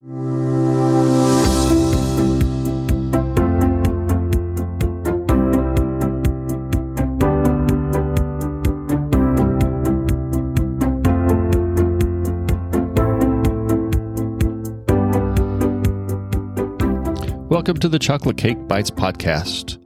Welcome 0.00 0.14
to 17.78 17.88
the 17.88 17.98
Chocolate 17.98 18.36
Cake 18.36 18.68
Bites 18.68 18.92
podcast. 18.92 19.78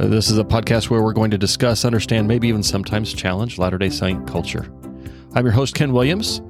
Uh, 0.00 0.06
this 0.06 0.30
is 0.30 0.38
a 0.38 0.44
podcast 0.44 0.88
where 0.88 1.02
we're 1.02 1.12
going 1.12 1.30
to 1.32 1.36
discuss, 1.36 1.84
understand, 1.84 2.26
maybe 2.26 2.48
even 2.48 2.62
sometimes 2.62 3.12
challenge 3.12 3.58
Latter 3.58 3.76
day 3.76 3.90
Saint 3.90 4.26
culture. 4.26 4.72
I'm 5.34 5.44
your 5.44 5.52
host, 5.52 5.74
Ken 5.74 5.92
Williams. 5.92 6.40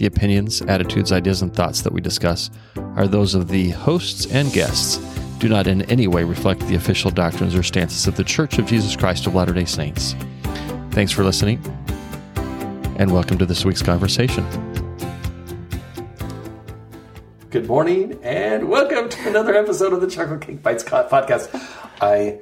The 0.00 0.06
opinions, 0.06 0.62
attitudes, 0.62 1.12
ideas, 1.12 1.42
and 1.42 1.54
thoughts 1.54 1.82
that 1.82 1.92
we 1.92 2.00
discuss 2.00 2.48
are 2.96 3.06
those 3.06 3.34
of 3.34 3.48
the 3.48 3.68
hosts 3.68 4.24
and 4.32 4.50
guests, 4.50 4.96
do 5.36 5.46
not 5.46 5.66
in 5.66 5.82
any 5.90 6.08
way 6.08 6.24
reflect 6.24 6.66
the 6.68 6.74
official 6.74 7.10
doctrines 7.10 7.54
or 7.54 7.62
stances 7.62 8.06
of 8.06 8.16
the 8.16 8.24
Church 8.24 8.56
of 8.56 8.64
Jesus 8.64 8.96
Christ 8.96 9.26
of 9.26 9.34
Latter 9.34 9.52
day 9.52 9.66
Saints. 9.66 10.14
Thanks 10.92 11.12
for 11.12 11.22
listening, 11.22 11.62
and 12.96 13.12
welcome 13.12 13.36
to 13.36 13.44
this 13.44 13.66
week's 13.66 13.82
conversation. 13.82 14.42
Good 17.50 17.66
morning, 17.66 18.18
and 18.22 18.70
welcome 18.70 19.10
to 19.10 19.28
another 19.28 19.54
episode 19.54 19.92
of 19.92 20.00
the 20.00 20.08
Chocolate 20.08 20.40
Cake 20.40 20.62
Bites 20.62 20.82
podcast. 20.82 21.54
I 22.00 22.38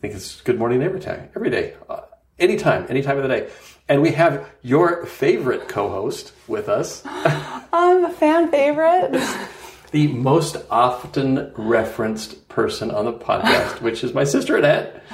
think 0.00 0.14
it's 0.14 0.40
good 0.42 0.56
morning 0.56 0.84
every 0.84 1.00
time, 1.00 1.30
every 1.34 1.50
day, 1.50 1.74
uh, 1.88 2.02
anytime, 2.38 2.86
any 2.88 3.02
time 3.02 3.16
of 3.16 3.24
the 3.24 3.28
day. 3.28 3.48
And 3.88 4.02
we 4.02 4.12
have 4.12 4.48
your 4.62 5.06
favorite 5.06 5.68
co-host 5.68 6.32
with 6.48 6.68
us, 6.68 7.02
I'm 7.06 8.04
a 8.04 8.12
fan 8.12 8.50
favorite. 8.50 9.12
the 9.92 10.08
most 10.08 10.56
often 10.70 11.52
referenced 11.56 12.48
person 12.48 12.90
on 12.90 13.04
the 13.04 13.12
podcast, 13.12 13.80
which 13.80 14.02
is 14.02 14.12
my 14.12 14.24
sister 14.24 14.56
Annette. 14.56 15.04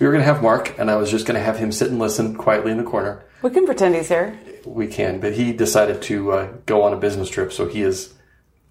We 0.00 0.06
were 0.06 0.12
going 0.12 0.24
to 0.24 0.32
have 0.32 0.42
Mark, 0.42 0.78
and 0.78 0.90
I 0.90 0.96
was 0.96 1.10
just 1.10 1.26
going 1.26 1.38
to 1.38 1.44
have 1.44 1.58
him 1.58 1.70
sit 1.70 1.90
and 1.90 1.98
listen 1.98 2.34
quietly 2.34 2.70
in 2.70 2.78
the 2.78 2.84
corner. 2.84 3.22
We 3.42 3.50
can 3.50 3.66
pretend 3.66 3.94
he's 3.94 4.08
here. 4.08 4.38
We 4.64 4.86
can, 4.86 5.20
but 5.20 5.34
he 5.34 5.52
decided 5.52 6.00
to 6.02 6.32
uh, 6.32 6.52
go 6.64 6.82
on 6.82 6.94
a 6.94 6.96
business 6.96 7.28
trip, 7.28 7.52
so 7.52 7.68
he 7.68 7.82
is 7.82 8.14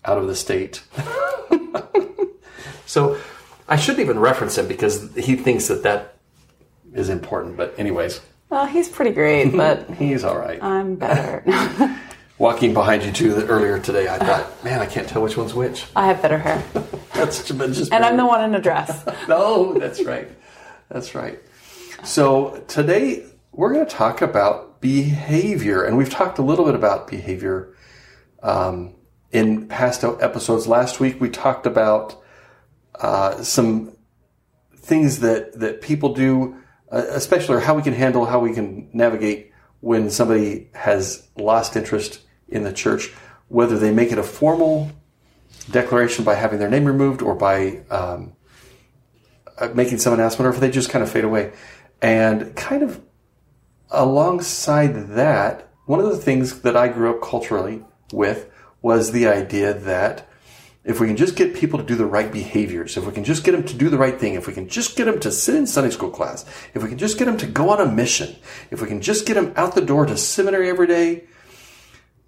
out 0.03 0.17
of 0.17 0.27
the 0.27 0.35
state. 0.35 0.83
so 2.85 3.19
I 3.67 3.75
shouldn't 3.75 4.01
even 4.01 4.19
reference 4.19 4.57
him 4.57 4.67
because 4.67 5.13
he 5.15 5.35
thinks 5.35 5.67
that 5.67 5.83
that 5.83 6.17
is 6.93 7.09
important. 7.09 7.57
But 7.57 7.77
anyways, 7.77 8.21
Well, 8.49 8.65
he's 8.65 8.89
pretty 8.89 9.11
great, 9.11 9.51
but 9.55 9.89
he's 9.91 10.23
all 10.23 10.37
right. 10.37 10.61
I'm 10.61 10.95
better. 10.95 11.43
Walking 12.37 12.73
behind 12.73 13.03
you 13.03 13.11
two 13.11 13.33
earlier 13.47 13.79
today, 13.79 14.07
I 14.09 14.17
thought, 14.17 14.63
man, 14.63 14.79
I 14.79 14.85
can't 14.85 15.07
tell 15.07 15.21
which 15.21 15.37
one's 15.37 15.53
which. 15.53 15.85
I 15.95 16.07
have 16.07 16.21
better 16.21 16.37
hair. 16.37 16.63
That's 17.13 17.47
just, 17.47 17.93
And 17.93 18.03
I'm 18.03 18.17
the 18.17 18.25
one 18.25 18.43
in 18.43 18.53
a 18.55 18.61
dress. 18.61 19.05
no, 19.29 19.73
that's 19.73 20.03
right. 20.03 20.29
That's 20.89 21.15
right. 21.15 21.39
So 22.03 22.63
today 22.67 23.25
we're 23.53 23.73
going 23.73 23.85
to 23.85 23.91
talk 23.91 24.21
about 24.21 24.81
behavior, 24.81 25.83
and 25.83 25.97
we've 25.97 26.09
talked 26.09 26.37
a 26.37 26.41
little 26.41 26.65
bit 26.65 26.75
about 26.75 27.07
behavior 27.07 27.73
um, 28.43 28.95
in 29.31 29.67
past 29.67 30.03
episodes. 30.03 30.67
Last 30.67 30.99
week 30.99 31.21
we 31.21 31.29
talked 31.29 31.65
about 31.65 32.21
uh, 32.99 33.41
some 33.43 33.95
things 34.75 35.19
that 35.21 35.59
that 35.59 35.81
people 35.81 36.13
do, 36.13 36.55
especially 36.89 37.61
how 37.61 37.75
we 37.75 37.81
can 37.81 37.93
handle, 37.93 38.25
how 38.25 38.39
we 38.39 38.53
can 38.53 38.89
navigate 38.93 39.51
when 39.81 40.09
somebody 40.09 40.69
has 40.73 41.27
lost 41.37 41.75
interest 41.75 42.21
in 42.47 42.63
the 42.63 42.73
church, 42.73 43.13
whether 43.47 43.77
they 43.77 43.91
make 43.91 44.11
it 44.11 44.17
a 44.17 44.23
formal 44.23 44.91
declaration 45.71 46.23
by 46.23 46.35
having 46.35 46.59
their 46.59 46.69
name 46.69 46.85
removed 46.85 47.21
or 47.21 47.35
by 47.35 47.77
um, 47.89 48.33
uh, 49.57 49.69
making 49.73 49.97
some 49.97 50.13
announcement, 50.13 50.47
or 50.47 50.53
if 50.53 50.59
they 50.59 50.69
just 50.69 50.89
kind 50.89 51.03
of 51.03 51.09
fade 51.09 51.23
away. 51.23 51.53
And 52.01 52.55
kind 52.55 52.83
of 52.83 53.01
alongside 53.89 55.09
that, 55.09 55.69
one 55.85 55.99
of 55.99 56.07
the 56.07 56.17
things 56.17 56.61
that 56.61 56.75
I 56.75 56.87
grew 56.87 57.15
up 57.15 57.21
culturally 57.21 57.83
with 58.11 58.49
was 58.81 59.11
the 59.11 59.27
idea 59.27 59.73
that 59.73 60.27
if 60.85 60.99
we 60.99 61.07
can 61.07 61.17
just 61.17 61.35
get 61.35 61.55
people 61.55 61.79
to 61.79 61.85
do 61.85 61.95
the 61.95 62.05
right 62.05 62.31
behaviors, 62.31 62.95
if 62.95 63.07
we 63.07 63.11
can 63.11 63.23
just 63.23 63.43
get 63.43 63.53
them 63.53 63.63
to 63.63 63.73
do 63.73 63.89
the 63.89 63.97
right 63.97 64.19
thing, 64.19 64.35
if 64.35 64.45
we 64.45 64.53
can 64.53 64.69
just 64.69 64.95
get 64.95 65.05
them 65.05 65.19
to 65.19 65.31
sit 65.31 65.55
in 65.55 65.65
Sunday 65.65 65.89
school 65.89 66.11
class, 66.11 66.45
if 66.75 66.83
we 66.83 66.89
can 66.89 66.99
just 66.99 67.17
get 67.17 67.25
them 67.25 67.37
to 67.37 67.47
go 67.47 67.71
on 67.71 67.81
a 67.81 67.91
mission, 67.91 68.35
if 68.69 68.81
we 68.81 68.87
can 68.87 69.01
just 69.01 69.25
get 69.25 69.33
them 69.33 69.51
out 69.55 69.73
the 69.73 69.81
door 69.81 70.05
to 70.05 70.15
seminary 70.15 70.69
every 70.69 70.85
day, 70.85 71.23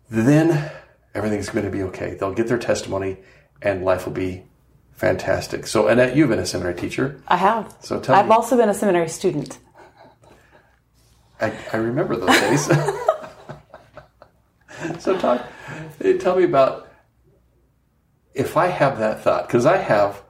then 0.09 0.71
everything's 1.13 1.49
going 1.49 1.65
to 1.65 1.71
be 1.71 1.83
okay. 1.83 2.15
They'll 2.15 2.33
get 2.33 2.47
their 2.47 2.57
testimony 2.57 3.17
and 3.61 3.85
life 3.85 4.07
will 4.07 4.13
be 4.13 4.45
fantastic. 4.93 5.67
So, 5.67 5.87
Annette, 5.87 6.15
you've 6.15 6.29
been 6.29 6.39
a 6.39 6.45
seminary 6.45 6.73
teacher. 6.73 7.21
I 7.27 7.37
have. 7.37 7.77
So 7.81 7.99
tell 7.99 8.15
me. 8.15 8.21
I've 8.21 8.27
me. 8.27 8.33
also 8.33 8.57
been 8.57 8.69
a 8.69 8.73
seminary 8.73 9.09
student. 9.09 9.59
I, 11.39 11.53
I 11.71 11.77
remember 11.77 12.15
those 12.15 12.39
days. 12.39 12.65
so 14.99 15.15
talk, 15.19 15.45
tell 16.19 16.35
me 16.35 16.45
about 16.45 16.86
if 18.37 18.55
I 18.55 18.67
have 18.67 18.99
that 18.99 19.21
thought 19.21 19.47
because 19.47 19.65
I 19.65 19.77
have 19.77 20.23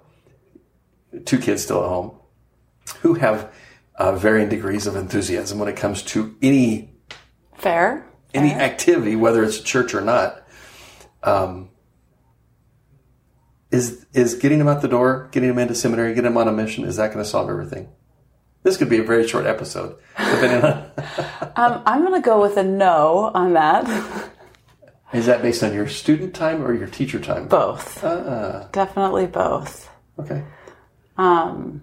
two 1.25 1.37
kids 1.37 1.63
still 1.63 1.83
at 1.83 1.89
home 1.89 2.17
who 3.01 3.15
have 3.15 3.51
uh, 3.95 4.13
varying 4.15 4.49
degrees 4.49 4.87
of 4.87 4.95
enthusiasm 4.95 5.59
when 5.59 5.67
it 5.67 5.75
comes 5.75 6.01
to 6.03 6.35
any 6.41 6.93
Fair. 7.55 8.05
any 8.33 8.49
Fair. 8.49 8.61
activity, 8.61 9.15
whether 9.15 9.43
it's 9.43 9.59
church 9.59 9.93
or 9.93 10.01
not. 10.01 10.43
Um, 11.23 11.69
is 13.71 14.05
is 14.13 14.35
getting 14.35 14.59
them 14.59 14.67
out 14.67 14.81
the 14.81 14.87
door, 14.87 15.27
getting 15.31 15.49
them 15.49 15.59
into 15.59 15.75
seminary, 15.75 16.09
getting 16.13 16.31
them 16.31 16.37
on 16.37 16.47
a 16.47 16.51
mission? 16.53 16.85
Is 16.85 16.95
that 16.95 17.07
going 17.11 17.23
to 17.23 17.29
solve 17.29 17.49
everything? 17.49 17.89
This 18.63 18.77
could 18.77 18.89
be 18.89 18.97
a 18.97 19.03
very 19.03 19.27
short 19.27 19.45
episode, 19.45 19.97
depending 20.17 20.63
on. 20.63 20.91
Um, 21.57 21.81
I'm 21.87 22.01
going 22.05 22.13
to 22.13 22.23
go 22.23 22.39
with 22.39 22.55
a 22.57 22.63
no 22.63 23.31
on 23.33 23.53
that. 23.53 24.29
Is 25.13 25.25
that 25.25 25.41
based 25.41 25.63
on 25.63 25.73
your 25.73 25.87
student 25.87 26.33
time 26.33 26.63
or 26.63 26.73
your 26.73 26.87
teacher 26.87 27.19
time? 27.19 27.47
both. 27.47 28.03
Uh, 28.03 28.67
Definitely 28.71 29.27
both. 29.27 29.89
okay. 30.19 30.43
Um, 31.17 31.81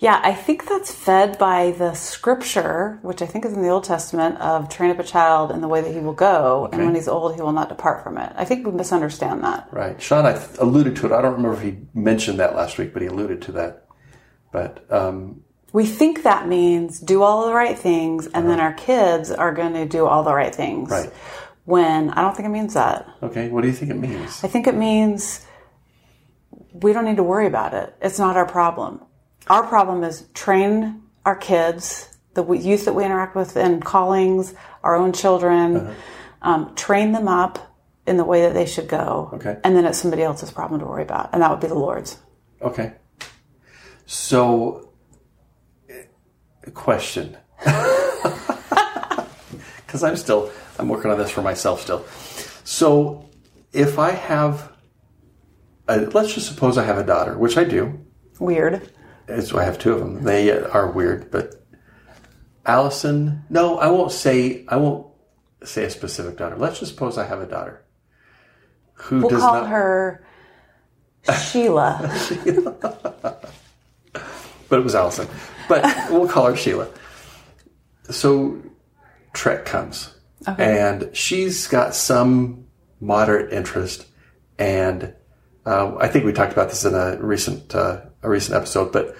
yeah, 0.00 0.20
I 0.22 0.32
think 0.32 0.68
that's 0.68 0.92
fed 0.92 1.38
by 1.38 1.72
the 1.72 1.92
scripture, 1.94 3.00
which 3.02 3.20
I 3.20 3.26
think 3.26 3.44
is 3.44 3.52
in 3.52 3.62
the 3.62 3.68
Old 3.68 3.82
Testament, 3.82 4.38
of 4.38 4.68
train 4.68 4.90
up 4.92 5.00
a 5.00 5.04
child 5.04 5.50
in 5.50 5.60
the 5.60 5.66
way 5.66 5.80
that 5.80 5.92
he 5.92 5.98
will 5.98 6.12
go, 6.12 6.68
and 6.72 6.84
when 6.84 6.94
he's 6.94 7.08
old, 7.08 7.34
he 7.34 7.40
will 7.42 7.52
not 7.52 7.68
depart 7.68 8.04
from 8.04 8.16
it. 8.16 8.32
I 8.36 8.44
think 8.44 8.64
we 8.64 8.72
misunderstand 8.72 9.42
that. 9.42 9.68
Right. 9.72 10.00
Sean, 10.00 10.24
I 10.24 10.40
alluded 10.60 10.94
to 10.96 11.06
it. 11.06 11.12
I 11.12 11.20
don't 11.20 11.34
remember 11.34 11.56
if 11.56 11.62
he 11.62 11.78
mentioned 11.94 12.38
that 12.38 12.54
last 12.54 12.78
week, 12.78 12.92
but 12.92 13.02
he 13.02 13.08
alluded 13.08 13.42
to 13.42 13.52
that. 13.52 13.86
But 14.52 14.86
um, 14.92 15.42
We 15.72 15.84
think 15.84 16.22
that 16.22 16.48
means 16.48 16.98
do 16.98 17.22
all 17.22 17.46
the 17.46 17.52
right 17.52 17.78
things, 17.78 18.26
and 18.26 18.48
then 18.48 18.58
our 18.58 18.72
kids 18.72 19.30
are 19.30 19.52
going 19.52 19.74
to 19.74 19.84
do 19.86 20.06
all 20.06 20.22
the 20.22 20.34
right 20.34 20.54
things. 20.54 20.90
Right. 20.90 21.12
When 21.64 22.10
I 22.10 22.22
don't 22.22 22.34
think 22.34 22.46
it 22.46 22.52
means 22.52 22.74
that. 22.74 23.06
okay, 23.22 23.48
what 23.50 23.60
do 23.60 23.66
you 23.68 23.74
think 23.74 23.90
it 23.90 23.98
means? 23.98 24.42
I 24.42 24.48
think 24.48 24.66
it 24.66 24.74
means 24.74 25.44
we 26.72 26.92
don't 26.94 27.04
need 27.04 27.16
to 27.16 27.22
worry 27.22 27.46
about 27.46 27.74
it. 27.74 27.94
It's 28.00 28.18
not 28.18 28.36
our 28.36 28.46
problem. 28.46 29.02
Our 29.48 29.66
problem 29.66 30.02
is 30.04 30.26
train 30.32 31.02
our 31.26 31.36
kids, 31.36 32.08
the 32.32 32.44
youth 32.54 32.86
that 32.86 32.94
we 32.94 33.04
interact 33.04 33.36
with 33.36 33.56
in 33.56 33.80
callings, 33.80 34.54
our 34.82 34.96
own 34.96 35.12
children, 35.12 35.76
Uh-huh. 35.76 35.94
um, 36.50 36.74
train 36.74 37.12
them 37.12 37.28
up 37.28 37.58
in 38.06 38.16
the 38.16 38.24
way 38.24 38.42
that 38.42 38.54
they 38.54 38.64
should 38.64 38.88
go. 38.88 39.30
Okay. 39.34 39.58
And 39.62 39.76
then 39.76 39.84
it's 39.84 39.98
somebody 39.98 40.22
else's 40.22 40.50
problem 40.50 40.80
to 40.80 40.86
worry 40.86 41.02
about, 41.02 41.30
and 41.34 41.42
that 41.42 41.50
would 41.50 41.60
be 41.60 41.66
the 41.66 41.74
Lord's. 41.74 42.16
Okay. 42.62 42.92
So, 44.06 44.87
question. 46.70 47.36
Because 49.86 50.02
I'm 50.04 50.16
still, 50.16 50.50
I'm 50.78 50.86
working 50.90 51.10
on 51.10 51.16
this 51.16 51.30
for 51.30 51.40
myself 51.40 51.80
still. 51.80 52.04
So, 52.62 53.26
if 53.72 53.98
I 53.98 54.10
have, 54.10 54.70
a, 55.88 56.00
let's 56.00 56.34
just 56.34 56.46
suppose 56.46 56.76
I 56.76 56.84
have 56.84 56.98
a 56.98 57.02
daughter, 57.04 57.38
which 57.38 57.56
I 57.56 57.64
do. 57.64 57.98
Weird. 58.38 58.92
It's, 59.28 59.50
I 59.54 59.64
have 59.64 59.78
two 59.78 59.94
of 59.94 60.00
them. 60.00 60.24
They 60.24 60.50
are 60.52 60.90
weird, 60.90 61.30
but 61.30 61.64
Allison, 62.66 63.44
no, 63.48 63.78
I 63.78 63.88
won't 63.88 64.12
say, 64.12 64.66
I 64.68 64.76
won't 64.76 65.06
say 65.64 65.84
a 65.84 65.90
specific 65.90 66.36
daughter. 66.36 66.56
Let's 66.56 66.80
just 66.80 66.92
suppose 66.92 67.16
I 67.16 67.24
have 67.24 67.40
a 67.40 67.46
daughter 67.46 67.82
who 68.92 69.20
We'll 69.20 69.30
does 69.30 69.40
call 69.40 69.54
not. 69.54 69.70
her 69.70 70.22
Sheila. 71.50 72.14
but 74.68 74.78
it 74.78 74.82
was 74.82 74.94
Allison. 74.94 75.28
But 75.68 75.84
we'll 76.10 76.28
call 76.28 76.46
her 76.46 76.56
Sheila. 76.56 76.88
So 78.10 78.62
Trek 79.34 79.64
comes, 79.64 80.14
and 80.46 81.10
she's 81.14 81.66
got 81.66 81.94
some 81.94 82.66
moderate 83.00 83.52
interest, 83.52 84.06
and 84.58 85.14
uh, 85.66 85.96
I 85.98 86.08
think 86.08 86.24
we 86.24 86.32
talked 86.32 86.52
about 86.52 86.70
this 86.70 86.84
in 86.84 86.94
a 86.94 87.16
recent 87.20 87.74
uh, 87.74 88.00
a 88.22 88.28
recent 88.28 88.56
episode. 88.56 88.92
But 88.92 89.14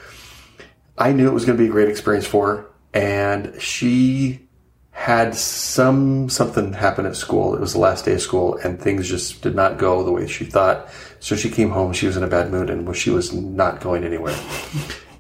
I 0.97 1.13
knew 1.13 1.29
it 1.29 1.35
was 1.35 1.45
going 1.45 1.57
to 1.59 1.63
be 1.63 1.69
a 1.69 1.73
great 1.73 1.89
experience 1.89 2.27
for 2.27 2.47
her, 2.47 2.71
and 2.95 3.61
she 3.61 4.49
had 4.91 5.35
some 5.35 6.29
something 6.29 6.73
happen 6.73 7.07
at 7.07 7.15
school. 7.15 7.55
It 7.55 7.61
was 7.61 7.73
the 7.73 7.79
last 7.79 8.05
day 8.05 8.15
of 8.15 8.23
school, 8.23 8.57
and 8.65 8.81
things 8.81 9.09
just 9.09 9.43
did 9.43 9.55
not 9.55 9.79
go 9.79 10.03
the 10.03 10.13
way 10.13 10.27
she 10.27 10.45
thought. 10.45 10.89
So 11.21 11.37
she 11.37 11.51
came 11.51 11.71
home. 11.71 11.93
She 11.93 12.07
was 12.07 12.17
in 12.17 12.25
a 12.25 12.27
bad 12.27 12.51
mood, 12.51 12.71
and 12.71 12.97
she 12.97 13.11
was 13.11 13.33
not 13.33 13.81
going 13.81 14.03
anywhere. 14.03 14.37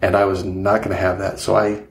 And 0.02 0.16
I 0.16 0.24
was 0.24 0.44
not 0.44 0.78
going 0.78 0.90
to 0.90 1.00
have 1.02 1.18
that. 1.18 1.38
So 1.38 1.56
I 1.56 1.82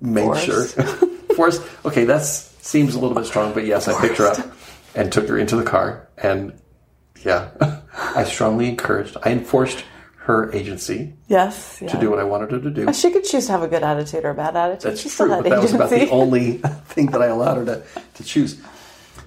made 0.00 0.24
Forced. 0.24 0.44
sure 0.44 0.64
forced. 1.36 1.62
Okay, 1.84 2.04
that 2.04 2.22
seems 2.24 2.94
a 2.94 2.98
little 3.00 3.14
bit 3.16 3.26
strong, 3.26 3.52
but 3.52 3.64
yes, 3.66 3.88
I 3.88 4.00
picked 4.00 4.18
her 4.18 4.26
up 4.26 4.38
and 4.94 5.12
took 5.12 5.28
her 5.28 5.38
into 5.38 5.56
the 5.56 5.62
car, 5.64 6.08
and 6.18 6.52
yeah, 7.24 7.50
I 7.92 8.24
strongly 8.24 8.68
encouraged. 8.68 9.16
I 9.22 9.30
enforced 9.30 9.84
her 10.24 10.52
agency 10.52 11.14
Yes. 11.28 11.78
Yeah. 11.80 11.88
to 11.88 11.98
do 11.98 12.10
what 12.10 12.18
I 12.18 12.24
wanted 12.24 12.50
her 12.52 12.60
to 12.60 12.70
do. 12.70 12.92
She 12.92 13.10
could 13.10 13.24
choose 13.24 13.46
to 13.46 13.52
have 13.52 13.62
a 13.62 13.68
good 13.68 13.82
attitude 13.82 14.24
or 14.24 14.30
a 14.30 14.34
bad 14.34 14.54
attitude. 14.56 14.90
That's 14.92 15.00
she 15.00 15.08
still 15.08 15.26
true, 15.26 15.34
had 15.36 15.44
but 15.44 15.50
that 15.50 15.62
was 15.62 15.72
about 15.72 15.90
the 15.90 16.08
only 16.10 16.52
thing 16.88 17.06
that 17.06 17.22
I 17.22 17.26
allowed 17.26 17.56
her 17.56 17.64
to, 17.66 17.82
to 18.14 18.24
choose. 18.24 18.60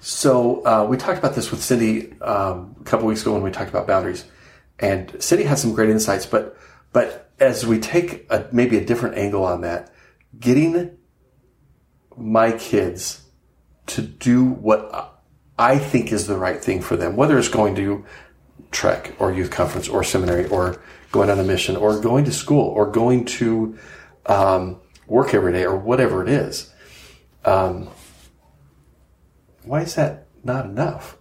So 0.02 0.66
uh, 0.66 0.86
we 0.88 0.98
talked 0.98 1.18
about 1.20 1.34
this 1.36 1.50
with 1.52 1.64
Cindy 1.64 2.14
um, 2.22 2.76
a 2.80 2.84
couple 2.84 3.08
weeks 3.08 3.22
ago 3.22 3.34
when 3.34 3.42
we 3.42 3.52
talked 3.52 3.70
about 3.70 3.88
boundaries, 3.88 4.26
and 4.80 5.16
Cindy 5.22 5.46
has 5.46 5.62
some 5.62 5.74
great 5.74 5.90
insights. 5.90 6.26
But 6.26 6.58
but 6.92 7.32
as 7.40 7.66
we 7.66 7.80
take 7.80 8.26
a, 8.30 8.48
maybe 8.52 8.78
a 8.78 8.86
different 8.86 9.18
angle 9.18 9.44
on 9.44 9.62
that, 9.62 9.92
getting 10.40 10.98
my 12.16 12.52
kids 12.52 13.24
to 13.88 14.02
do 14.02 14.44
what 14.44 15.14
I 15.58 15.78
think 15.78 16.12
is 16.12 16.28
the 16.28 16.38
right 16.38 16.64
thing 16.64 16.82
for 16.82 16.96
them, 16.96 17.16
whether 17.16 17.38
it's 17.38 17.50
going 17.50 17.76
to 17.76 18.06
trek 18.72 19.14
or 19.20 19.32
youth 19.32 19.52
conference 19.52 19.88
or 19.88 20.04
seminary 20.04 20.48
or 20.48 20.82
going 21.12 21.30
on 21.30 21.40
a 21.40 21.44
mission 21.44 21.76
or 21.76 22.00
going 22.00 22.26
to 22.26 22.32
school 22.32 22.68
or 22.68 22.90
going 22.90 23.26
to 23.26 23.78
um, 24.26 24.80
work 25.08 25.34
every 25.34 25.52
day 25.52 25.66
or 25.66 25.78
whatever 25.78 26.24
it 26.24 26.30
is. 26.30 26.72
Um, 27.46 27.90
why 29.64 29.82
is 29.82 29.96
that 29.96 30.28
not 30.44 30.66
enough? 30.66 31.18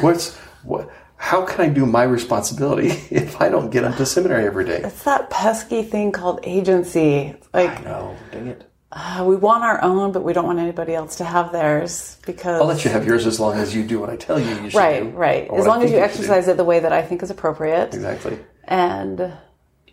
What's 0.00 0.36
what? 0.62 0.90
How 1.22 1.44
can 1.44 1.60
I 1.60 1.68
do 1.68 1.84
my 1.84 2.02
responsibility 2.04 2.88
if 3.10 3.40
I 3.40 3.50
don't 3.50 3.68
get 3.70 3.82
them 3.82 3.92
to 3.94 4.06
seminary 4.06 4.46
every 4.46 4.64
day? 4.64 4.80
It's 4.82 5.04
that 5.04 5.28
pesky 5.30 5.82
thing 5.82 6.12
called 6.12 6.40
agency. 6.42 7.36
Like 7.52 7.84
No, 7.84 8.16
dang 8.32 8.46
it. 8.48 8.64
uh, 8.90 9.24
we 9.28 9.36
want 9.36 9.62
our 9.62 9.80
own, 9.84 10.12
but 10.12 10.24
we 10.24 10.32
don't 10.32 10.46
want 10.46 10.58
anybody 10.58 10.94
else 10.94 11.16
to 11.16 11.24
have 11.24 11.52
theirs 11.52 12.16
because 12.26 12.58
I'll 12.60 12.66
let 12.66 12.84
you 12.86 12.90
have 12.90 13.06
yours 13.06 13.26
as 13.26 13.38
long 13.38 13.54
as 13.58 13.74
you 13.74 13.84
do 13.86 14.00
what 14.00 14.08
I 14.08 14.16
tell 14.16 14.40
you 14.40 14.48
you 14.62 14.70
should 14.70 14.78
right, 14.78 15.02
do. 15.02 15.10
right. 15.10 15.44
As 15.52 15.66
long 15.66 15.82
as 15.82 15.90
think 15.90 15.98
you 15.98 16.02
exercise 16.02 16.48
it 16.48 16.56
the 16.56 16.64
way 16.64 16.80
that 16.80 16.92
I 16.92 17.02
think 17.02 17.22
is 17.22 17.30
appropriate, 17.30 17.94
Exactly. 17.94 18.38
and 18.64 19.32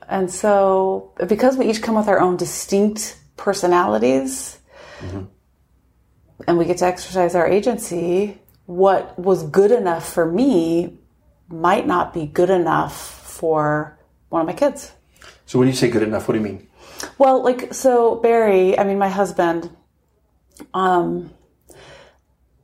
and 0.07 0.31
so 0.31 1.11
because 1.27 1.57
we 1.57 1.69
each 1.69 1.81
come 1.81 1.95
with 1.95 2.07
our 2.07 2.21
own 2.21 2.37
distinct 2.37 3.19
personalities, 3.35 4.57
and 6.47 6.57
we 6.57 6.63
get 6.65 6.77
to 6.77 6.85
exercise 6.85 7.35
our 7.35 7.45
agency, 7.47 8.39
what 8.65 9.19
was 9.19 9.43
good 9.43 9.71
enough 9.71 10.11
for 10.11 10.25
me 10.25 10.97
might 11.49 11.87
not 11.87 12.13
be 12.13 12.25
good 12.25 12.49
enough 12.49 12.95
for 12.95 13.97
one 14.29 14.41
of 14.41 14.47
my 14.47 14.53
kids. 14.53 14.91
So 15.45 15.59
when 15.59 15.67
you 15.67 15.73
say 15.73 15.89
good 15.89 16.03
enough, 16.03 16.27
what 16.27 16.33
do 16.33 16.39
you 16.39 16.45
mean? 16.45 16.67
Well, 17.17 17.43
like 17.43 17.73
so 17.73 18.15
Barry, 18.15 18.77
I 18.77 18.83
mean 18.83 18.97
my 18.97 19.09
husband 19.09 19.69
um 20.73 21.31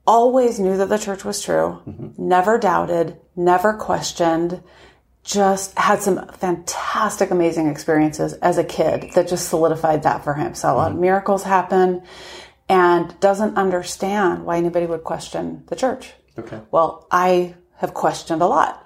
always 0.05 0.59
knew 0.59 0.77
that 0.77 0.89
the 0.89 0.97
church 0.97 1.23
was 1.23 1.41
true, 1.41 1.81
never 2.17 2.57
doubted, 2.57 3.17
never 3.35 3.73
questioned, 3.73 4.61
just 5.23 5.77
had 5.77 6.01
some 6.01 6.27
fantastic 6.33 7.31
amazing 7.31 7.67
experiences 7.67 8.33
as 8.33 8.57
a 8.57 8.63
kid 8.63 9.11
that 9.15 9.29
just 9.29 9.47
solidified 9.47 10.03
that 10.03 10.23
for 10.23 10.33
him. 10.33 10.53
So 10.55 10.73
a 10.73 10.75
lot 10.75 10.91
of 10.91 10.97
miracles 10.97 11.43
happen 11.43 12.03
and 12.67 13.17
doesn't 13.19 13.55
understand 13.55 14.45
why 14.45 14.57
anybody 14.57 14.85
would 14.85 15.03
question 15.03 15.63
the 15.67 15.75
church. 15.75 16.11
Okay. 16.37 16.59
Well, 16.71 17.07
I 17.11 17.55
have 17.83 17.93
questioned 17.93 18.41
a 18.41 18.47
lot. 18.47 18.85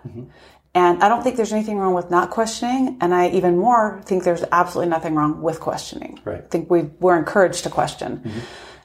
And 0.74 1.04
I 1.04 1.08
don't 1.08 1.24
think 1.24 1.38
there's 1.38 1.54
anything 1.54 1.78
wrong 1.78 1.94
with 1.94 2.10
not 2.12 2.30
questioning. 2.32 2.98
And 3.02 3.14
I 3.14 3.30
even 3.30 3.58
more 3.58 4.02
think 4.06 4.24
there's 4.24 4.44
absolutely 4.52 4.90
nothing 4.90 5.14
wrong 5.16 5.42
with 5.42 5.60
questioning. 5.60 6.20
Right. 6.26 6.44
I 6.44 6.48
think 6.48 6.70
we, 6.70 6.80
we're 7.00 7.18
encouraged 7.18 7.64
to 7.64 7.70
question. 7.70 8.10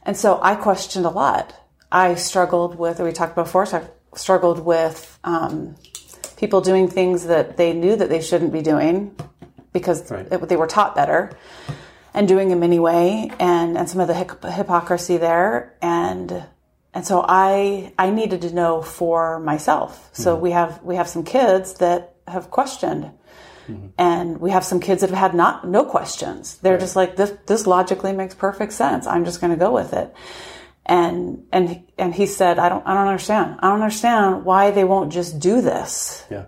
And 0.05 0.17
so 0.17 0.39
I 0.43 0.55
questioned 0.55 1.07
a 1.07 1.11
lot. 1.11 1.55
I 1.91 2.15
struggled 2.15 2.77
with, 2.79 3.01
we 3.01 3.13
talked 3.13 3.35
before, 3.35 3.67
so 3.67 3.79
I 3.79 4.17
struggled 4.17 4.61
with 4.61 5.19
um, 5.25 5.77
people 6.37 6.61
doing 6.61 6.89
things 6.89 7.27
that 7.27 7.57
they 7.57 7.73
knew 7.73 7.97
that 7.97 8.09
they 8.09 8.21
shouldn't 8.21 8.53
be 8.53 8.63
doing 8.63 9.15
because 9.73 10.11
Right. 10.11 10.27
it, 10.31 10.49
they 10.49 10.57
were 10.57 10.67
taught 10.67 10.95
better 10.95 11.31
and 12.15 12.29
doing 12.29 12.49
them 12.49 12.63
anyway 12.63 13.31
and, 13.39 13.77
and 13.79 13.89
some 13.89 14.01
of 14.01 14.09
the 14.09 14.15
hyp- 14.15 14.53
hypocrisy 14.61 15.17
there. 15.19 15.75
And 15.81 16.45
and 16.95 17.07
so 17.07 17.25
I 17.27 17.93
I 17.99 18.11
needed 18.11 18.43
to 18.43 18.53
know 18.53 18.83
for 18.83 19.41
myself. 19.41 20.11
So 20.13 20.35
mm-hmm. 20.35 20.43
we 20.43 20.51
have 20.51 20.83
we 20.83 20.97
have 20.97 21.09
some 21.09 21.25
kids 21.25 21.75
that 21.75 22.17
have 22.29 22.51
questioned, 22.51 23.11
mm-hmm. 23.67 23.89
and 23.97 24.41
we 24.41 24.51
have 24.51 24.65
some 24.65 24.79
kids 24.79 25.01
that 25.01 25.11
have 25.11 25.19
had 25.19 25.35
not 25.35 25.67
no 25.67 25.85
questions. 25.85 26.59
They're 26.59 26.79
just 26.79 26.95
like 26.95 27.17
this. 27.17 27.33
This 27.47 27.67
logically 27.67 28.13
makes 28.13 28.35
perfect 28.35 28.75
sense. 28.75 29.07
I'm 29.07 29.25
just 29.25 29.41
going 29.41 29.53
to 29.53 29.59
go 29.59 29.73
with 29.73 29.95
it. 29.95 30.15
And 30.85 31.45
and 31.51 31.85
and 31.97 32.15
he 32.15 32.27
said, 32.27 32.59
I 32.59 32.69
don't 32.69 32.87
I 32.87 32.93
don't 32.95 33.07
understand. 33.07 33.61
I 33.61 33.69
don't 33.69 33.81
understand 33.81 34.45
why 34.45 34.71
they 34.71 34.85
won't 34.85 35.13
just 35.13 35.39
do 35.39 35.63
this. 35.63 36.27
Yeah. 36.31 36.47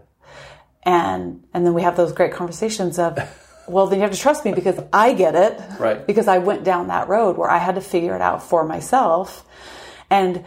And 0.83 1.45
and 1.55 1.65
then 1.65 1.73
we 1.73 1.83
have 1.83 1.97
those 1.97 2.13
great 2.13 2.33
conversations 2.33 2.99
of. 2.99 3.19
Well, 3.67 3.87
then 3.87 3.99
you 3.99 4.03
have 4.03 4.13
to 4.13 4.21
trust 4.21 4.45
me 4.45 4.53
because 4.53 4.79
I 4.93 5.15
get 5.15 5.35
it. 5.35 5.59
Right. 5.81 6.07
Because 6.07 6.29
I 6.29 6.37
went 6.37 6.65
down 6.65 6.89
that 6.89 7.09
road 7.09 7.39
where 7.39 7.51
I 7.51 7.57
had 7.57 7.77
to 7.77 7.81
figure 7.81 8.15
it 8.15 8.21
out 8.21 8.43
for 8.43 8.63
myself. 8.63 9.47
And 10.11 10.45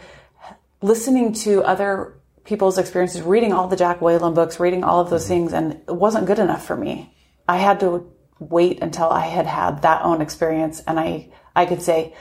listening 0.80 1.32
to 1.34 1.62
other 1.62 2.14
people's 2.44 2.78
experiences, 2.78 3.22
reading 3.22 3.52
all 3.52 3.68
the 3.68 3.76
Jack 3.76 4.00
Weyland 4.00 4.34
books, 4.34 4.58
reading 4.58 4.84
all 4.84 5.00
of 5.00 5.10
those 5.10 5.28
things, 5.28 5.52
and 5.52 5.72
it 5.72 5.94
wasn't 5.94 6.26
good 6.26 6.38
enough 6.38 6.64
for 6.64 6.76
me. 6.76 7.14
I 7.46 7.56
had 7.56 7.80
to 7.80 8.10
wait 8.38 8.80
until 8.80 9.08
I 9.08 9.26
had 9.26 9.46
had 9.46 9.82
that 9.82 10.02
own 10.02 10.20
experience 10.20 10.80
and 10.86 10.98
I, 10.98 11.30
I 11.56 11.66
could 11.66 11.82
say, 11.82 12.14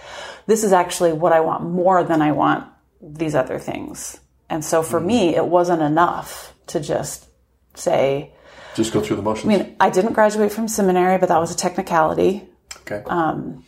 this 0.47 0.63
is 0.63 0.73
actually 0.73 1.13
what 1.13 1.31
I 1.31 1.41
want 1.41 1.63
more 1.63 2.03
than 2.03 2.21
I 2.21 2.31
want 2.31 2.67
these 3.01 3.35
other 3.35 3.59
things. 3.59 4.19
And 4.49 4.63
so 4.63 4.81
for 4.81 4.99
me, 4.99 5.35
it 5.35 5.45
wasn't 5.45 5.81
enough 5.81 6.53
to 6.67 6.79
just 6.79 7.27
say, 7.75 8.33
Just 8.75 8.93
go 8.93 9.01
through 9.01 9.17
the 9.17 9.21
motions. 9.21 9.53
I 9.53 9.57
mean, 9.57 9.75
I 9.79 9.89
didn't 9.89 10.13
graduate 10.13 10.51
from 10.51 10.67
seminary, 10.67 11.17
but 11.17 11.29
that 11.29 11.39
was 11.39 11.53
a 11.53 11.57
technicality. 11.57 12.47
okay. 12.81 13.03
Um, 13.05 13.63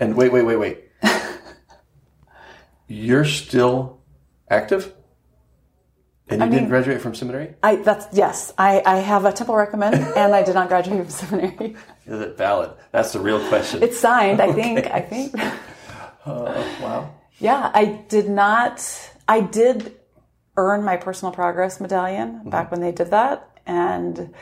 and 0.00 0.16
wait, 0.16 0.32
wait, 0.32 0.42
wait, 0.42 0.56
wait. 0.56 0.84
You're 2.86 3.24
still 3.24 4.00
active? 4.48 4.92
And 6.28 6.40
you 6.42 6.50
didn't 6.50 6.68
graduate 6.68 7.02
from 7.02 7.14
seminary? 7.14 7.54
I 7.62 7.76
that's 7.76 8.06
yes. 8.16 8.52
I, 8.56 8.82
I 8.86 8.96
have 8.96 9.26
a 9.26 9.32
temple 9.32 9.56
recommend 9.56 9.94
and 10.16 10.34
I 10.34 10.42
did 10.42 10.54
not 10.54 10.68
graduate 10.68 11.02
from 11.02 11.10
seminary. 11.10 11.76
Is 12.06 12.20
it 12.20 12.38
valid? 12.38 12.70
That's 12.92 13.12
the 13.12 13.20
real 13.20 13.46
question. 13.48 13.82
It's 13.82 13.98
signed, 13.98 14.40
I 14.40 14.52
think. 14.52 14.86
I 14.86 15.00
think. 15.00 15.34
wow. 16.26 17.14
Yeah, 17.38 17.70
I 17.74 17.84
did 18.08 18.30
not 18.30 19.10
I 19.28 19.40
did 19.40 19.96
earn 20.56 20.82
my 20.82 20.96
personal 20.96 21.32
progress 21.32 21.80
medallion 21.80 22.48
back 22.48 22.70
when 22.70 22.80
they 22.80 22.92
did 22.92 23.10
that. 23.10 23.60
And 23.66 24.32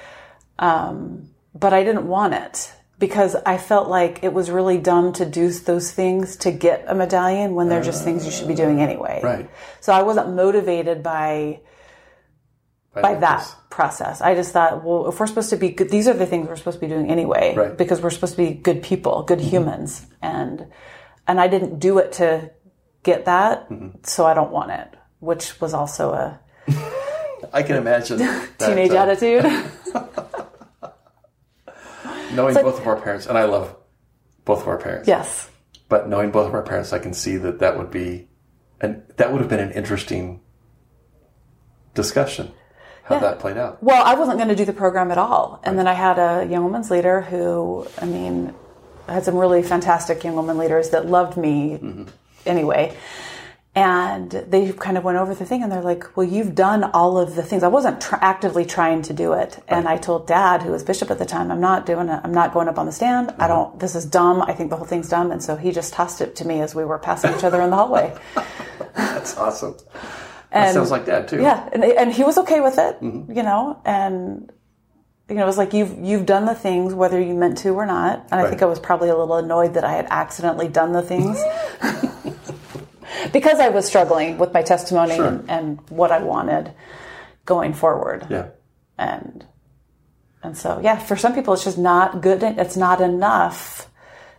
um 0.60 1.30
but 1.52 1.72
I 1.72 1.82
didn't 1.82 2.06
want 2.06 2.34
it 2.34 2.72
because 3.02 3.34
I 3.34 3.58
felt 3.58 3.88
like 3.88 4.20
it 4.22 4.32
was 4.32 4.48
really 4.48 4.78
dumb 4.78 5.12
to 5.14 5.26
do 5.26 5.50
those 5.50 5.90
things 5.90 6.36
to 6.36 6.52
get 6.52 6.84
a 6.86 6.94
medallion 6.94 7.56
when 7.56 7.68
they're 7.68 7.82
just 7.82 8.04
things 8.04 8.24
you 8.24 8.30
should 8.30 8.46
be 8.46 8.54
doing 8.54 8.80
anyway. 8.80 9.18
Right. 9.24 9.50
So 9.80 9.92
I 9.92 10.02
wasn't 10.02 10.36
motivated 10.36 11.02
by 11.02 11.58
by 12.94 13.16
that 13.16 13.40
this. 13.40 13.56
process. 13.70 14.20
I 14.20 14.36
just 14.36 14.52
thought, 14.52 14.84
well, 14.84 15.08
if 15.08 15.18
we're 15.18 15.26
supposed 15.26 15.50
to 15.50 15.56
be 15.56 15.70
good, 15.70 15.90
these 15.90 16.06
are 16.06 16.14
the 16.14 16.26
things 16.26 16.46
we're 16.46 16.54
supposed 16.54 16.76
to 16.78 16.86
be 16.86 16.94
doing 16.94 17.10
anyway, 17.10 17.56
Right. 17.56 17.76
because 17.76 18.00
we're 18.00 18.10
supposed 18.10 18.36
to 18.36 18.42
be 18.46 18.52
good 18.54 18.84
people, 18.84 19.24
good 19.24 19.40
humans, 19.40 20.06
and 20.22 20.68
and 21.26 21.40
I 21.40 21.48
didn't 21.48 21.80
do 21.80 21.98
it 21.98 22.12
to 22.20 22.52
get 23.02 23.24
that, 23.24 23.66
so 24.04 24.26
I 24.26 24.32
don't 24.34 24.52
want 24.52 24.70
it, 24.70 24.88
which 25.18 25.60
was 25.60 25.74
also 25.74 26.12
a 26.12 26.38
I 27.52 27.64
can 27.64 27.74
imagine 27.78 28.18
that, 28.24 28.58
teenage 28.60 28.92
uh, 28.92 28.98
attitude. 28.98 29.44
Knowing 32.34 32.54
both 32.54 32.80
of 32.80 32.86
our 32.86 33.00
parents, 33.00 33.26
and 33.26 33.36
I 33.36 33.44
love 33.44 33.76
both 34.44 34.62
of 34.62 34.68
our 34.68 34.78
parents. 34.78 35.08
yes, 35.08 35.50
But 35.88 36.08
knowing 36.08 36.30
both 36.30 36.48
of 36.48 36.54
our 36.54 36.62
parents, 36.62 36.92
I 36.92 36.98
can 36.98 37.14
see 37.14 37.36
that 37.36 37.58
that 37.60 37.78
would 37.78 37.90
be, 37.90 38.28
and 38.80 39.02
that 39.16 39.32
would 39.32 39.40
have 39.40 39.50
been 39.50 39.60
an 39.60 39.72
interesting 39.72 40.40
discussion. 41.94 42.52
How 43.04 43.18
that 43.18 43.40
played 43.40 43.58
out. 43.58 43.82
Well, 43.82 44.02
I 44.02 44.14
wasn't 44.14 44.38
going 44.38 44.48
to 44.48 44.54
do 44.54 44.64
the 44.64 44.72
program 44.72 45.10
at 45.10 45.18
all. 45.18 45.60
And 45.64 45.76
then 45.78 45.86
I 45.86 45.92
had 45.92 46.18
a 46.18 46.46
young 46.46 46.64
women's 46.64 46.90
leader 46.90 47.20
who, 47.20 47.86
I 48.00 48.06
mean, 48.06 48.54
I 49.08 49.14
had 49.14 49.24
some 49.24 49.34
really 49.36 49.62
fantastic 49.62 50.22
young 50.22 50.36
women 50.36 50.56
leaders 50.56 50.90
that 50.90 51.06
loved 51.06 51.36
me 51.36 51.78
mm-hmm. 51.82 52.04
anyway. 52.46 52.96
And 53.74 54.30
they 54.30 54.70
kind 54.72 54.98
of 54.98 55.04
went 55.04 55.16
over 55.16 55.34
the 55.34 55.46
thing 55.46 55.62
and 55.62 55.72
they're 55.72 55.80
like, 55.80 56.14
well, 56.14 56.26
you've 56.26 56.54
done 56.54 56.84
all 56.84 57.16
of 57.16 57.36
the 57.36 57.42
things. 57.42 57.62
I 57.62 57.68
wasn't 57.68 58.02
tr- 58.02 58.16
actively 58.20 58.66
trying 58.66 59.00
to 59.02 59.14
do 59.14 59.32
it. 59.32 59.62
And 59.66 59.88
I 59.88 59.96
told 59.96 60.26
dad, 60.26 60.62
who 60.62 60.72
was 60.72 60.82
bishop 60.82 61.10
at 61.10 61.18
the 61.18 61.24
time, 61.24 61.50
I'm 61.50 61.60
not 61.60 61.86
doing 61.86 62.10
it. 62.10 62.20
I'm 62.22 62.34
not 62.34 62.52
going 62.52 62.68
up 62.68 62.78
on 62.78 62.84
the 62.84 62.92
stand. 62.92 63.30
I 63.30 63.32
uh-huh. 63.32 63.48
don't, 63.48 63.80
this 63.80 63.94
is 63.94 64.04
dumb. 64.04 64.42
I 64.42 64.52
think 64.52 64.68
the 64.68 64.76
whole 64.76 64.84
thing's 64.84 65.08
dumb. 65.08 65.32
And 65.32 65.42
so 65.42 65.56
he 65.56 65.72
just 65.72 65.94
tossed 65.94 66.20
it 66.20 66.36
to 66.36 66.46
me 66.46 66.60
as 66.60 66.74
we 66.74 66.84
were 66.84 66.98
passing 66.98 67.34
each 67.34 67.44
other 67.44 67.62
in 67.62 67.70
the 67.70 67.76
hallway. 67.76 68.14
That's 68.94 69.38
awesome. 69.38 69.74
That 69.94 70.66
And- 70.66 70.74
sounds 70.74 70.90
like 70.90 71.06
dad 71.06 71.28
too. 71.28 71.40
Yeah. 71.40 71.66
And, 71.72 71.82
and 71.82 72.12
he 72.12 72.24
was 72.24 72.36
okay 72.38 72.60
with 72.60 72.76
it, 72.76 73.00
mm-hmm. 73.00 73.32
you 73.32 73.42
know, 73.42 73.80
and, 73.86 74.52
you 75.30 75.36
know, 75.36 75.44
it 75.44 75.46
was 75.46 75.56
like 75.56 75.72
you've 75.72 75.98
you've 75.98 76.26
done 76.26 76.44
the 76.44 76.54
things 76.54 76.92
whether 76.92 77.18
you 77.18 77.32
meant 77.32 77.56
to 77.58 77.70
or 77.70 77.86
not, 77.86 78.26
and 78.30 78.38
I 78.38 78.50
think 78.50 78.60
I 78.60 78.66
was 78.66 78.78
probably 78.78 79.08
a 79.08 79.16
little 79.16 79.36
annoyed 79.36 79.74
that 79.74 79.84
I 79.84 79.92
had 79.92 80.06
accidentally 80.10 80.68
done 80.68 80.92
the 80.92 81.00
things 81.00 81.42
because 83.32 83.60
I 83.60 83.68
was 83.68 83.86
struggling 83.86 84.38
with 84.38 84.52
my 84.52 84.62
testimony 84.62 85.16
Sure. 85.16 85.26
and, 85.26 85.50
and 85.50 85.90
what 85.90 86.10
I 86.10 86.18
wanted 86.20 86.72
going 87.44 87.74
forward. 87.74 88.26
Yeah. 88.30 88.48
And 88.98 89.44
and 90.42 90.56
so 90.56 90.80
yeah, 90.82 90.98
for 90.98 91.16
some 91.16 91.34
people 91.34 91.54
it's 91.54 91.64
just 91.64 91.78
not 91.78 92.20
good. 92.20 92.42
It's 92.42 92.76
not 92.76 93.00
enough. 93.00 93.88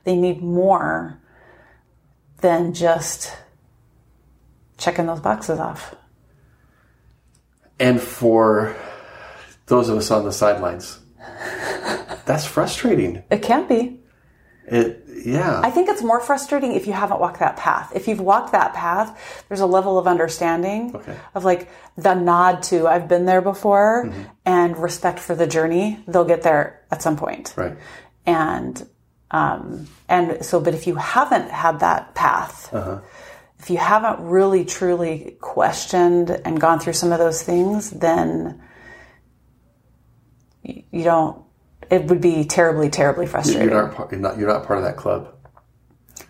They 0.03 0.15
need 0.15 0.41
more 0.41 1.19
than 2.41 2.73
just 2.73 3.33
checking 4.77 5.05
those 5.05 5.21
boxes 5.21 5.59
off. 5.59 5.95
And 7.79 8.01
for 8.01 8.75
those 9.67 9.89
of 9.89 9.97
us 9.97 10.11
on 10.11 10.25
the 10.25 10.31
sidelines, 10.31 10.99
that's 12.25 12.45
frustrating. 12.45 13.23
It 13.31 13.41
can't 13.41 13.67
be. 13.67 13.99
It, 14.65 15.03
yeah. 15.25 15.59
I 15.61 15.69
think 15.71 15.89
it's 15.89 16.01
more 16.01 16.19
frustrating 16.21 16.73
if 16.73 16.87
you 16.87 16.93
haven't 16.93 17.19
walked 17.19 17.39
that 17.39 17.57
path. 17.57 17.91
If 17.95 18.07
you've 18.07 18.21
walked 18.21 18.53
that 18.53 18.73
path, 18.73 19.45
there's 19.47 19.59
a 19.59 19.65
level 19.65 19.97
of 19.97 20.07
understanding 20.07 20.95
Okay. 20.95 21.15
of 21.35 21.43
like 21.43 21.69
the 21.97 22.13
nod 22.13 22.63
to 22.63 22.87
I've 22.87 23.07
been 23.07 23.25
there 23.25 23.41
before 23.41 24.05
Mm-hmm. 24.05 24.21
and 24.45 24.77
respect 24.77 25.19
for 25.19 25.35
the 25.35 25.47
journey. 25.47 25.99
They'll 26.07 26.25
get 26.25 26.43
there 26.43 26.81
at 26.91 27.01
some 27.01 27.17
point. 27.17 27.53
right. 27.57 27.77
And 28.25 28.87
um 29.31 29.87
and 30.07 30.45
so 30.45 30.59
but 30.61 30.73
if 30.73 30.87
you 30.87 30.95
haven't 30.95 31.49
had 31.51 31.79
that 31.81 32.15
path, 32.15 32.73
Uh-huh. 32.73 32.99
if 33.59 33.69
you 33.69 33.77
haven't 33.77 34.19
really 34.25 34.63
truly 34.65 35.37
questioned 35.41 36.29
and 36.29 36.59
gone 36.59 36.79
through 36.79 36.93
some 36.93 37.11
of 37.11 37.19
those 37.19 37.43
things, 37.43 37.89
then 37.91 38.61
you 40.61 40.83
you 40.91 41.03
don't 41.03 41.42
it 41.89 42.05
would 42.05 42.21
be 42.21 42.45
terribly, 42.45 42.89
terribly 42.89 43.25
frustrating. 43.27 43.69
You're 43.69 43.87
not, 43.87 43.95
part, 43.95 44.11
you're 44.11 44.21
not. 44.21 44.37
You're 44.37 44.47
not 44.47 44.65
part 44.65 44.79
of 44.79 44.85
that 44.85 44.97
club. 44.97 45.33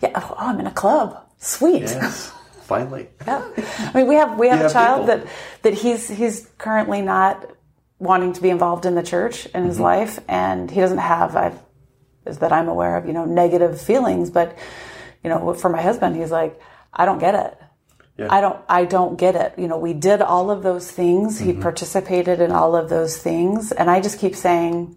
Yeah. 0.02 0.12
Oh, 0.14 0.34
I'm 0.38 0.60
in 0.60 0.66
a 0.66 0.72
club. 0.72 1.20
Sweet. 1.38 1.82
Yes. 1.82 2.32
Finally. 2.62 3.08
Yeah. 3.26 3.46
I 3.78 3.92
mean, 3.94 4.06
we 4.06 4.14
have 4.16 4.38
we 4.38 4.48
have 4.48 4.58
You 4.58 4.64
a 4.66 4.68
have 4.68 4.72
child 4.72 5.06
people. 5.06 5.24
that 5.24 5.26
that 5.62 5.74
he's 5.74 6.08
he's 6.08 6.48
currently 6.58 7.02
not 7.02 7.50
wanting 7.98 8.32
to 8.34 8.42
be 8.42 8.50
involved 8.50 8.86
in 8.86 8.94
the 8.94 9.02
church 9.02 9.46
in 9.46 9.52
Mm-hmm. 9.52 9.68
his 9.68 9.80
life, 9.80 10.18
and 10.28 10.70
he 10.70 10.80
doesn't 10.80 10.98
have 10.98 11.36
I, 11.36 11.52
is 12.26 12.38
that 12.38 12.52
I'm 12.52 12.68
aware 12.68 12.96
of, 12.96 13.06
you 13.06 13.12
know, 13.12 13.24
negative 13.24 13.80
feelings. 13.80 14.30
But 14.30 14.56
you 15.22 15.30
know, 15.30 15.54
for 15.54 15.68
my 15.70 15.80
husband, 15.82 16.16
he's 16.16 16.30
like, 16.30 16.60
I 16.92 17.04
don't 17.06 17.18
get 17.18 17.34
it. 17.34 17.58
Yeah. 18.18 18.28
I 18.30 18.40
don't 18.40 18.60
I 18.68 18.84
don't 18.84 19.16
get 19.18 19.34
it. 19.36 19.54
You 19.58 19.68
know, 19.68 19.78
we 19.78 19.92
did 19.92 20.22
all 20.22 20.50
of 20.50 20.62
those 20.62 20.90
things. 20.90 21.38
Mm-hmm. 21.40 21.46
He 21.46 21.52
participated 21.60 22.40
in 22.40 22.52
all 22.52 22.76
of 22.76 22.88
those 22.88 23.16
things, 23.18 23.72
and 23.72 23.90
I 23.90 24.00
just 24.00 24.18
keep 24.18 24.34
saying, 24.36 24.96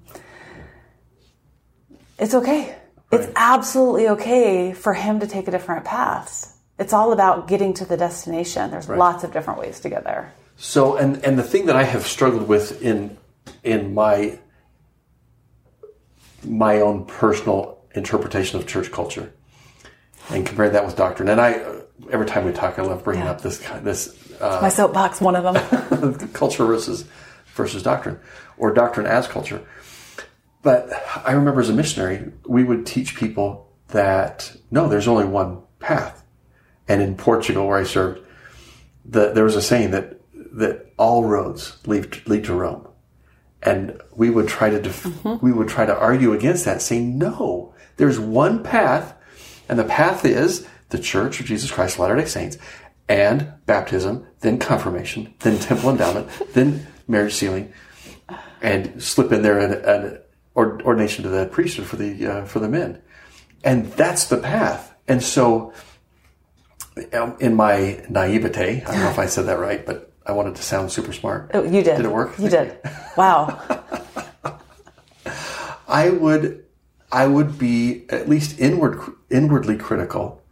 it's 2.19 2.33
okay. 2.33 2.75
It's 3.11 3.31
absolutely 3.35 4.09
okay 4.09 4.73
for 4.73 4.93
him 4.93 5.19
to 5.21 5.27
take 5.27 5.47
a 5.47 5.51
different 5.51 5.85
path. 5.85 6.57
It's 6.77 6.93
all 6.93 7.13
about 7.13 7.47
getting 7.47 7.73
to 7.75 7.85
the 7.85 7.95
destination. 7.97 8.69
There's 8.69 8.89
lots 8.89 9.23
of 9.23 9.31
different 9.31 9.59
ways 9.59 9.79
to 9.81 9.89
get 9.89 10.03
there. 10.03 10.33
So, 10.57 10.97
and 10.97 11.23
and 11.23 11.37
the 11.39 11.43
thing 11.43 11.67
that 11.67 11.75
I 11.75 11.83
have 11.83 12.05
struggled 12.05 12.47
with 12.47 12.81
in 12.81 13.17
in 13.63 13.93
my 13.93 14.39
my 16.43 16.81
own 16.81 17.05
personal 17.05 17.79
interpretation 17.95 18.59
of 18.59 18.67
church 18.67 18.91
culture, 18.91 19.31
and 20.29 20.45
compare 20.45 20.69
that 20.69 20.85
with 20.85 20.95
doctrine, 20.95 21.29
and 21.29 21.39
I 21.41 21.63
every 22.11 22.25
time 22.25 22.45
we 22.45 22.51
talk, 22.51 22.77
I 22.77 22.83
love 22.83 23.03
bringing 23.03 23.25
Yeah. 23.25 23.31
up 23.31 23.41
this 23.41 23.59
kind 23.59 23.85
this 23.85 24.15
uh, 24.41 24.59
My 24.61 24.69
soapbox, 24.69 25.19
one 25.21 25.35
of 25.35 25.43
them. 25.43 26.29
culture 26.33 26.65
versus 26.65 27.05
versus 27.55 27.81
doctrine, 27.83 28.19
or 28.57 28.73
doctrine 28.73 29.07
as 29.07 29.27
culture. 29.27 29.61
But 30.67 30.91
I 31.23 31.31
remember 31.31 31.61
as 31.61 31.69
a 31.69 31.73
missionary, 31.73 32.29
we 32.45 32.65
would 32.65 32.85
teach 32.85 33.15
people 33.15 33.71
that 33.87 34.53
no, 34.69 34.89
there's 34.89 35.07
only 35.07 35.23
one 35.23 35.61
path. 35.79 36.25
And 36.89 37.01
in 37.01 37.15
Portugal, 37.15 37.67
where 37.67 37.77
I 37.77 37.85
served, 37.85 38.19
the, 39.05 39.31
there 39.31 39.45
was 39.45 39.55
a 39.55 39.61
saying 39.61 39.91
that 39.91 40.19
that 40.33 40.91
all 40.97 41.23
roads 41.23 41.77
lead 41.85 42.27
lead 42.27 42.43
to 42.43 42.53
Rome, 42.53 42.85
and 43.63 43.97
we 44.13 44.29
would 44.29 44.49
try 44.49 44.69
to 44.69 44.81
def- 44.81 45.03
mm-hmm. 45.03 45.45
we 45.45 45.53
would 45.53 45.69
try 45.69 45.85
to 45.85 45.97
argue 45.97 46.33
against 46.33 46.65
that, 46.65 46.81
saying 46.81 47.17
no, 47.17 47.73
there's 47.95 48.19
one 48.19 48.61
path, 48.61 49.15
and 49.69 49.79
the 49.79 49.85
path 49.85 50.25
is 50.25 50.67
the 50.89 50.99
Church 50.99 51.39
of 51.39 51.45
Jesus 51.45 51.71
Christ 51.71 51.95
of 51.95 52.01
Latter 52.01 52.17
Day 52.17 52.25
Saints, 52.25 52.57
and 53.07 53.53
baptism, 53.67 54.27
then 54.41 54.59
confirmation, 54.59 55.33
then 55.39 55.59
temple 55.59 55.91
endowment, 55.91 56.27
then 56.51 56.87
marriage 57.07 57.35
sealing, 57.35 57.71
and 58.61 59.01
slip 59.01 59.31
in 59.31 59.43
there 59.43 59.59
an, 59.59 59.71
an 59.85 60.19
ordination 60.57 61.23
to 61.23 61.29
the 61.29 61.45
priesthood 61.45 61.85
for 61.85 61.95
the 61.95 62.25
uh, 62.25 62.45
for 62.45 62.59
the 62.59 62.67
men, 62.67 63.01
and 63.63 63.91
that's 63.93 64.25
the 64.25 64.37
path. 64.37 64.93
And 65.07 65.23
so, 65.23 65.73
um, 67.13 67.37
in 67.39 67.55
my 67.55 68.03
naivete, 68.09 68.83
I 68.83 68.91
don't 68.91 68.99
know 68.99 69.09
if 69.09 69.19
I 69.19 69.27
said 69.27 69.45
that 69.45 69.59
right, 69.59 69.85
but 69.85 70.11
I 70.25 70.33
wanted 70.33 70.55
to 70.57 70.63
sound 70.63 70.91
super 70.91 71.13
smart. 71.13 71.51
Oh, 71.53 71.63
you 71.63 71.81
did. 71.83 71.97
Did 71.97 72.05
it 72.05 72.11
work? 72.11 72.37
You 72.37 72.49
Thank 72.49 72.81
did. 72.83 72.91
Wow. 73.15 73.63
I 75.87 76.09
would, 76.09 76.65
I 77.11 77.27
would 77.27 77.57
be 77.57 78.05
at 78.09 78.27
least 78.27 78.59
inward, 78.59 78.99
inwardly 79.29 79.77
critical 79.77 80.43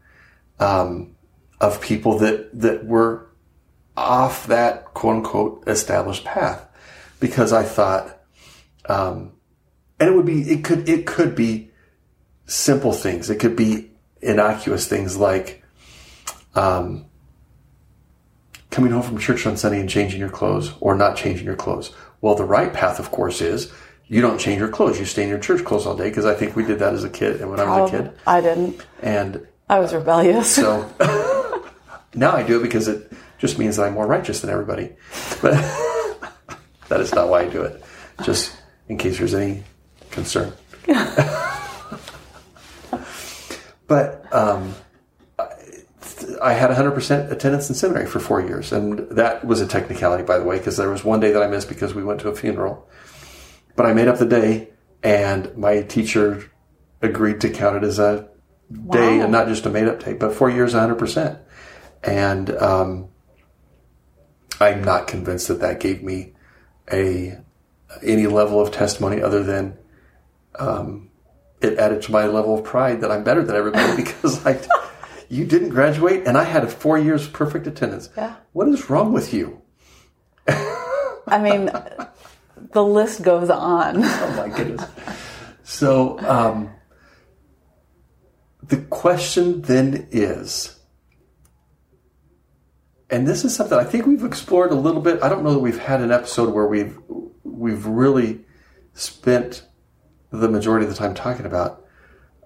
um, 0.60 1.16
of 1.60 1.82
people 1.82 2.20
that 2.20 2.58
that 2.58 2.86
were 2.86 3.28
off 3.98 4.48
that 4.48 4.94
quote 4.94 5.18
unquote 5.18 5.68
established 5.68 6.24
path, 6.24 6.66
because 7.20 7.52
I 7.52 7.64
thought, 7.64 8.18
um, 8.88 9.34
and 10.00 10.10
it 10.10 10.14
would 10.14 10.26
be, 10.26 10.42
it 10.50 10.64
could, 10.64 10.88
it 10.90 11.06
could 11.06 11.36
be 11.36 11.72
simple 12.46 12.94
things. 12.94 13.30
It 13.30 13.40
could 13.40 13.56
be 13.56 13.92
innocuous 14.22 14.88
things 14.88 15.18
like, 15.18 15.64
um, 16.56 17.06
coming 18.76 18.92
home 18.92 19.04
from 19.04 19.18
church 19.18 19.46
on 19.48 19.56
Sunday 19.56 19.80
and 19.80 19.90
changing 19.90 20.20
your 20.20 20.30
clothes 20.30 20.74
or 20.82 20.96
not 20.96 21.16
changing 21.16 21.46
your 21.46 21.56
clothes. 21.56 21.94
Well, 22.20 22.36
the 22.36 22.44
right 22.44 22.74
path, 22.74 23.00
of 23.00 23.10
course, 23.10 23.40
is 23.40 23.72
you 24.08 24.22
don't 24.22 24.38
change 24.38 24.60
your 24.60 24.68
clothes. 24.68 25.00
You 25.00 25.06
stay 25.06 25.24
in 25.24 25.30
your 25.30 25.40
church 25.40 25.64
clothes 25.64 25.86
all 25.86 25.96
day 25.96 26.10
because 26.10 26.26
I 26.26 26.34
think 26.34 26.58
we 26.58 26.66
did 26.66 26.80
that 26.80 26.94
as 26.94 27.06
a 27.06 27.10
kid 27.10 27.40
and 27.40 27.50
when 27.50 27.60
I 27.62 27.80
was 27.80 27.94
a 27.94 27.98
kid. 27.98 28.12
I 28.28 28.42
didn't. 28.42 28.86
And 29.02 29.48
I 29.70 29.80
was 29.80 29.94
rebellious. 29.94 30.54
so 30.54 30.92
now 32.14 32.36
I 32.36 32.44
do 32.44 32.60
it 32.60 32.64
because 32.64 32.88
it 32.88 33.12
just 33.38 33.58
means 33.58 33.78
that 33.78 33.84
I'm 33.88 33.94
more 33.94 34.08
righteous 34.08 34.42
than 34.42 34.50
everybody. 34.50 34.94
But 35.42 35.54
that 36.90 37.00
is 37.00 37.14
not 37.14 37.30
why 37.30 37.44
I 37.44 37.48
do 37.48 37.64
it. 37.64 37.82
Just 38.24 38.56
in 38.90 38.98
case 38.98 39.18
there's 39.18 39.34
any 39.34 39.64
concern. 40.16 40.52
but 43.88 44.34
um, 44.34 44.74
I 46.42 46.54
had 46.54 46.72
100% 46.72 47.32
attendance 47.32 47.70
in 47.70 47.76
seminary 47.76 48.08
for 48.08 48.20
four 48.20 48.42
years. 48.42 48.72
And 48.72 49.00
that 49.12 49.46
was 49.46 49.62
a 49.62 49.68
technicality, 49.68 50.24
by 50.24 50.40
the 50.40 50.46
way, 50.46 50.58
because 50.58 50.78
there 50.78 50.90
was 50.90 51.04
one 51.04 51.20
day 51.20 51.32
that 51.32 51.44
I 51.44 51.48
missed 51.48 51.70
because 51.70 51.94
we 51.94 52.04
went 52.04 52.22
to 52.22 52.30
a 52.30 52.36
funeral. 52.36 52.90
But 53.76 53.86
I 53.86 53.94
made 53.94 54.08
up 54.08 54.18
the 54.18 54.26
day, 54.26 54.70
and 55.04 55.56
my 55.58 55.82
teacher 55.82 56.50
agreed 57.02 57.42
to 57.42 57.50
count 57.50 57.76
it 57.76 57.84
as 57.84 58.00
a 58.00 58.30
day 58.90 59.18
Wow. 59.18 59.24
and 59.24 59.32
not 59.32 59.48
just 59.48 59.66
a 59.66 59.70
made 59.70 59.88
up 59.88 60.04
day, 60.04 60.14
but 60.14 60.34
four 60.34 60.50
years, 60.50 60.74
100%. 60.74 61.40
And 62.04 62.50
um, 62.52 63.10
I'm 64.60 64.84
not 64.84 65.08
convinced 65.08 65.50
that 65.50 65.60
that 65.60 65.80
gave 65.80 66.02
me 66.02 66.34
a 66.92 67.38
any 68.04 68.28
level 68.28 68.60
of 68.60 68.72
testimony 68.72 69.22
other 69.22 69.42
than 69.44 69.78
um, 70.60 71.10
it 71.62 71.78
added 71.78 72.02
to 72.04 72.12
my 72.12 72.26
level 72.26 72.58
of 72.58 72.64
pride 72.64 73.02
that 73.02 73.12
I'm 73.12 73.24
better 73.24 73.44
than 73.44 73.56
everybody 73.56 73.96
because 74.04 74.46
I 74.46 74.60
you 75.30 75.46
didn't 75.46 75.70
graduate 75.70 76.28
and 76.28 76.38
I 76.38 76.44
had 76.44 76.64
a 76.64 76.68
four 76.68 76.98
years 76.98 77.28
perfect 77.28 77.68
attendance. 77.68 78.10
Yeah. 78.16 78.36
What 78.54 78.68
is 78.68 78.90
wrong 78.90 79.14
with 79.14 79.34
you? 79.34 79.62
I 80.48 81.40
mean, 81.40 81.72
the 82.72 82.84
list 82.84 83.24
goes 83.24 83.50
on. 83.50 84.04
Oh 84.06 84.34
my 84.38 84.56
goodness. 84.56 84.88
So 85.64 86.20
um, 86.20 86.70
the 88.62 88.78
question 88.78 89.62
then 89.64 90.08
is, 90.12 90.80
and 93.10 93.28
this 93.28 93.44
is 93.44 93.56
something 93.56 93.78
I 93.78 93.84
think 93.84 94.06
we've 94.06 94.24
explored 94.24 94.72
a 94.72 94.76
little 94.76 95.02
bit. 95.02 95.24
I 95.24 95.30
don't 95.30 95.44
know 95.44 95.54
that 95.54 95.60
we've 95.60 95.80
had 95.80 96.02
an 96.02 96.12
episode 96.12 96.54
where 96.54 96.68
we've 96.68 96.98
we've 97.44 97.86
really 97.86 98.46
spent 98.94 99.66
the 100.32 100.50
majority 100.50 100.86
of 100.86 100.92
the 100.92 100.98
time 100.98 101.14
talking 101.14 101.46
about. 101.46 101.86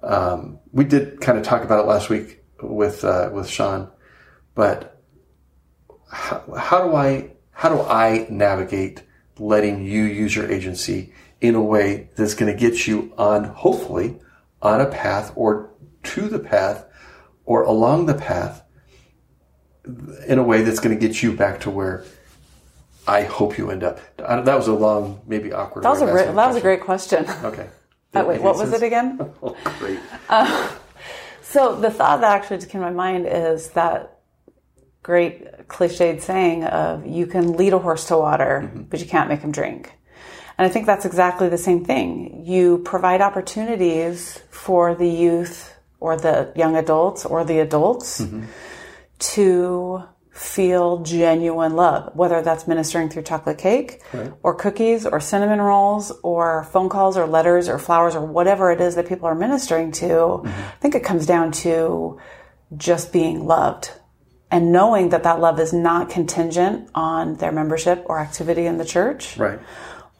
Um, 0.01 0.59
we 0.71 0.85
did 0.85 1.19
kind 1.21 1.37
of 1.37 1.43
talk 1.43 1.63
about 1.63 1.79
it 1.83 1.87
last 1.87 2.09
week 2.09 2.43
with 2.61 3.03
uh, 3.03 3.29
with 3.33 3.49
Sean, 3.49 3.89
but 4.55 5.01
how, 6.11 6.43
how 6.57 6.87
do 6.87 6.95
I 6.95 7.31
how 7.51 7.69
do 7.69 7.81
I 7.81 8.27
navigate 8.29 9.03
letting 9.37 9.83
you 9.85 10.03
use 10.03 10.35
your 10.35 10.49
agency 10.51 11.13
in 11.41 11.55
a 11.55 11.61
way 11.61 12.09
that's 12.15 12.33
going 12.33 12.51
to 12.51 12.57
get 12.57 12.87
you 12.87 13.13
on 13.17 13.45
hopefully 13.45 14.19
on 14.61 14.81
a 14.81 14.85
path 14.85 15.31
or 15.35 15.71
to 16.03 16.27
the 16.27 16.39
path 16.39 16.85
or 17.45 17.63
along 17.63 18.05
the 18.05 18.13
path 18.13 18.63
in 20.27 20.37
a 20.37 20.43
way 20.43 20.61
that's 20.61 20.79
going 20.79 20.97
to 20.97 21.07
get 21.07 21.23
you 21.23 21.33
back 21.33 21.61
to 21.61 21.69
where 21.69 22.05
I 23.09 23.23
hope 23.23 23.57
you 23.57 23.71
end 23.71 23.83
up. 23.83 23.99
That 24.17 24.55
was 24.55 24.67
a 24.67 24.73
long, 24.73 25.21
maybe 25.25 25.51
awkward. 25.51 25.83
That 25.83 25.89
was 25.89 26.01
a 26.01 26.13
re- 26.13 26.25
that 26.25 26.47
was 26.47 26.55
a 26.55 26.61
great 26.61 26.81
question. 26.81 27.25
Okay. 27.43 27.67
Uh, 28.11 28.25
wait, 28.27 28.41
what 28.41 28.55
was 28.55 28.73
it 28.73 28.81
again? 28.81 29.19
oh, 29.43 29.55
great. 29.77 29.99
Uh, 30.29 30.67
so 31.43 31.75
the 31.75 31.91
thought 31.91 32.21
that 32.21 32.31
actually 32.35 32.57
just 32.57 32.67
came 32.71 32.81
to 32.81 32.87
my 32.87 32.91
mind 32.91 33.27
is 33.27 33.69
that 33.73 34.17
great 35.03 35.67
cliched 35.67 36.19
saying 36.19 36.63
of 36.63 37.05
you 37.05 37.27
can 37.27 37.53
lead 37.53 37.71
a 37.71 37.77
horse 37.77 38.07
to 38.07 38.17
water, 38.17 38.63
mm-hmm. 38.65 38.81
but 38.89 38.99
you 38.99 39.05
can't 39.05 39.29
make 39.29 39.41
him 39.41 39.51
drink. 39.51 39.93
And 40.57 40.65
I 40.65 40.69
think 40.69 40.87
that's 40.87 41.05
exactly 41.05 41.49
the 41.49 41.57
same 41.59 41.85
thing. 41.85 42.45
You 42.47 42.79
provide 42.79 43.21
opportunities 43.21 44.41
for 44.49 44.95
the 44.95 45.07
youth 45.07 45.71
or 45.99 46.17
the 46.17 46.51
young 46.55 46.75
adults 46.75 47.25
or 47.25 47.43
the 47.43 47.59
adults 47.59 48.21
mm-hmm. 48.21 48.45
to 49.35 50.03
feel 50.39 50.99
genuine 50.99 51.75
love, 51.75 52.15
whether 52.15 52.41
that's 52.41 52.65
ministering 52.65 53.09
through 53.09 53.21
chocolate 53.21 53.57
cake 53.57 54.01
right. 54.13 54.31
or 54.41 54.55
cookies 54.55 55.05
or 55.05 55.19
cinnamon 55.19 55.59
rolls 55.59 56.13
or 56.23 56.63
phone 56.71 56.87
calls 56.87 57.17
or 57.17 57.27
letters 57.27 57.67
or 57.67 57.77
flowers 57.77 58.15
or 58.15 58.25
whatever 58.25 58.71
it 58.71 58.79
is 58.79 58.95
that 58.95 59.05
people 59.05 59.27
are 59.27 59.35
ministering 59.35 59.91
to. 59.91 60.05
Mm-hmm. 60.05 60.47
I 60.47 60.75
think 60.79 60.95
it 60.95 61.03
comes 61.03 61.25
down 61.25 61.51
to 61.63 62.21
just 62.77 63.11
being 63.11 63.45
loved 63.45 63.91
and 64.49 64.71
knowing 64.71 65.09
that 65.09 65.23
that 65.23 65.41
love 65.41 65.59
is 65.59 65.73
not 65.73 66.09
contingent 66.09 66.89
on 66.95 67.35
their 67.35 67.51
membership 67.51 68.05
or 68.05 68.17
activity 68.17 68.65
in 68.65 68.77
the 68.77 68.85
church. 68.85 69.35
Right. 69.35 69.59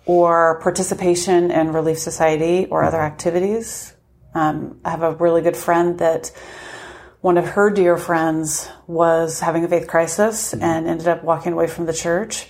Or 0.05 0.59
participation 0.61 1.49
in 1.49 1.71
Relief 1.71 1.97
Society 1.97 2.65
or 2.65 2.83
other 2.83 2.99
activities. 2.99 3.95
Um, 4.33 4.81
I 4.83 4.89
have 4.89 5.01
a 5.01 5.15
really 5.15 5.41
good 5.41 5.55
friend 5.55 5.97
that 5.99 6.33
one 7.21 7.37
of 7.37 7.49
her 7.49 7.69
dear 7.69 7.97
friends 7.97 8.69
was 8.87 9.39
having 9.39 9.63
a 9.63 9.67
faith 9.67 9.87
crisis 9.87 10.53
mm-hmm. 10.53 10.63
and 10.63 10.87
ended 10.87 11.07
up 11.07 11.23
walking 11.23 11.53
away 11.53 11.67
from 11.67 11.85
the 11.85 11.93
church. 11.93 12.47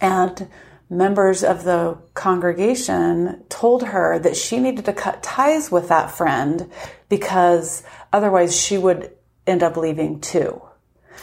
And 0.00 0.48
members 0.88 1.44
of 1.44 1.64
the 1.64 1.96
congregation 2.14 3.44
told 3.48 3.84
her 3.84 4.18
that 4.18 4.36
she 4.36 4.58
needed 4.58 4.84
to 4.84 4.92
cut 4.92 5.22
ties 5.22 5.70
with 5.70 5.88
that 5.88 6.10
friend 6.10 6.70
because 7.08 7.82
otherwise 8.12 8.58
she 8.58 8.76
would 8.76 9.12
end 9.46 9.62
up 9.62 9.76
leaving 9.76 10.20
too. 10.20 10.60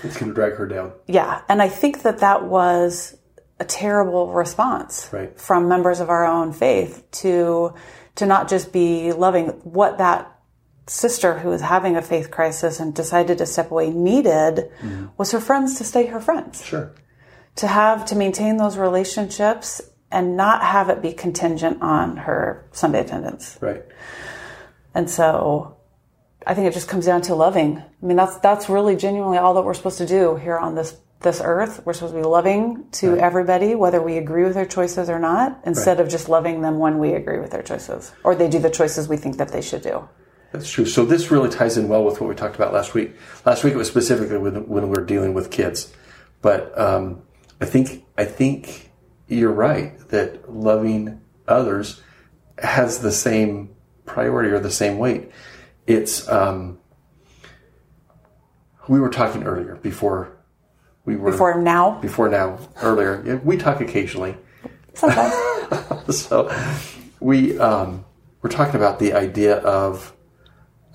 It's 0.03 0.17
going 0.17 0.29
to 0.31 0.35
drag 0.35 0.53
her 0.53 0.67
down. 0.67 0.93
Yeah. 1.07 1.41
And 1.49 1.61
I 1.61 1.69
think 1.69 2.03
that 2.03 2.19
that 2.19 2.45
was 2.45 3.17
a 3.59 3.65
terrible 3.65 4.31
response 4.31 5.09
right. 5.11 5.37
from 5.39 5.67
members 5.67 5.99
of 5.99 6.09
our 6.09 6.25
own 6.25 6.53
faith 6.53 7.03
to 7.11 7.73
to 8.15 8.25
not 8.25 8.49
just 8.49 8.73
be 8.73 9.11
loving 9.13 9.49
what 9.63 9.99
that 9.99 10.36
sister 10.87 11.39
who 11.39 11.49
was 11.49 11.61
having 11.61 11.95
a 11.95 12.01
faith 12.01 12.31
crisis 12.31 12.79
and 12.79 12.93
decided 12.93 13.37
to 13.37 13.45
step 13.45 13.71
away 13.71 13.89
needed 13.89 14.71
mm-hmm. 14.79 15.07
was 15.17 15.31
her 15.31 15.39
friends 15.39 15.77
to 15.77 15.83
stay 15.83 16.07
her 16.07 16.19
friends. 16.19 16.63
Sure. 16.63 16.93
To 17.57 17.67
have 17.67 18.05
to 18.05 18.15
maintain 18.15 18.57
those 18.57 18.77
relationships 18.77 19.81
and 20.11 20.37
not 20.37 20.63
have 20.63 20.89
it 20.89 21.01
be 21.01 21.11
contingent 21.11 21.81
on 21.81 22.17
her 22.17 22.67
Sunday 22.71 23.01
attendance. 23.01 23.57
Right. 23.61 23.83
And 24.95 25.09
so 25.09 25.77
I 26.45 26.53
think 26.53 26.67
it 26.67 26.73
just 26.73 26.87
comes 26.87 27.05
down 27.05 27.21
to 27.23 27.35
loving. 27.35 27.77
I 27.77 28.05
mean 28.05 28.17
that's 28.17 28.37
that's 28.37 28.69
really 28.69 28.95
genuinely 28.95 29.37
all 29.37 29.53
that 29.55 29.63
we're 29.63 29.73
supposed 29.73 29.97
to 29.97 30.07
do 30.07 30.35
here 30.37 30.57
on 30.57 30.75
this 30.75 30.97
this 31.19 31.41
earth. 31.43 31.81
We're 31.85 31.93
supposed 31.93 32.13
to 32.13 32.19
be 32.19 32.25
loving 32.25 32.85
to 32.93 33.11
right. 33.11 33.19
everybody, 33.19 33.75
whether 33.75 34.01
we 34.01 34.17
agree 34.17 34.43
with 34.43 34.53
their 34.53 34.67
choices 34.67 35.09
or 35.09 35.19
not, 35.19 35.59
instead 35.65 35.97
right. 35.97 36.05
of 36.05 36.11
just 36.11 36.29
loving 36.29 36.61
them 36.61 36.77
when 36.77 36.99
we 36.99 37.13
agree 37.13 37.39
with 37.39 37.51
their 37.51 37.63
choices 37.63 38.13
or 38.23 38.35
they 38.35 38.47
do 38.47 38.59
the 38.59 38.69
choices 38.69 39.09
we 39.09 39.17
think 39.17 39.37
that 39.37 39.49
they 39.49 39.61
should 39.61 39.81
do. 39.81 40.07
That's 40.51 40.69
true. 40.69 40.85
So 40.85 41.05
this 41.05 41.29
really 41.29 41.49
ties 41.49 41.77
in 41.77 41.87
well 41.87 42.03
with 42.03 42.21
what 42.21 42.29
we 42.29 42.35
talked 42.35 42.55
about 42.55 42.73
last 42.73 42.93
week. 42.93 43.11
Last 43.45 43.63
week 43.63 43.73
it 43.73 43.77
was 43.77 43.87
specifically 43.87 44.37
when, 44.37 44.67
when 44.67 44.89
we 44.89 44.89
were 44.89 45.05
dealing 45.05 45.33
with 45.33 45.51
kids, 45.51 45.93
but 46.41 46.77
um, 46.79 47.21
I 47.59 47.65
think 47.65 48.05
I 48.17 48.25
think 48.25 48.91
you're 49.27 49.51
right 49.51 49.97
that 50.09 50.53
loving 50.53 51.21
others 51.47 52.01
has 52.59 52.99
the 52.99 53.11
same 53.11 53.75
priority 54.05 54.49
or 54.49 54.59
the 54.59 54.71
same 54.71 54.97
weight. 54.97 55.31
It's 55.85 56.27
um, 56.29 56.79
we 58.87 58.99
were 58.99 59.09
talking 59.09 59.43
earlier 59.43 59.75
before 59.75 60.37
we 61.05 61.15
were 61.15 61.31
before 61.31 61.61
now 61.61 61.99
before 61.99 62.29
now 62.29 62.59
earlier. 62.81 63.41
We 63.43 63.57
talk 63.57 63.81
occasionally. 63.81 64.37
Sometimes. 64.93 65.35
so 66.17 66.51
we 67.19 67.57
um, 67.59 68.05
we're 68.41 68.49
talking 68.49 68.75
about 68.75 68.99
the 68.99 69.13
idea 69.13 69.57
of 69.57 70.13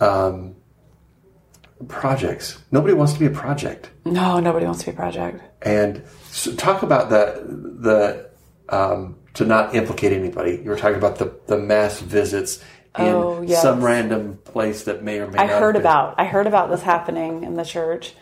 um, 0.02 0.56
projects. 1.88 2.58
Nobody 2.70 2.94
wants 2.94 3.12
to 3.14 3.20
be 3.20 3.26
a 3.26 3.30
project. 3.30 3.90
No, 4.04 4.40
nobody 4.40 4.66
wants 4.66 4.80
to 4.80 4.86
be 4.86 4.92
a 4.92 4.94
project. 4.94 5.42
And 5.62 6.02
so 6.30 6.54
talk 6.54 6.82
about 6.82 7.10
the 7.10 7.44
the 7.80 8.30
um, 8.68 9.16
to 9.34 9.44
not 9.44 9.74
implicate 9.74 10.12
anybody. 10.12 10.60
You 10.62 10.70
were 10.70 10.76
talking 10.76 10.98
about 10.98 11.18
the 11.18 11.38
the 11.46 11.58
mass 11.58 12.00
visits 12.00 12.62
in 12.98 13.06
oh, 13.06 13.42
yes. 13.42 13.62
some 13.62 13.82
random 13.82 14.38
place 14.44 14.84
that 14.84 15.02
may 15.02 15.18
or 15.18 15.28
may 15.28 15.38
I 15.38 15.46
not. 15.46 15.56
I 15.56 15.58
heard 15.60 15.76
about. 15.76 16.14
I 16.18 16.24
heard 16.24 16.46
about 16.46 16.70
this 16.70 16.82
happening 16.82 17.44
in 17.44 17.54
the 17.54 17.64
church 17.64 18.14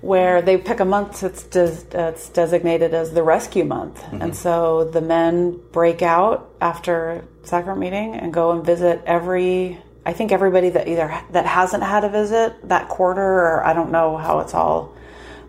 where 0.00 0.42
they 0.42 0.56
pick 0.56 0.78
a 0.78 0.84
month 0.84 1.20
that's, 1.20 1.42
des- 1.42 2.32
designated 2.32 2.94
as 2.94 3.12
the 3.12 3.22
rescue 3.22 3.64
month. 3.64 4.00
Mm-hmm. 4.00 4.22
And 4.22 4.36
so 4.36 4.84
the 4.84 5.00
men 5.00 5.60
break 5.72 6.02
out 6.02 6.54
after 6.60 7.24
sacrament 7.42 7.80
meeting 7.80 8.14
and 8.14 8.32
go 8.32 8.52
and 8.52 8.64
visit 8.64 9.02
every 9.06 9.78
I 10.08 10.14
think 10.14 10.32
everybody 10.32 10.70
that 10.70 10.88
either 10.88 11.22
that 11.32 11.44
hasn't 11.44 11.82
had 11.82 12.02
a 12.02 12.08
visit 12.08 12.66
that 12.70 12.88
quarter, 12.88 13.20
or 13.20 13.62
I 13.62 13.74
don't 13.74 13.92
know 13.92 14.16
how 14.16 14.38
it's 14.38 14.54
all 14.54 14.96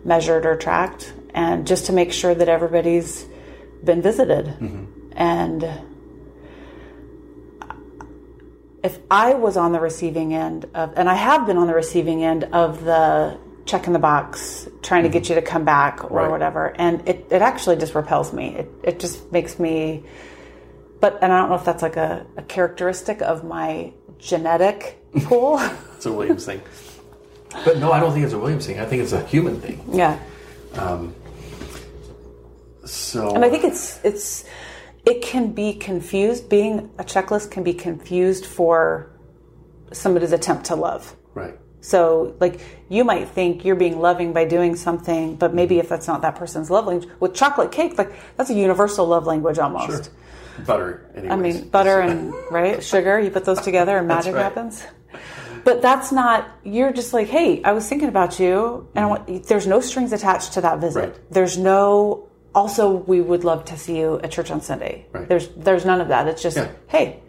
measured 0.04 0.44
or 0.44 0.54
tracked, 0.54 1.14
and 1.32 1.66
just 1.66 1.86
to 1.86 1.94
make 1.94 2.12
sure 2.12 2.34
that 2.34 2.46
everybody's 2.46 3.26
been 3.82 4.02
visited. 4.02 4.44
Mm-hmm. 4.44 5.12
And 5.12 5.64
if 8.84 8.98
I 9.10 9.32
was 9.32 9.56
on 9.56 9.72
the 9.72 9.80
receiving 9.80 10.34
end 10.34 10.66
of, 10.74 10.92
and 10.94 11.08
I 11.08 11.14
have 11.14 11.46
been 11.46 11.56
on 11.56 11.66
the 11.66 11.74
receiving 11.74 12.22
end 12.22 12.44
of 12.44 12.84
the 12.84 13.38
check 13.64 13.86
in 13.86 13.94
the 13.94 13.98
box, 13.98 14.68
trying 14.82 15.04
mm-hmm. 15.04 15.12
to 15.12 15.18
get 15.20 15.28
you 15.30 15.36
to 15.36 15.42
come 15.42 15.64
back 15.64 16.04
or 16.04 16.18
right. 16.18 16.30
whatever, 16.30 16.66
and 16.76 17.08
it, 17.08 17.28
it 17.30 17.40
actually 17.40 17.76
just 17.76 17.94
repels 17.94 18.30
me. 18.34 18.56
It, 18.56 18.70
it 18.82 19.00
just 19.00 19.32
makes 19.32 19.58
me, 19.58 20.04
but, 21.00 21.18
and 21.22 21.32
I 21.32 21.38
don't 21.38 21.48
know 21.48 21.56
if 21.56 21.64
that's 21.64 21.82
like 21.82 21.96
a, 21.96 22.26
a 22.36 22.42
characteristic 22.42 23.22
of 23.22 23.42
my 23.42 23.92
genetic 24.18 25.02
pool. 25.24 25.58
it's 25.96 26.06
a 26.06 26.12
Williams 26.12 26.44
thing. 26.44 26.60
But 27.64 27.78
no, 27.78 27.90
I 27.90 28.00
don't 28.00 28.12
think 28.12 28.24
it's 28.24 28.34
a 28.34 28.38
Williams 28.38 28.66
thing. 28.66 28.78
I 28.78 28.84
think 28.84 29.02
it's 29.02 29.12
a 29.12 29.24
human 29.26 29.60
thing. 29.60 29.82
Yeah. 29.92 30.18
Um, 30.74 31.14
so. 32.84 33.34
And 33.34 33.44
I 33.44 33.50
think 33.50 33.64
it's 33.64 33.98
it's 34.04 34.44
it 35.04 35.22
can 35.22 35.52
be 35.52 35.72
confused. 35.72 36.48
Being 36.48 36.90
a 36.98 37.04
checklist 37.04 37.50
can 37.50 37.64
be 37.64 37.74
confused 37.74 38.46
for 38.46 39.10
somebody's 39.92 40.32
attempt 40.32 40.66
to 40.66 40.76
love. 40.76 41.16
Right. 41.34 41.56
So, 41.80 42.36
like, 42.40 42.60
you 42.90 43.04
might 43.04 43.28
think 43.28 43.64
you're 43.64 43.74
being 43.74 44.00
loving 44.00 44.34
by 44.34 44.44
doing 44.44 44.76
something, 44.76 45.36
but 45.36 45.54
maybe 45.54 45.78
if 45.78 45.88
that's 45.88 46.06
not 46.06 46.20
that 46.22 46.36
person's 46.36 46.70
love 46.70 46.86
language, 46.86 47.10
with 47.20 47.34
chocolate 47.34 47.72
cake, 47.72 47.96
like 47.96 48.12
that's 48.36 48.50
a 48.50 48.54
universal 48.54 49.06
love 49.06 49.26
language 49.26 49.58
almost. 49.58 50.04
Sure 50.04 50.14
butter. 50.64 51.10
Anyways. 51.14 51.32
I 51.32 51.36
mean, 51.36 51.68
butter 51.68 52.00
and 52.00 52.34
right 52.50 52.82
sugar. 52.82 53.18
You 53.18 53.30
put 53.30 53.44
those 53.44 53.60
together, 53.60 53.98
and 53.98 54.08
magic 54.16 54.34
right. 54.34 54.42
happens. 54.42 54.84
But 55.64 55.82
that's 55.82 56.12
not. 56.12 56.48
You're 56.64 56.92
just 56.92 57.12
like, 57.12 57.28
hey, 57.28 57.62
I 57.62 57.72
was 57.72 57.88
thinking 57.88 58.08
about 58.08 58.40
you, 58.40 58.88
and 58.94 59.10
want, 59.10 59.46
there's 59.46 59.66
no 59.66 59.80
strings 59.80 60.12
attached 60.12 60.54
to 60.54 60.60
that 60.62 60.78
visit. 60.78 61.00
Right. 61.00 61.30
There's 61.30 61.58
no. 61.58 62.28
Also, 62.54 62.90
we 62.90 63.20
would 63.20 63.44
love 63.44 63.64
to 63.66 63.76
see 63.76 63.98
you 63.98 64.18
at 64.20 64.32
church 64.32 64.50
on 64.50 64.60
Sunday. 64.60 65.06
Right. 65.12 65.28
There's 65.28 65.48
there's 65.48 65.84
none 65.84 66.00
of 66.00 66.08
that. 66.08 66.26
It's 66.28 66.42
just, 66.42 66.56
yeah. 66.56 66.70
hey. 66.88 67.20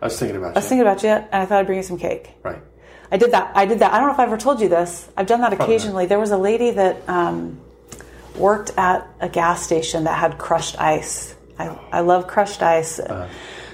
I 0.00 0.06
was 0.06 0.18
thinking 0.18 0.36
about. 0.36 0.56
I 0.56 0.58
was 0.58 0.64
you. 0.64 0.68
thinking 0.68 0.86
about 0.86 1.02
you, 1.02 1.08
and 1.08 1.42
I 1.42 1.46
thought 1.46 1.60
I'd 1.60 1.66
bring 1.66 1.78
you 1.78 1.82
some 1.82 1.98
cake. 1.98 2.34
Right. 2.42 2.62
I 3.10 3.16
did 3.16 3.32
that. 3.32 3.56
I 3.56 3.64
did 3.64 3.78
that. 3.78 3.92
I 3.92 3.98
don't 3.98 4.08
know 4.08 4.14
if 4.14 4.20
I 4.20 4.24
ever 4.24 4.36
told 4.36 4.60
you 4.60 4.68
this. 4.68 5.08
I've 5.16 5.26
done 5.26 5.40
that 5.40 5.54
Probably 5.56 5.74
occasionally. 5.74 6.04
Not. 6.04 6.08
There 6.10 6.18
was 6.18 6.30
a 6.30 6.36
lady 6.36 6.72
that 6.72 7.08
um, 7.08 7.60
worked 8.36 8.70
at 8.76 9.08
a 9.20 9.28
gas 9.28 9.62
station 9.62 10.04
that 10.04 10.18
had 10.18 10.38
crushed 10.38 10.78
ice 10.78 11.34
I, 11.58 11.78
I 11.92 12.00
love 12.00 12.26
crushed 12.26 12.62
ice. 12.62 12.98
Uh-huh. 12.98 13.28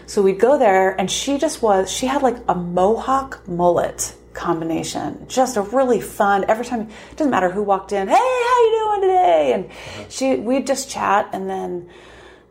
So 0.06 0.22
we'd 0.22 0.38
go 0.38 0.58
there, 0.58 0.98
and 0.98 1.10
she 1.10 1.38
just 1.38 1.62
was, 1.62 1.90
she 1.90 2.06
had 2.06 2.22
like 2.22 2.36
a 2.48 2.54
mohawk 2.54 3.46
mullet 3.48 4.14
combination. 4.34 5.26
Just 5.28 5.56
a 5.56 5.62
really 5.62 6.00
fun, 6.00 6.44
every 6.48 6.64
time, 6.64 6.82
it 6.82 7.16
doesn't 7.16 7.30
matter 7.30 7.50
who 7.50 7.62
walked 7.62 7.92
in, 7.92 8.08
hey, 8.08 8.14
how 8.14 8.64
you 8.64 8.98
doing 8.98 9.00
today? 9.08 9.52
And 9.54 9.64
uh-huh. 9.66 10.04
she, 10.08 10.36
we'd 10.36 10.66
just 10.66 10.90
chat 10.90 11.30
and 11.32 11.48
then 11.48 11.88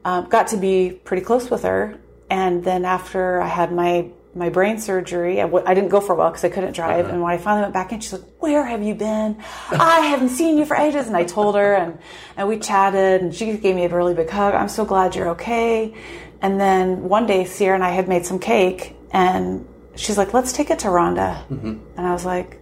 um, 0.06 0.30
got 0.30 0.48
to 0.48 0.58
be 0.58 1.00
pretty 1.04 1.24
close 1.24 1.50
with 1.52 1.64
her. 1.64 2.00
And 2.30 2.64
then 2.64 2.86
after 2.86 3.42
I 3.42 3.48
had 3.48 3.72
my 3.72 4.10
my 4.36 4.50
brain 4.50 4.78
surgery. 4.80 5.40
I 5.40 5.44
w- 5.44 5.64
I 5.66 5.74
didn't 5.74 5.90
go 5.90 6.02
for 6.02 6.14
a 6.14 6.16
while 6.16 6.30
because 6.32 6.44
I 6.44 6.50
couldn't 6.50 6.74
drive. 6.74 7.08
And 7.10 7.22
when 7.22 7.32
I 7.32 7.38
finally 7.38 7.62
went 7.64 7.74
back 7.74 7.92
in, 7.92 8.00
she's 8.00 8.14
like, 8.14 8.24
"Where 8.40 8.64
have 8.66 8.82
you 8.84 8.96
been? 8.96 9.38
I 9.72 10.00
haven't 10.02 10.30
seen 10.30 10.58
you 10.58 10.66
for 10.66 10.76
ages." 10.76 11.08
And 11.08 11.16
I 11.16 11.24
told 11.24 11.56
her, 11.56 11.74
and 11.76 12.00
and 12.38 12.48
we 12.48 12.58
chatted, 12.60 13.22
and 13.22 13.34
she 13.34 13.58
gave 13.58 13.76
me 13.76 13.86
a 13.86 13.90
really 13.90 14.14
big 14.14 14.30
hug. 14.30 14.54
I'm 14.56 14.70
so 14.70 14.86
glad 14.86 15.16
you're 15.16 15.30
okay. 15.30 15.94
And 16.42 16.60
then 16.60 17.04
one 17.08 17.26
day, 17.26 17.46
Sierra 17.46 17.76
and 17.76 17.84
I 17.84 17.92
had 17.92 18.08
made 18.08 18.26
some 18.26 18.40
cake, 18.40 18.96
and 19.12 19.66
she's 19.96 20.18
like, 20.18 20.34
"Let's 20.34 20.52
take 20.54 20.70
it 20.72 20.80
to 20.80 20.88
Rhonda." 20.88 21.50
And 21.50 22.08
I 22.08 22.12
was 22.14 22.26
like, 22.26 22.60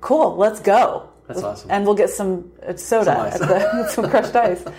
"Cool, 0.00 0.36
let's 0.36 0.60
go." 0.60 1.08
That's 1.28 1.42
awesome. 1.42 1.70
And 1.70 1.86
we'll 1.86 1.94
get 1.94 2.10
some 2.10 2.50
uh, 2.66 2.76
soda, 2.76 3.32
Some 3.36 3.48
the, 3.48 3.88
some 3.94 4.10
crushed 4.10 4.36
ice. 4.36 4.64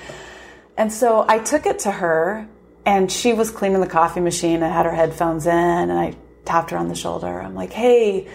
And 0.75 0.91
so 0.91 1.23
I 1.29 1.37
took 1.37 1.67
it 1.67 1.77
to 1.79 1.91
her, 1.91 2.47
and 2.85 3.11
she 3.11 3.33
was 3.33 3.49
cleaning 3.51 3.81
the 3.81 3.87
coffee 3.87 4.19
machine 4.19 4.61
and 4.63 4.73
had 4.73 4.85
her 4.85 4.93
headphones 4.93 5.45
in, 5.45 5.53
and 5.53 5.91
I 5.91 6.15
tapped 6.45 6.71
her 6.71 6.77
on 6.77 6.87
the 6.89 6.95
shoulder. 6.95 7.41
I'm 7.41 7.55
like, 7.55 7.71
"Hey, 7.71 8.27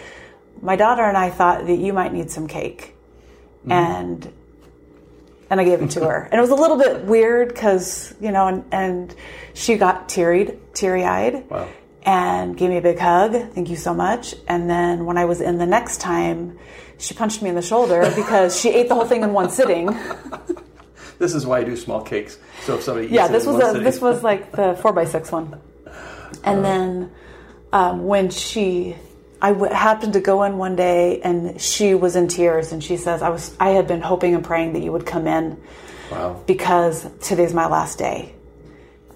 my 0.62 0.76
daughter 0.76 1.02
and 1.04 1.16
I 1.16 1.30
thought 1.30 1.66
that 1.66 1.78
you 1.78 1.92
might 1.92 2.12
need 2.12 2.30
some 2.30 2.46
cake," 2.46 2.94
Mm-hmm. 3.60 3.72
and 3.72 4.32
and 5.50 5.60
I 5.60 5.64
gave 5.64 5.80
it 5.82 5.90
to 5.92 6.00
her, 6.00 6.28
and 6.30 6.34
it 6.34 6.40
was 6.40 6.50
a 6.50 6.54
little 6.54 6.76
bit 6.76 7.04
weird 7.04 7.48
because 7.48 8.14
you 8.20 8.30
know, 8.30 8.48
and, 8.48 8.64
and 8.72 9.14
she 9.54 9.76
got 9.76 10.08
teary 10.08 10.58
teary 10.74 11.04
eyed. 11.04 11.48
Wow. 11.50 11.68
And 12.04 12.56
gave 12.56 12.70
me 12.70 12.78
a 12.78 12.80
big 12.80 12.98
hug. 12.98 13.32
Thank 13.52 13.68
you 13.68 13.76
so 13.76 13.92
much. 13.92 14.34
And 14.46 14.70
then 14.70 15.04
when 15.04 15.18
I 15.18 15.26
was 15.26 15.42
in 15.42 15.58
the 15.58 15.66
next 15.66 16.00
time, 16.00 16.58
she 16.96 17.12
punched 17.12 17.42
me 17.42 17.50
in 17.50 17.54
the 17.54 17.60
shoulder 17.60 18.10
because 18.16 18.58
she 18.58 18.70
ate 18.70 18.88
the 18.88 18.94
whole 18.94 19.04
thing 19.04 19.22
in 19.22 19.34
one 19.34 19.50
sitting. 19.50 19.88
This 21.18 21.34
is 21.34 21.46
why 21.46 21.58
I 21.58 21.64
do 21.64 21.76
small 21.76 22.02
cakes. 22.02 22.38
So 22.62 22.76
if 22.76 22.82
somebody 22.82 23.06
eats 23.06 23.14
yeah 23.14 23.28
this 23.28 23.46
was 23.46 23.56
a, 23.62 23.78
this 23.80 24.00
was 24.00 24.22
like 24.22 24.52
the 24.52 24.78
four 24.80 24.92
by 24.92 25.04
six 25.04 25.30
one. 25.32 25.60
And 26.44 26.62
then 26.64 27.10
um, 27.72 28.06
when 28.06 28.30
she 28.30 28.94
I 29.40 29.52
w- 29.52 29.72
happened 29.72 30.14
to 30.14 30.20
go 30.20 30.42
in 30.42 30.58
one 30.58 30.76
day 30.76 31.20
and 31.20 31.60
she 31.60 31.94
was 31.94 32.16
in 32.16 32.28
tears 32.28 32.72
and 32.72 32.82
she 32.82 32.96
says 32.96 33.22
i 33.22 33.28
was 33.28 33.56
i 33.60 33.70
had 33.70 33.86
been 33.86 34.00
hoping 34.00 34.34
and 34.34 34.44
praying 34.44 34.72
that 34.72 34.82
you 34.82 34.90
would 34.92 35.06
come 35.06 35.26
in 35.26 35.60
wow. 36.10 36.42
because 36.46 37.06
today's 37.20 37.54
my 37.54 37.66
last 37.66 37.98
day. 37.98 38.34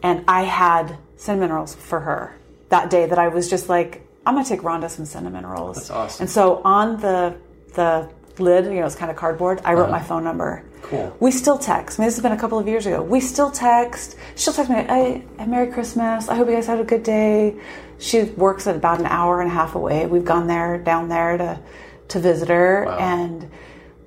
And 0.03 0.25
i 0.29 0.43
had 0.43 0.97
cinnamon 1.17 1.53
rolls 1.53 1.75
for 1.75 2.01
her 2.01 2.37
that 2.69 2.91
day 2.91 3.07
that 3.07 3.19
i 3.19 3.29
was 3.29 3.51
just 3.51 3.69
like 3.69 4.07
i'm 4.25 4.35
gonna 4.35 4.47
take 4.47 4.63
rhonda 4.63 4.89
some 4.89 5.05
cinnamon 5.05 5.45
rolls. 5.45 5.77
That's 5.77 5.91
awesome. 5.91 6.23
and 6.25 6.31
so 6.31 6.63
on 6.65 7.01
the 7.01 7.37
the 7.75 8.09
lid 8.39 8.67
you 8.67 8.81
know 8.81 8.87
it's 8.87 8.95
kind 8.95 9.11
of 9.11 9.17
cardboard 9.17 9.61
i 9.65 9.75
wrote 9.75 9.91
my 9.91 10.03
phone 10.03 10.25
number 10.25 10.65
Cool. 10.83 11.17
we 11.21 11.31
still 11.31 11.59
text. 11.59 11.99
I 11.99 12.03
mean, 12.03 12.09
this 12.09 12.17
has 12.17 12.23
been 12.23 12.33
a 12.33 12.39
couple 12.39 12.59
of 12.59 12.69
years 12.69 12.87
ago. 12.87 13.03
We 13.03 13.21
still 13.21 13.51
text. 13.51 14.17
She'll 14.37 14.53
text 14.53 14.71
me, 14.71 14.77
hey, 14.77 15.25
Merry 15.47 15.73
Christmas. 15.73 16.29
I 16.29 16.35
hope 16.35 16.49
you 16.49 16.55
guys 16.55 16.67
had 16.67 16.81
a 16.81 16.85
good 16.85 17.03
day. 17.03 17.57
She 17.99 18.23
works 18.23 18.67
at 18.67 18.77
about 18.77 18.99
an 18.99 19.07
hour 19.07 19.41
and 19.41 19.51
a 19.51 19.55
half 19.55 19.75
away. 19.75 20.07
We've 20.07 20.25
gone 20.25 20.47
there, 20.49 20.79
down 20.79 21.09
there 21.09 21.39
to, 21.39 21.61
to 22.09 22.21
visit 22.21 22.49
her. 22.49 22.85
Wow. 22.87 22.99
And 22.99 23.51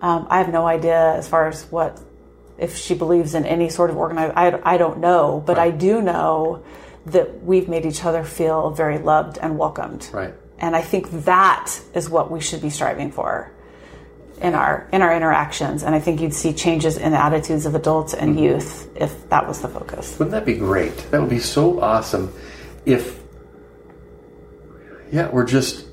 um, 0.02 0.28
I 0.30 0.38
have 0.40 0.52
no 0.52 0.68
idea 0.68 1.16
as 1.16 1.28
far 1.28 1.48
as 1.48 1.64
what, 1.72 2.02
if 2.58 2.76
she 2.76 2.94
believes 2.94 3.36
in 3.36 3.46
any 3.46 3.70
sort 3.70 3.90
of 3.90 3.98
organized, 3.98 4.34
I, 4.36 4.60
I 4.64 4.78
don't 4.78 5.00
know. 5.00 5.42
But 5.46 5.58
I 5.58 5.72
do 5.72 6.02
know 6.02 6.64
that 7.08 7.44
we've 7.44 7.70
made 7.70 7.86
each 7.86 8.04
other 8.04 8.24
feel 8.24 8.72
very 8.72 8.98
loved 8.98 9.38
and 9.38 9.58
welcomed. 9.58 10.10
Right. 10.12 10.34
And 10.60 10.76
I 10.76 10.82
think 10.82 11.10
that 11.26 11.80
is 11.94 12.10
what 12.10 12.32
we 12.32 12.42
should 12.42 12.62
be 12.62 12.70
striving 12.70 13.12
for 13.12 13.52
in 14.42 14.54
our 14.54 14.88
in 14.92 15.02
our 15.02 15.16
interactions. 15.16 15.84
And 15.84 15.96
I 15.96 16.00
think 16.00 16.22
you'd 16.22 16.34
see 16.34 16.54
changes 16.54 16.98
in 16.98 17.12
the 17.12 17.22
attitudes 17.24 17.66
of 17.66 17.76
adults 17.76 18.14
and 18.14 18.40
youth 18.40 18.90
if 18.96 19.30
that 19.30 19.48
was 19.48 19.62
the 19.62 19.68
focus. 19.68 20.18
Wouldn't 20.20 20.32
that 20.32 20.46
be 20.46 20.56
great? 20.56 20.96
That 21.12 21.22
would 21.22 21.30
be 21.30 21.40
so 21.40 21.80
awesome 21.80 22.34
if, 22.86 23.20
yeah, 25.12 25.30
we're 25.30 25.46
just 25.46 25.88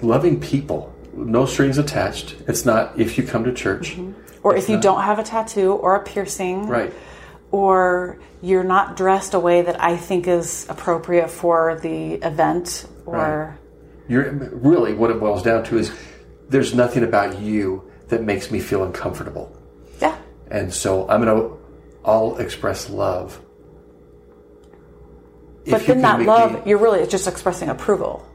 loving 0.00 0.40
people, 0.40 0.94
no 1.14 1.46
strings 1.46 1.78
attached. 1.78 2.36
It's 2.46 2.64
not 2.64 2.98
if 2.98 3.16
you 3.18 3.24
come 3.24 3.44
to 3.44 3.52
church, 3.52 3.92
mm-hmm. 3.92 4.20
Or 4.44 4.54
if 4.54 4.68
you 4.68 4.78
don't 4.78 5.00
have 5.00 5.18
a 5.18 5.22
tattoo 5.22 5.72
or 5.72 5.96
a 5.96 6.02
piercing, 6.02 6.66
right? 6.66 6.92
or 7.50 8.18
you're 8.42 8.62
not 8.62 8.94
dressed 8.94 9.32
a 9.32 9.40
way 9.40 9.62
that 9.62 9.82
I 9.82 9.96
think 9.96 10.26
is 10.28 10.66
appropriate 10.68 11.30
for 11.30 11.80
the 11.80 12.14
event, 12.14 12.86
or 13.06 13.58
You're 14.06 14.30
really 14.32 14.92
what 14.92 15.10
it 15.10 15.18
boils 15.18 15.42
down 15.42 15.64
to 15.64 15.78
is 15.78 15.90
there's 16.48 16.74
nothing 16.74 17.02
about 17.04 17.40
you 17.40 17.90
that 18.08 18.22
makes 18.22 18.50
me 18.50 18.60
feel 18.60 18.82
uncomfortable, 18.84 19.56
yeah, 20.00 20.16
and 20.48 20.72
so 20.72 21.08
I'm 21.08 21.24
gonna 21.24 21.50
all 22.04 22.36
express 22.38 22.90
love. 22.90 23.40
but 25.66 25.86
then 25.86 26.02
that 26.02 26.20
love, 26.22 26.52
me- 26.52 26.60
you're 26.70 26.78
really 26.78 27.06
just 27.06 27.26
expressing 27.26 27.68
approval. 27.70 28.26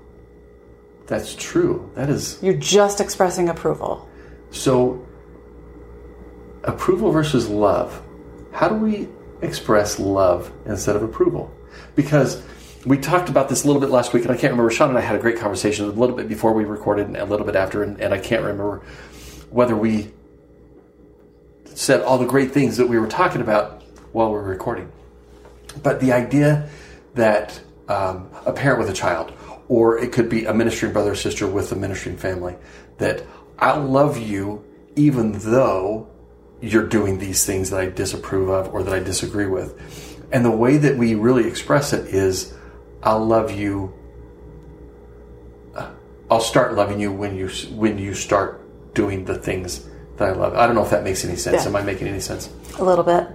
that's 1.07 1.35
true. 1.35 1.89
That 1.95 2.09
is 2.09 2.37
You're 2.41 2.53
just 2.55 2.99
expressing 3.01 3.49
approval. 3.49 4.07
So, 4.51 5.05
approval 6.63 7.11
versus 7.11 7.47
love. 7.47 8.01
How 8.51 8.67
do 8.67 8.75
we 8.75 9.07
express 9.41 9.99
love 9.99 10.51
instead 10.65 10.95
of 10.95 11.03
approval? 11.03 11.51
Because 11.95 12.41
we 12.85 12.97
talked 12.97 13.29
about 13.29 13.49
this 13.49 13.63
a 13.63 13.67
little 13.67 13.81
bit 13.81 13.89
last 13.89 14.13
week, 14.13 14.23
and 14.23 14.31
I 14.31 14.37
can't 14.37 14.51
remember. 14.51 14.71
Sean 14.71 14.89
and 14.89 14.97
I 14.97 15.01
had 15.01 15.15
a 15.15 15.19
great 15.19 15.37
conversation 15.37 15.85
a 15.85 15.89
little 15.89 16.15
bit 16.15 16.27
before 16.27 16.53
we 16.53 16.63
recorded 16.63 17.07
and 17.07 17.17
a 17.17 17.25
little 17.25 17.45
bit 17.45 17.55
after, 17.55 17.83
and, 17.83 17.99
and 17.99 18.13
I 18.13 18.19
can't 18.19 18.41
remember 18.41 18.81
whether 19.49 19.75
we 19.75 20.11
said 21.65 22.01
all 22.01 22.17
the 22.17 22.25
great 22.25 22.51
things 22.51 22.77
that 22.77 22.87
we 22.87 22.97
were 22.99 23.07
talking 23.07 23.41
about 23.41 23.81
while 24.11 24.27
we 24.27 24.33
were 24.33 24.43
recording. 24.43 24.91
But 25.83 25.99
the 25.99 26.13
idea 26.13 26.69
that 27.15 27.59
um, 27.87 28.29
a 28.45 28.53
parent 28.53 28.79
with 28.79 28.89
a 28.89 28.93
child, 28.93 29.33
or 29.67 29.97
it 29.97 30.11
could 30.11 30.29
be 30.29 30.45
a 30.45 30.53
ministering 30.53 30.93
brother 30.93 31.11
or 31.11 31.15
sister 31.15 31.47
with 31.47 31.71
a 31.71 31.75
ministering 31.75 32.17
family, 32.17 32.55
that 32.97 33.23
I 33.57 33.77
love 33.77 34.17
you 34.17 34.63
even 34.95 35.33
though 35.39 36.07
you're 36.61 36.87
doing 36.87 37.19
these 37.19 37.45
things 37.45 37.69
that 37.69 37.79
I 37.79 37.85
disapprove 37.87 38.49
of 38.49 38.73
or 38.73 38.83
that 38.83 38.93
I 38.93 38.99
disagree 38.99 39.47
with. 39.47 40.17
And 40.31 40.43
the 40.43 40.51
way 40.51 40.77
that 40.77 40.97
we 40.97 41.15
really 41.15 41.47
express 41.47 41.93
it 41.93 42.13
is, 42.13 42.53
I'll 43.03 43.25
love 43.25 43.51
you. 43.51 43.93
uh, 45.75 45.89
I'll 46.29 46.41
start 46.41 46.73
loving 46.75 46.99
you 46.99 47.11
when 47.11 47.35
you 47.35 47.49
when 47.75 47.97
you 47.97 48.13
start 48.13 48.61
doing 48.93 49.25
the 49.25 49.35
things 49.35 49.87
that 50.17 50.29
I 50.29 50.31
love. 50.33 50.55
I 50.55 50.65
don't 50.65 50.75
know 50.75 50.83
if 50.83 50.89
that 50.91 51.03
makes 51.03 51.23
any 51.23 51.35
sense. 51.35 51.63
Yeah. 51.63 51.69
Am 51.69 51.75
I 51.75 51.81
making 51.81 52.07
any 52.07 52.19
sense? 52.19 52.49
A 52.77 52.83
little 52.83 53.03
bit. 53.03 53.27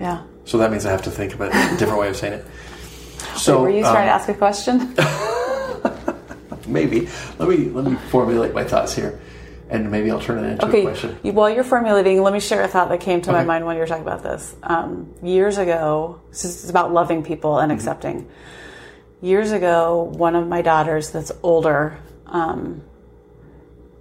Yeah. 0.00 0.24
So 0.44 0.58
that 0.58 0.70
means 0.70 0.86
I 0.86 0.90
have 0.90 1.02
to 1.02 1.10
think 1.10 1.34
of 1.34 1.40
a 1.40 1.48
different 1.78 1.98
way 1.98 2.08
of 2.08 2.16
saying 2.16 2.34
it. 2.34 2.46
So 3.36 3.62
Were 3.62 3.70
you 3.70 3.84
um, 3.84 3.92
trying 3.92 4.06
to 4.06 4.12
ask 4.12 4.28
a 4.28 4.34
question? 4.34 4.94
maybe 6.66 7.08
let 7.38 7.48
me 7.48 7.66
let 7.70 7.84
me 7.84 7.96
formulate 8.10 8.54
my 8.54 8.64
thoughts 8.64 8.94
here, 8.94 9.20
and 9.70 9.90
maybe 9.90 10.10
I'll 10.10 10.20
turn 10.20 10.44
it 10.44 10.50
into 10.52 10.66
a 10.66 10.68
Okay, 10.68 10.82
question. 10.82 11.16
you- 11.22 11.32
while 11.32 11.48
you're 11.48 11.64
formulating, 11.64 12.22
let 12.22 12.32
me 12.32 12.40
share 12.40 12.62
a 12.62 12.68
thought 12.68 12.88
that 12.90 13.00
came 13.00 13.22
to 13.22 13.32
my 13.32 13.44
mind 13.44 13.64
when 13.64 13.76
you 13.76 13.80
were 13.80 13.86
talking 13.86 14.02
about 14.02 14.22
this. 14.22 14.54
Um, 14.62 15.14
years 15.22 15.58
ago, 15.58 16.20
this 16.30 16.44
is 16.44 16.68
about 16.68 16.92
loving 16.92 17.22
people 17.22 17.58
and 17.58 17.70
accepting. 17.72 18.28
Years 19.22 19.52
ago, 19.52 20.02
one 20.16 20.34
of 20.34 20.48
my 20.48 20.62
daughters 20.62 21.10
that's 21.10 21.30
older 21.42 21.98
um, 22.26 22.82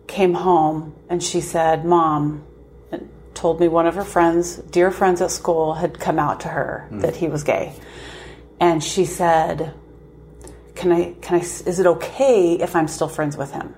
came 0.07 0.33
home 0.33 0.95
and 1.09 1.21
she 1.21 1.41
said, 1.41 1.85
Mom, 1.85 2.43
and 2.91 3.09
told 3.33 3.59
me 3.59 3.67
one 3.67 3.85
of 3.85 3.95
her 3.95 4.03
friends, 4.03 4.57
dear 4.57 4.91
friends 4.91 5.21
at 5.21 5.29
school, 5.31 5.75
had 5.75 5.99
come 5.99 6.17
out 6.19 6.39
to 6.41 6.47
her 6.47 6.87
that 6.91 7.15
he 7.17 7.27
was 7.27 7.43
gay. 7.43 7.73
And 8.59 8.83
she 8.83 9.05
said, 9.05 9.73
can 10.75 10.91
I, 10.91 11.13
can 11.21 11.35
I, 11.37 11.41
is 11.41 11.79
it 11.79 11.85
okay 11.85 12.53
if 12.53 12.75
I'm 12.75 12.87
still 12.87 13.07
friends 13.09 13.37
with 13.37 13.51
him? 13.51 13.75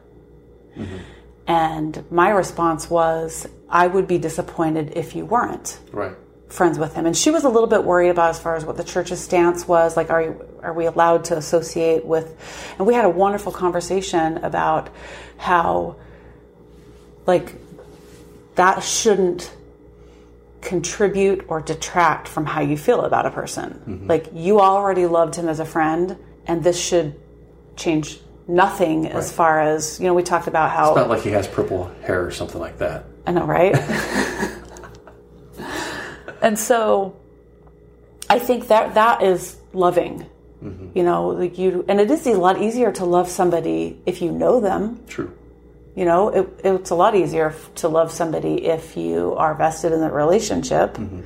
And 1.48 2.04
my 2.12 2.30
response 2.30 2.90
was, 2.90 3.48
I 3.70 3.88
would 3.88 4.08
be 4.08 4.18
disappointed 4.18 4.94
if 4.96 5.16
you 5.16 5.26
weren't 5.26 5.80
Right. 5.92 6.16
friends 6.50 6.78
with 6.78 6.94
him. 6.94 7.06
And 7.06 7.16
she 7.18 7.32
was 7.32 7.44
a 7.44 7.50
little 7.50 7.68
bit 7.68 7.84
worried 7.84 8.10
about 8.10 8.30
as 8.30 8.40
far 8.40 8.56
as 8.56 8.66
what 8.66 8.78
the 8.78 8.84
church's 8.84 9.20
stance 9.20 9.68
was. 9.68 9.98
Like, 9.98 10.10
are 10.10 10.22
you, 10.22 10.46
are 10.62 10.74
we 10.74 10.86
allowed 10.86 11.26
to 11.26 11.38
associate 11.38 12.06
with? 12.06 12.74
And 12.78 12.86
we 12.86 12.94
had 12.94 13.06
a 13.06 13.10
wonderful 13.10 13.52
conversation 13.52 14.38
about 14.38 14.90
how, 15.38 15.96
like, 17.26 17.56
that 18.56 18.84
shouldn't 18.84 19.52
contribute 20.62 21.46
or 21.48 21.60
detract 21.60 22.28
from 22.28 22.46
how 22.46 22.62
you 22.62 22.78
feel 22.78 23.02
about 23.02 23.26
a 23.26 23.32
person. 23.32 23.82
Mm-hmm. 23.88 24.08
Like, 24.08 24.28
you 24.34 24.60
already 24.60 25.08
loved 25.08 25.36
him 25.36 25.50
as 25.50 25.60
a 25.60 25.66
friend, 25.66 26.18
and 26.46 26.64
this 26.64 26.80
should 26.80 27.20
change 27.76 28.20
nothing 28.48 29.08
as 29.08 29.32
far 29.32 29.62
as 29.62 30.00
you 30.00 30.08
know. 30.08 30.14
We 30.14 30.24
talked 30.24 30.48
about 30.48 30.72
how 30.72 30.90
It's 30.90 30.98
not 30.98 31.10
like 31.10 31.22
he 31.22 31.32
has 31.32 31.48
purple 31.48 31.92
hair 32.04 32.26
or 32.26 32.32
something 32.32 32.60
like 32.60 32.78
that. 32.80 33.06
I 33.26 33.32
know, 33.32 33.46
right? 33.46 33.76
and 36.42 36.58
so 36.58 37.16
I 38.30 38.40
think 38.40 38.70
that 38.70 38.96
that 38.96 39.22
is 39.22 39.58
loving. 39.74 40.26
Mm-hmm. 40.64 40.98
You 40.98 41.04
know, 41.04 41.30
like 41.30 41.58
you, 41.58 41.86
and 41.88 42.00
it 42.00 42.12
is 42.12 42.28
a 42.28 42.34
lot 42.34 42.62
easier 42.62 42.92
to 42.94 43.06
love 43.06 43.30
somebody 43.30 44.00
if 44.06 44.22
you 44.22 44.32
know 44.32 44.60
them. 44.60 45.04
True. 45.08 45.36
You 45.96 46.06
know, 46.06 46.30
it, 46.30 46.48
it's 46.64 46.92
a 46.92 46.96
lot 46.96 47.16
easier 47.16 47.54
to 47.76 47.90
love 47.90 48.12
somebody 48.12 48.66
if 48.66 48.96
you 48.96 49.36
are 49.36 49.54
vested 49.56 49.92
in 49.92 50.00
that 50.02 50.14
relationship 50.14 50.94
mm-hmm. 50.94 51.22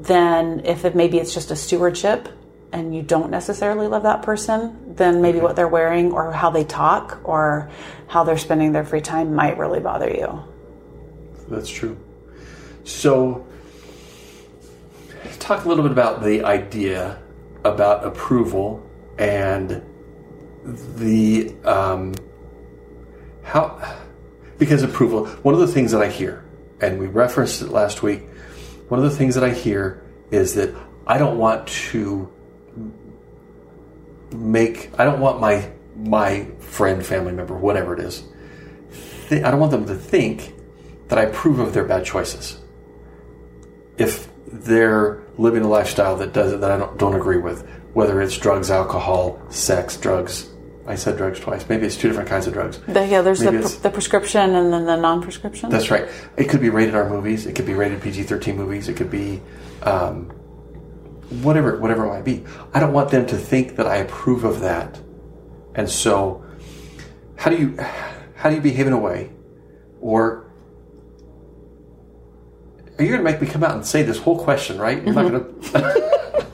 than 0.00 0.64
if 0.64 0.84
it 0.84 0.96
maybe 0.96 1.18
it's 1.18 1.32
just 1.32 1.50
a 1.50 1.56
stewardship 1.56 2.28
and 2.74 2.94
you 2.94 3.02
don't 3.02 3.30
necessarily 3.30 3.86
love 3.86 4.02
that 4.02 4.22
person, 4.22 4.96
then 4.96 5.22
maybe 5.22 5.38
what 5.38 5.54
they're 5.54 5.68
wearing 5.68 6.10
or 6.10 6.32
how 6.32 6.50
they 6.50 6.64
talk 6.64 7.20
or 7.22 7.70
how 8.08 8.24
they're 8.24 8.36
spending 8.36 8.72
their 8.72 8.84
free 8.84 9.00
time 9.00 9.32
might 9.32 9.56
really 9.56 9.78
bother 9.78 10.10
you. 10.10 10.42
That's 11.48 11.70
true. 11.70 11.96
So, 12.82 13.46
talk 15.38 15.64
a 15.64 15.68
little 15.68 15.84
bit 15.84 15.92
about 15.92 16.24
the 16.24 16.42
idea 16.42 17.22
about 17.64 18.04
approval 18.04 18.84
and 19.18 19.80
the 20.64 21.54
um, 21.64 22.12
how 23.44 23.98
because 24.58 24.82
approval. 24.82 25.26
One 25.26 25.54
of 25.54 25.60
the 25.60 25.68
things 25.68 25.92
that 25.92 26.02
I 26.02 26.08
hear, 26.08 26.44
and 26.80 26.98
we 26.98 27.06
referenced 27.06 27.62
it 27.62 27.68
last 27.68 28.02
week. 28.02 28.22
One 28.88 29.02
of 29.02 29.08
the 29.08 29.16
things 29.16 29.36
that 29.36 29.44
I 29.44 29.50
hear 29.50 30.02
is 30.32 30.54
that 30.54 30.74
I 31.06 31.18
don't 31.18 31.38
want 31.38 31.68
to 31.68 32.33
make. 34.34 34.90
I 34.98 35.04
don't 35.04 35.20
want 35.20 35.40
my 35.40 35.70
my 35.96 36.46
friend, 36.58 37.04
family 37.04 37.32
member, 37.32 37.54
whatever 37.54 37.94
it 37.94 38.00
is. 38.00 38.24
Th- 39.28 39.42
I 39.42 39.50
don't 39.50 39.60
want 39.60 39.72
them 39.72 39.86
to 39.86 39.94
think 39.94 40.54
that 41.08 41.18
I 41.18 41.22
approve 41.22 41.58
of 41.58 41.72
their 41.72 41.84
bad 41.84 42.04
choices. 42.04 42.58
If 43.96 44.28
they're 44.46 45.22
living 45.38 45.62
a 45.62 45.68
lifestyle 45.68 46.16
that 46.16 46.32
does 46.32 46.58
that 46.58 46.70
I 46.70 46.76
don't, 46.76 46.98
don't 46.98 47.14
agree 47.14 47.38
with, 47.38 47.68
whether 47.92 48.20
it's 48.20 48.36
drugs, 48.36 48.70
alcohol, 48.70 49.40
sex, 49.50 49.96
drugs. 49.96 50.50
I 50.86 50.96
said 50.96 51.16
drugs 51.16 51.40
twice. 51.40 51.66
Maybe 51.66 51.86
it's 51.86 51.96
two 51.96 52.08
different 52.08 52.28
kinds 52.28 52.46
of 52.46 52.52
drugs. 52.52 52.78
The, 52.86 53.06
yeah, 53.06 53.22
there's 53.22 53.40
the, 53.40 53.78
the 53.82 53.88
prescription 53.88 54.54
and 54.54 54.70
then 54.70 54.84
the 54.84 54.96
non-prescription. 54.96 55.70
That's 55.70 55.90
right. 55.90 56.08
It 56.36 56.50
could 56.50 56.60
be 56.60 56.68
rated 56.68 56.94
R 56.94 57.08
movies. 57.08 57.46
It 57.46 57.54
could 57.54 57.64
be 57.64 57.72
rated 57.72 58.02
PG 58.02 58.24
thirteen 58.24 58.56
movies. 58.56 58.88
It 58.88 58.96
could 58.96 59.10
be 59.10 59.40
um, 59.82 60.30
whatever 61.42 61.78
whatever 61.78 62.04
it 62.04 62.08
might 62.08 62.24
be. 62.24 62.44
I 62.72 62.80
don't 62.80 62.92
want 62.92 63.10
them 63.10 63.26
to 63.26 63.36
think 63.36 63.76
that 63.76 63.86
I 63.86 63.96
approve 63.96 64.44
of 64.44 64.60
that. 64.60 65.00
And 65.74 65.88
so, 65.88 66.44
how 67.36 67.50
do 67.50 67.56
you 67.56 67.76
how 68.36 68.50
do 68.50 68.56
you 68.56 68.62
behave 68.62 68.86
in 68.86 68.92
a 68.92 68.98
way, 68.98 69.30
or 70.00 70.50
are 72.98 73.04
you 73.04 73.10
going 73.10 73.24
to 73.24 73.30
make 73.30 73.40
me 73.40 73.46
come 73.46 73.64
out 73.64 73.74
and 73.74 73.84
say 73.84 74.02
this 74.02 74.18
whole 74.18 74.42
question? 74.42 74.78
Right? 74.78 75.02
You're 75.04 75.14
not 75.14 75.30
going 75.30 75.62
to. 75.62 76.46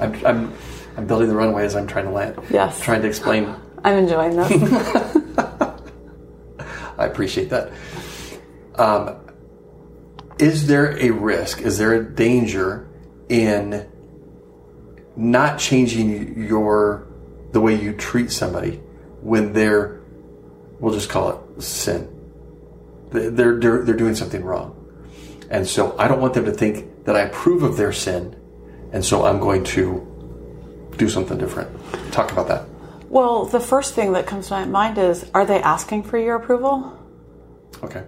I'm, 0.00 0.26
I'm 0.26 0.52
I'm 0.96 1.06
building 1.06 1.28
the 1.28 1.36
runway 1.36 1.64
as 1.64 1.76
I'm 1.76 1.86
trying 1.86 2.04
to 2.06 2.10
land. 2.10 2.38
Yes. 2.50 2.80
Trying 2.80 3.02
to 3.02 3.08
explain 3.08 3.54
I'm 3.84 3.98
enjoying 3.98 4.36
this. 4.36 4.50
I 6.98 7.06
appreciate 7.06 7.50
that. 7.50 7.70
Um, 8.74 9.16
is 10.38 10.66
there 10.66 10.98
a 10.98 11.10
risk? 11.10 11.60
Is 11.62 11.78
there 11.78 11.94
a 11.94 12.04
danger 12.04 12.87
in 13.28 13.86
not 15.16 15.58
changing 15.58 16.46
your 16.46 17.06
the 17.52 17.60
way 17.60 17.74
you 17.74 17.92
treat 17.94 18.30
somebody 18.30 18.80
when 19.22 19.52
they're 19.52 20.00
we'll 20.80 20.94
just 20.94 21.08
call 21.08 21.30
it 21.30 21.62
sin? 21.62 22.08
They're 23.10 23.58
they're 23.58 23.84
they're 23.84 23.96
doing 23.96 24.14
something 24.14 24.44
wrong, 24.44 24.76
and 25.50 25.66
so 25.66 25.96
I 25.98 26.08
don't 26.08 26.20
want 26.20 26.34
them 26.34 26.44
to 26.44 26.52
think 26.52 27.04
that 27.04 27.16
I 27.16 27.20
approve 27.20 27.62
of 27.62 27.76
their 27.76 27.92
sin, 27.92 28.36
and 28.92 29.04
so 29.04 29.24
I'm 29.24 29.40
going 29.40 29.64
to 29.64 30.04
do 30.96 31.08
something 31.08 31.38
different. 31.38 31.70
Talk 32.12 32.32
about 32.32 32.48
that. 32.48 32.66
well, 33.08 33.46
the 33.46 33.60
first 33.60 33.94
thing 33.94 34.12
that 34.12 34.26
comes 34.26 34.48
to 34.48 34.54
my 34.54 34.64
mind 34.66 34.98
is: 34.98 35.24
Are 35.32 35.46
they 35.46 35.60
asking 35.60 36.02
for 36.02 36.18
your 36.18 36.36
approval? 36.36 36.98
Okay. 37.82 38.04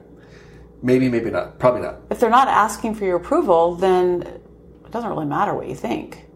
Maybe, 0.83 1.09
maybe 1.09 1.31
not. 1.31 1.59
Probably 1.59 1.83
not. 1.83 2.01
If 2.11 2.21
they're 2.21 2.31
not 2.31 2.49
asking 2.49 2.95
for 2.95 3.05
your 3.05 3.17
approval, 3.17 3.75
then 3.75 4.41
it 4.91 4.93
doesn't 4.93 5.09
really 5.09 5.27
matter 5.27 5.55
what 5.55 5.69
you 5.69 5.77
think. 5.77 6.27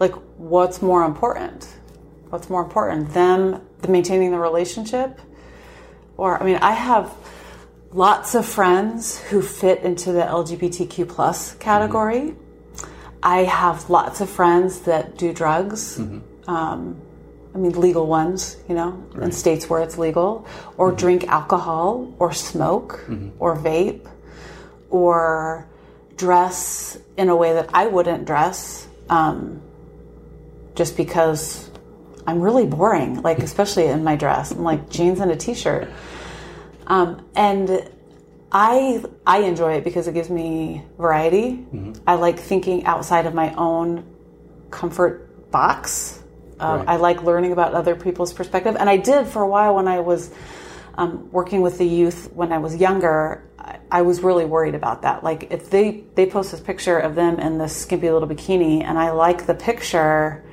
Like, 0.00 0.14
what's 0.38 0.80
more 0.80 1.04
important? 1.04 1.68
What's 2.30 2.48
more 2.48 2.62
important, 2.62 3.12
them 3.12 3.60
the 3.82 3.88
maintaining 3.88 4.30
the 4.30 4.38
relationship, 4.38 5.20
or 6.16 6.42
I 6.42 6.46
mean, 6.46 6.56
I 6.56 6.72
have 6.72 7.14
lots 7.92 8.34
of 8.34 8.46
friends 8.46 9.20
who 9.24 9.42
fit 9.42 9.82
into 9.82 10.12
the 10.12 10.22
LGBTQ 10.22 11.06
plus 11.06 11.52
category. 11.56 12.32
Mm-hmm. 12.32 12.86
I 13.22 13.44
have 13.44 13.90
lots 13.90 14.22
of 14.22 14.30
friends 14.30 14.80
that 14.80 15.18
do 15.18 15.34
drugs. 15.34 15.98
Mm-hmm. 15.98 16.50
Um, 16.50 16.98
I 17.54 17.58
mean, 17.58 17.78
legal 17.78 18.06
ones, 18.06 18.56
you 18.70 18.74
know, 18.74 19.04
in 19.20 19.32
states 19.32 19.68
where 19.68 19.82
it's 19.82 19.98
legal, 19.98 20.46
or 20.78 20.88
mm-hmm. 20.88 20.96
drink 20.96 21.28
alcohol, 21.28 22.14
or 22.18 22.32
smoke, 22.32 23.04
or 23.38 23.54
vape, 23.54 24.08
or 24.88 25.68
dress 26.16 26.98
in 27.16 27.28
a 27.28 27.36
way 27.36 27.52
that 27.54 27.70
I 27.74 27.86
wouldn't 27.86 28.24
dress, 28.24 28.86
um, 29.08 29.62
just 30.74 30.96
because 30.96 31.70
I'm 32.26 32.40
really 32.40 32.66
boring, 32.66 33.22
like, 33.22 33.38
especially 33.38 33.86
in 33.86 34.02
my 34.04 34.16
dress. 34.16 34.50
I'm 34.50 34.62
like 34.62 34.90
jeans 34.90 35.20
and 35.20 35.30
a 35.30 35.36
t 35.36 35.54
shirt. 35.54 35.88
Um, 36.86 37.24
and 37.34 37.88
I 38.52 39.02
I 39.26 39.38
enjoy 39.40 39.74
it 39.74 39.84
because 39.84 40.06
it 40.08 40.14
gives 40.14 40.30
me 40.30 40.82
variety. 40.98 41.66
I 42.06 42.14
like 42.14 42.38
thinking 42.38 42.84
outside 42.86 43.26
of 43.26 43.34
my 43.34 43.54
own 43.54 44.04
comfort 44.70 45.50
box. 45.50 46.22
Um, 46.58 46.78
Right. 46.80 46.88
I 46.88 46.96
like 46.96 47.22
learning 47.22 47.52
about 47.52 47.74
other 47.74 47.94
people's 47.96 48.32
perspective, 48.32 48.76
and 48.78 48.88
I 48.88 48.96
did 48.96 49.26
for 49.26 49.42
a 49.42 49.48
while 49.48 49.74
when 49.74 49.88
I 49.88 50.00
was 50.00 50.30
um, 50.96 51.30
working 51.30 51.60
with 51.60 51.78
the 51.78 51.86
youth 51.86 52.30
when 52.32 52.52
I 52.52 52.58
was 52.58 52.76
younger. 52.76 53.48
I, 53.58 53.78
I 53.90 54.02
was 54.02 54.22
really 54.22 54.44
worried 54.44 54.74
about 54.74 55.02
that. 55.02 55.22
Like 55.24 55.48
if 55.50 55.70
they 55.70 56.04
they 56.14 56.26
post 56.26 56.52
this 56.52 56.60
picture 56.60 56.98
of 56.98 57.14
them 57.14 57.38
in 57.38 57.58
this 57.58 57.76
skimpy 57.76 58.10
little 58.10 58.28
bikini, 58.28 58.82
and 58.82 58.98
I 58.98 59.10
like 59.10 59.46
the 59.46 59.54
picture, 59.54 60.44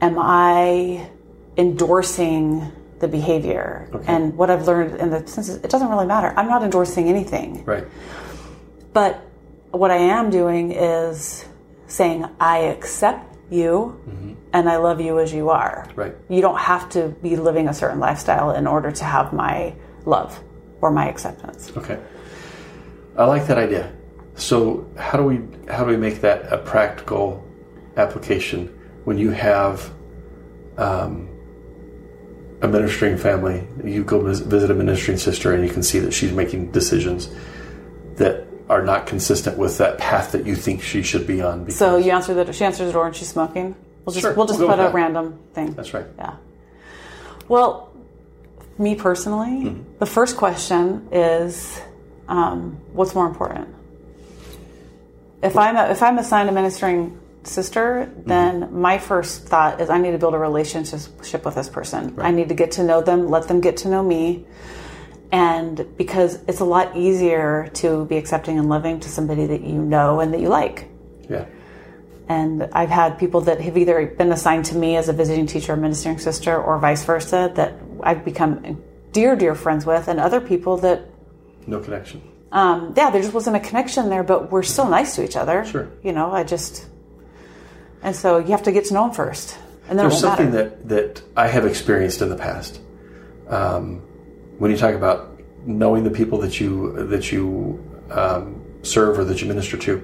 am 0.00 0.18
I 0.18 1.10
endorsing 1.56 2.72
the 3.00 3.08
behavior? 3.08 3.88
And 4.06 4.36
what 4.36 4.50
I've 4.50 4.66
learned 4.66 4.96
in 5.00 5.10
the 5.10 5.26
sense 5.26 5.48
is 5.48 5.56
it 5.56 5.70
doesn't 5.70 5.88
really 5.88 6.06
matter. 6.06 6.32
I'm 6.36 6.48
not 6.48 6.62
endorsing 6.62 7.08
anything. 7.08 7.64
Right. 7.64 7.84
But 8.92 9.22
what 9.70 9.90
I 9.90 9.96
am 9.96 10.30
doing 10.30 10.72
is 10.72 11.44
saying, 11.86 12.26
I 12.40 12.58
accept 12.58 13.36
you 13.50 14.00
and 14.52 14.68
I 14.68 14.76
love 14.76 15.00
you 15.00 15.18
as 15.18 15.32
you 15.32 15.50
are. 15.50 15.88
Right. 15.94 16.14
You 16.28 16.40
don't 16.40 16.58
have 16.58 16.88
to 16.90 17.08
be 17.22 17.36
living 17.36 17.68
a 17.68 17.74
certain 17.74 18.00
lifestyle 18.00 18.52
in 18.52 18.66
order 18.66 18.90
to 18.90 19.04
have 19.04 19.32
my 19.32 19.74
love 20.04 20.42
or 20.80 20.90
my 20.90 21.08
acceptance. 21.08 21.72
Okay. 21.76 22.00
I 23.16 23.24
like 23.24 23.46
that 23.48 23.58
idea. 23.58 23.92
So 24.36 24.88
how 24.96 25.18
do 25.18 25.24
we 25.24 25.40
how 25.68 25.84
do 25.84 25.90
we 25.90 25.96
make 25.96 26.20
that 26.20 26.52
a 26.52 26.58
practical 26.58 27.44
application 27.96 28.68
when 29.04 29.18
you 29.18 29.30
have 29.30 29.92
um, 30.76 31.28
a 32.62 32.68
ministering 32.68 33.16
family? 33.16 33.66
You 33.84 34.04
go 34.04 34.22
visit 34.22 34.70
a 34.70 34.74
ministering 34.74 35.18
sister, 35.18 35.52
and 35.52 35.66
you 35.66 35.72
can 35.72 35.82
see 35.82 35.98
that 35.98 36.12
she's 36.12 36.32
making 36.32 36.70
decisions 36.70 37.28
that 38.14 38.46
are 38.68 38.84
not 38.84 39.06
consistent 39.06 39.58
with 39.58 39.78
that 39.78 39.98
path 39.98 40.32
that 40.32 40.46
you 40.46 40.54
think 40.54 40.82
she 40.82 41.02
should 41.02 41.26
be 41.26 41.40
on. 41.42 41.64
Because, 41.64 41.76
So 41.76 41.96
you 41.96 42.12
answer 42.12 42.34
that 42.34 42.54
she 42.54 42.64
answers 42.64 42.86
the 42.86 42.92
door 42.92 43.06
and 43.06 43.16
she's 43.16 43.28
smoking. 43.28 43.74
We'll 44.08 44.14
just 44.14 44.24
Sure, 44.24 44.32
we'll 44.34 44.46
just 44.46 44.58
we'll 44.58 44.68
put 44.68 44.78
a 44.78 44.84
that. 44.84 44.94
random 44.94 45.38
thing. 45.52 45.72
that's 45.74 45.92
right. 45.92 46.06
Yeah. 46.16 46.36
Well, 47.46 47.92
me 48.78 48.94
personally, 48.94 49.64
Mm-hmm. 49.68 49.98
the 49.98 50.06
first 50.06 50.38
question 50.38 51.08
is, 51.12 51.78
um, 52.26 52.78
what's 52.94 53.14
more 53.14 53.26
important? 53.26 53.68
If 55.42 55.56
I'm 55.58 55.76
a, 55.76 55.90
if 55.90 56.02
I'm 56.02 56.16
assigned 56.18 56.48
a 56.48 56.52
ministering 56.52 57.20
sister, 57.44 58.10
then 58.24 58.62
Mm-hmm. 58.62 58.80
my 58.80 58.96
first 58.98 59.44
thought 59.46 59.78
is 59.80 59.90
I 59.90 59.98
need 59.98 60.12
to 60.12 60.18
build 60.18 60.32
a 60.34 60.38
relationship 60.38 61.44
with 61.44 61.54
this 61.54 61.68
person. 61.68 62.14
I 62.18 62.30
need 62.30 62.48
to 62.48 62.54
get 62.54 62.72
to 62.72 62.82
know 62.84 63.02
them, 63.02 63.28
let 63.28 63.46
them 63.48 63.60
get 63.60 63.76
to 63.78 63.88
know 63.88 64.02
me, 64.02 64.46
and 65.32 65.86
because 65.98 66.36
it's 66.48 66.60
a 66.60 66.64
lot 66.64 66.96
easier 66.96 67.68
to 67.74 68.06
be 68.06 68.16
accepting 68.16 68.58
and 68.58 68.70
loving 68.70 69.00
to 69.00 69.08
somebody 69.10 69.44
that 69.46 69.60
you 69.60 69.74
know 69.82 70.20
and 70.20 70.32
that 70.32 70.40
you 70.40 70.48
like. 70.48 70.88
Yeah. 71.28 71.44
And 72.28 72.68
I've 72.72 72.90
had 72.90 73.18
people 73.18 73.40
that 73.42 73.60
have 73.60 73.76
either 73.78 74.06
been 74.06 74.32
assigned 74.32 74.66
to 74.66 74.76
me 74.76 74.96
as 74.96 75.08
a 75.08 75.12
visiting 75.14 75.46
teacher 75.46 75.72
or 75.72 75.76
ministering 75.76 76.18
sister 76.18 76.56
or 76.60 76.78
vice 76.78 77.04
versa 77.04 77.50
that 77.56 77.74
I've 78.02 78.24
become 78.24 78.82
dear, 79.12 79.34
dear 79.34 79.54
friends 79.54 79.86
with, 79.86 80.08
and 80.08 80.20
other 80.20 80.40
people 80.40 80.76
that, 80.78 81.06
No 81.66 81.80
connection. 81.80 82.20
um, 82.52 82.92
yeah, 82.96 83.10
there 83.10 83.22
just 83.22 83.32
wasn't 83.32 83.56
a 83.56 83.60
connection 83.60 84.10
there, 84.10 84.22
but 84.22 84.52
we're 84.52 84.62
still 84.62 84.88
nice 84.88 85.14
to 85.16 85.24
each 85.24 85.36
other. 85.36 85.64
Sure. 85.64 85.88
You 86.02 86.12
know, 86.12 86.30
I 86.30 86.44
just, 86.44 86.86
and 88.02 88.14
so 88.14 88.38
you 88.38 88.48
have 88.50 88.62
to 88.64 88.72
get 88.72 88.84
to 88.86 88.94
know 88.94 89.04
them 89.06 89.14
first. 89.14 89.56
And 89.88 89.98
then 89.98 90.06
There's 90.08 90.20
something 90.20 90.50
matter. 90.50 90.68
that, 90.68 90.88
that 90.90 91.22
I 91.34 91.46
have 91.48 91.64
experienced 91.64 92.20
in 92.20 92.28
the 92.28 92.36
past. 92.36 92.78
Um, 93.48 94.02
when 94.58 94.70
you 94.70 94.76
talk 94.76 94.94
about 94.94 95.40
knowing 95.64 96.04
the 96.04 96.10
people 96.10 96.38
that 96.40 96.60
you 96.60 97.06
that 97.06 97.32
you 97.32 97.82
um, 98.10 98.62
serve 98.82 99.18
or 99.18 99.24
that 99.24 99.40
you 99.40 99.48
minister 99.48 99.78
to, 99.78 100.02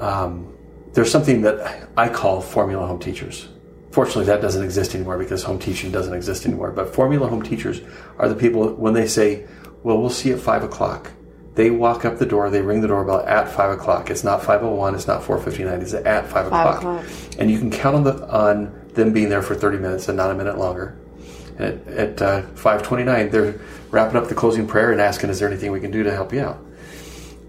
um, 0.00 0.56
there's 0.92 1.10
something 1.10 1.42
that 1.42 1.88
I 1.96 2.08
call 2.08 2.40
formula 2.40 2.86
home 2.86 2.98
teachers. 2.98 3.48
Fortunately, 3.90 4.24
that 4.26 4.40
doesn't 4.40 4.62
exist 4.62 4.94
anymore 4.94 5.18
because 5.18 5.42
home 5.42 5.58
teaching 5.58 5.90
doesn't 5.90 6.14
exist 6.14 6.46
anymore. 6.46 6.70
But 6.70 6.94
formula 6.94 7.28
home 7.28 7.42
teachers 7.42 7.80
are 8.18 8.28
the 8.28 8.34
people 8.34 8.74
when 8.74 8.94
they 8.94 9.06
say, 9.06 9.46
"Well, 9.82 9.98
we'll 10.00 10.10
see 10.10 10.30
at 10.32 10.38
five 10.38 10.62
o'clock," 10.62 11.10
They 11.54 11.70
walk 11.70 12.04
up 12.04 12.18
the 12.18 12.26
door, 12.26 12.48
they 12.48 12.62
ring 12.62 12.80
the 12.80 12.88
doorbell 12.88 13.20
at 13.26 13.50
five 13.50 13.70
o'clock. 13.70 14.08
It's 14.08 14.22
not 14.22 14.42
five 14.42 14.62
oh 14.62 14.74
one, 14.74 14.94
it's 14.94 15.06
not 15.06 15.24
four 15.24 15.38
fifty 15.38 15.64
nine, 15.64 15.82
it's 15.82 15.94
at 15.94 16.28
five, 16.28 16.46
o'clock. 16.46 16.78
o'clock. 16.78 17.04
And 17.38 17.50
you 17.50 17.58
can 17.58 17.70
count 17.70 17.96
on 17.96 18.04
the 18.04 18.28
on 18.28 18.88
them 18.94 19.12
being 19.12 19.28
there 19.28 19.42
for 19.42 19.54
thirty 19.54 19.78
minutes 19.78 20.08
and 20.08 20.16
not 20.16 20.30
a 20.30 20.34
minute 20.34 20.58
longer. 20.58 20.96
And 21.58 21.88
at, 21.88 21.88
at 21.88 22.22
uh, 22.22 22.42
five 22.54 22.82
twenty 22.82 23.02
nine, 23.02 23.30
they're 23.30 23.60
wrapping 23.90 24.16
up 24.16 24.28
the 24.28 24.34
closing 24.34 24.66
prayer 24.66 24.92
and 24.92 25.00
asking, 25.00 25.30
"Is 25.30 25.40
there 25.40 25.48
anything 25.48 25.72
we 25.72 25.80
can 25.80 25.90
do 25.90 26.04
to 26.04 26.12
help 26.12 26.32
you 26.32 26.40
out?" 26.40 26.64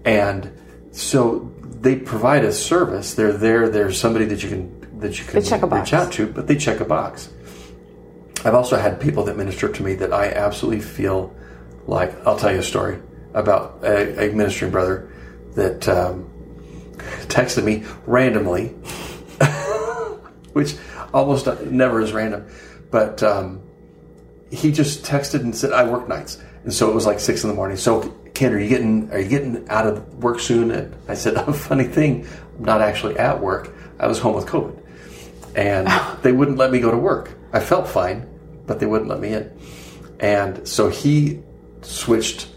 And 0.04 0.50
so 0.90 1.51
they 1.82 1.96
provide 1.96 2.44
a 2.44 2.52
service. 2.52 3.14
They're 3.14 3.32
there. 3.32 3.68
There's 3.68 3.98
somebody 3.98 4.24
that 4.26 4.42
you 4.42 4.48
can 4.48 5.00
that 5.00 5.18
you 5.18 5.24
can 5.24 5.42
check 5.42 5.62
a 5.62 5.66
box. 5.66 5.90
reach 5.90 5.92
out 5.92 6.12
to, 6.12 6.26
but 6.26 6.46
they 6.46 6.56
check 6.56 6.80
a 6.80 6.84
box. 6.84 7.28
I've 8.44 8.54
also 8.54 8.76
had 8.76 9.00
people 9.00 9.24
that 9.24 9.36
minister 9.36 9.68
to 9.68 9.82
me 9.82 9.94
that 9.96 10.12
I 10.12 10.30
absolutely 10.30 10.80
feel 10.80 11.34
like 11.86 12.14
I'll 12.26 12.38
tell 12.38 12.52
you 12.52 12.60
a 12.60 12.62
story 12.62 12.98
about 13.34 13.80
a, 13.82 14.30
a 14.30 14.32
ministering 14.32 14.70
brother 14.70 15.12
that 15.54 15.88
um, 15.88 16.30
texted 17.26 17.64
me 17.64 17.84
randomly, 18.06 18.68
which 20.52 20.76
almost 21.12 21.46
never 21.64 22.00
is 22.00 22.12
random, 22.12 22.46
but 22.92 23.22
um, 23.24 23.60
he 24.52 24.70
just 24.70 25.04
texted 25.04 25.40
and 25.40 25.54
said, 25.54 25.72
"I 25.72 25.82
work 25.82 26.06
nights," 26.06 26.40
and 26.62 26.72
so 26.72 26.88
it 26.88 26.94
was 26.94 27.06
like 27.06 27.18
six 27.18 27.42
in 27.42 27.50
the 27.50 27.56
morning. 27.56 27.76
So, 27.76 28.14
Ken, 28.34 28.52
are 28.52 28.58
you 28.58 28.68
getting 28.68 29.10
are 29.12 29.18
you 29.18 29.28
getting 29.28 29.68
out 29.68 29.86
of 29.86 30.22
work 30.22 30.40
soon? 30.40 30.70
And 30.70 30.94
I 31.08 31.14
said, 31.14 31.34
"Oh, 31.46 31.52
funny 31.52 31.84
thing, 31.84 32.26
I'm 32.58 32.64
not 32.64 32.80
actually 32.80 33.18
at 33.18 33.40
work. 33.40 33.72
I 33.98 34.06
was 34.06 34.18
home 34.18 34.34
with 34.34 34.46
COVID, 34.46 34.78
and 35.54 35.88
they 36.22 36.32
wouldn't 36.32 36.58
let 36.58 36.70
me 36.70 36.80
go 36.80 36.90
to 36.90 36.96
work. 36.98 37.30
I 37.52 37.60
felt 37.60 37.86
fine, 37.88 38.28
but 38.66 38.80
they 38.80 38.86
wouldn't 38.86 39.08
let 39.10 39.20
me 39.20 39.32
in, 39.34 39.58
and 40.20 40.66
so 40.66 40.88
he 40.88 41.42
switched 41.82 42.48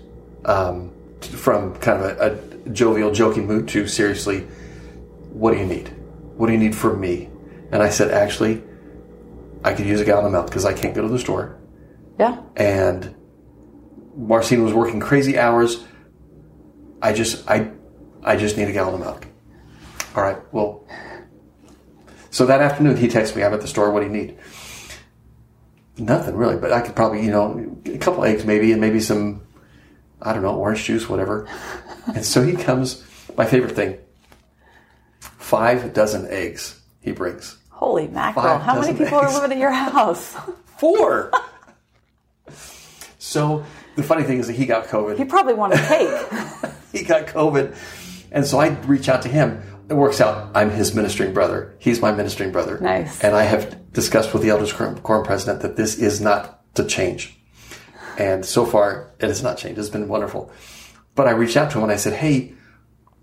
um, 0.45 0.91
from 1.21 1.75
kind 1.77 2.03
of 2.03 2.17
a, 2.19 2.65
a 2.65 2.69
jovial, 2.69 3.11
joking 3.11 3.45
mood 3.47 3.67
to 3.69 3.87
seriously, 3.87 4.41
what 5.33 5.51
do 5.51 5.57
you 5.59 5.65
need? 5.65 5.89
What 6.37 6.47
do 6.47 6.53
you 6.53 6.59
need 6.59 6.75
from 6.75 6.99
me? 6.99 7.29
And 7.71 7.81
I 7.81 7.89
said, 7.89 8.11
actually, 8.11 8.63
I 9.63 9.73
could 9.73 9.85
use 9.87 9.99
a 9.99 10.05
gallon 10.05 10.25
of 10.25 10.31
milk 10.31 10.45
because 10.47 10.65
I 10.65 10.73
can't 10.73 10.93
go 10.93 11.01
to 11.01 11.07
the 11.07 11.17
store 11.19 11.57
Yeah. 12.19 12.41
and 12.55 13.15
Marcine 14.15 14.63
was 14.63 14.73
working 14.73 14.99
crazy 14.99 15.37
hours. 15.37 15.83
I 17.01 17.13
just 17.13 17.49
I 17.49 17.71
I 18.23 18.37
just 18.37 18.57
need 18.57 18.67
a 18.67 18.73
gallon 18.73 18.95
of 18.95 18.99
milk. 19.01 19.27
All 20.15 20.23
right, 20.23 20.37
well 20.53 20.87
so 22.31 22.45
that 22.47 22.61
afternoon 22.61 22.97
he 22.97 23.07
texts 23.07 23.35
me, 23.35 23.43
I'm 23.43 23.53
at 23.53 23.61
the 23.61 23.67
store, 23.67 23.91
what 23.91 24.01
do 24.01 24.07
you 24.07 24.11
need? 24.11 24.37
Nothing 25.97 26.35
really, 26.35 26.57
but 26.57 26.73
I 26.73 26.81
could 26.81 26.93
probably, 26.93 27.23
you 27.23 27.31
know, 27.31 27.79
a 27.85 27.97
couple 27.97 28.25
eggs 28.25 28.43
maybe 28.43 28.73
and 28.73 28.81
maybe 28.81 28.99
some 28.99 29.41
I 30.21 30.33
don't 30.33 30.41
know, 30.41 30.55
orange 30.55 30.83
juice, 30.83 31.07
whatever. 31.07 31.47
and 32.07 32.25
so 32.25 32.41
he 32.41 32.53
comes, 32.53 33.03
my 33.37 33.45
favorite 33.45 33.75
thing, 33.75 33.99
five 35.19 35.93
dozen 35.93 36.27
eggs 36.27 36.81
he 37.01 37.11
brings. 37.11 37.57
Holy 37.69 38.07
mackerel. 38.07 38.57
How 38.57 38.81
many 38.81 38.97
people 38.97 39.17
are 39.17 39.31
living 39.31 39.51
at 39.51 39.57
your 39.57 39.71
house? 39.71 40.35
Four. 40.77 41.31
so 43.19 43.63
the 43.95 44.03
funny 44.03 44.23
thing 44.23 44.39
is 44.39 44.47
that 44.47 44.53
he 44.53 44.65
got 44.65 44.87
COVID. 44.87 45.17
He 45.17 45.25
probably 45.25 45.53
wanted 45.53 45.79
cake. 45.79 46.09
he 46.91 47.03
got 47.03 47.27
COVID. 47.27 47.75
And 48.31 48.45
so 48.45 48.59
I 48.59 48.69
reach 48.81 49.09
out 49.09 49.21
to 49.23 49.29
him. 49.29 49.61
It 49.89 49.93
works 49.93 50.19
out. 50.19 50.51
I'm 50.55 50.71
his 50.71 50.95
ministering 50.95 51.33
brother. 51.33 51.75
He's 51.79 52.01
my 52.01 52.11
ministering 52.11 52.51
brother. 52.51 52.79
Nice. 52.79 53.21
And 53.21 53.35
I 53.35 53.43
have 53.43 53.93
discussed 53.93 54.33
with 54.33 54.41
the 54.41 54.49
Elders 54.49 54.73
Quorum 54.73 55.23
president 55.23 55.61
that 55.61 55.77
this 55.77 55.97
is 55.97 56.19
not 56.19 56.61
to 56.75 56.83
change. 56.85 57.39
And 58.17 58.45
so 58.45 58.65
far, 58.65 59.11
it 59.19 59.27
has 59.27 59.43
not 59.43 59.57
changed. 59.57 59.79
It's 59.79 59.89
been 59.89 60.07
wonderful. 60.07 60.51
But 61.15 61.27
I 61.27 61.31
reached 61.31 61.57
out 61.57 61.71
to 61.71 61.77
him 61.77 61.83
and 61.83 61.91
I 61.91 61.97
said, 61.97 62.13
Hey, 62.13 62.53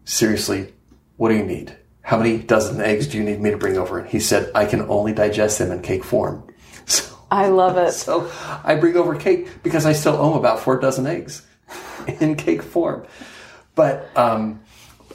seriously, 0.04 0.72
what 1.16 1.28
do 1.28 1.37
you 1.37 1.44
need? 1.44 1.76
How 2.02 2.16
many 2.16 2.38
dozen 2.38 2.80
eggs 2.80 3.06
do 3.06 3.18
you 3.18 3.24
need 3.24 3.40
me 3.40 3.50
to 3.50 3.56
bring 3.56 3.76
over? 3.76 3.98
And 3.98 4.08
he 4.08 4.18
said, 4.18 4.50
I 4.54 4.66
can 4.66 4.82
only 4.82 5.12
digest 5.12 5.58
them 5.58 5.70
in 5.70 5.82
cake 5.82 6.04
form. 6.04 6.48
So, 6.85 7.12
I 7.32 7.48
love 7.48 7.78
it. 7.78 7.92
so 7.92 8.30
I 8.62 8.74
bring 8.74 8.94
over 8.96 9.16
cake 9.16 9.48
because 9.62 9.86
I 9.86 9.94
still 9.94 10.16
own 10.16 10.36
about 10.36 10.60
four 10.60 10.78
dozen 10.78 11.06
eggs 11.06 11.42
in 12.20 12.36
cake 12.36 12.62
form. 12.62 13.06
But 13.74 14.10
um, 14.16 14.60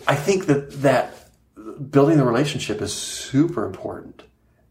I 0.08 0.16
think 0.16 0.48
that 0.48 0.82
that 0.82 1.30
building 1.92 2.18
the 2.18 2.26
relationship 2.26 2.82
is 2.82 2.92
super 2.92 3.66
important. 3.66 4.24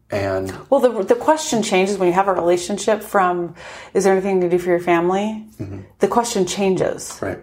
And 0.09 0.53
Well, 0.69 0.81
the, 0.81 1.03
the 1.03 1.15
question 1.15 1.63
changes 1.63 1.97
when 1.97 2.07
you 2.07 2.13
have 2.13 2.27
a 2.27 2.33
relationship 2.33 3.01
from, 3.01 3.55
is 3.93 4.03
there 4.03 4.13
anything 4.13 4.41
to 4.41 4.49
do 4.49 4.57
for 4.57 4.69
your 4.69 4.79
family? 4.79 5.45
The 5.99 6.07
question 6.07 6.45
changes 6.45 7.17
right, 7.21 7.39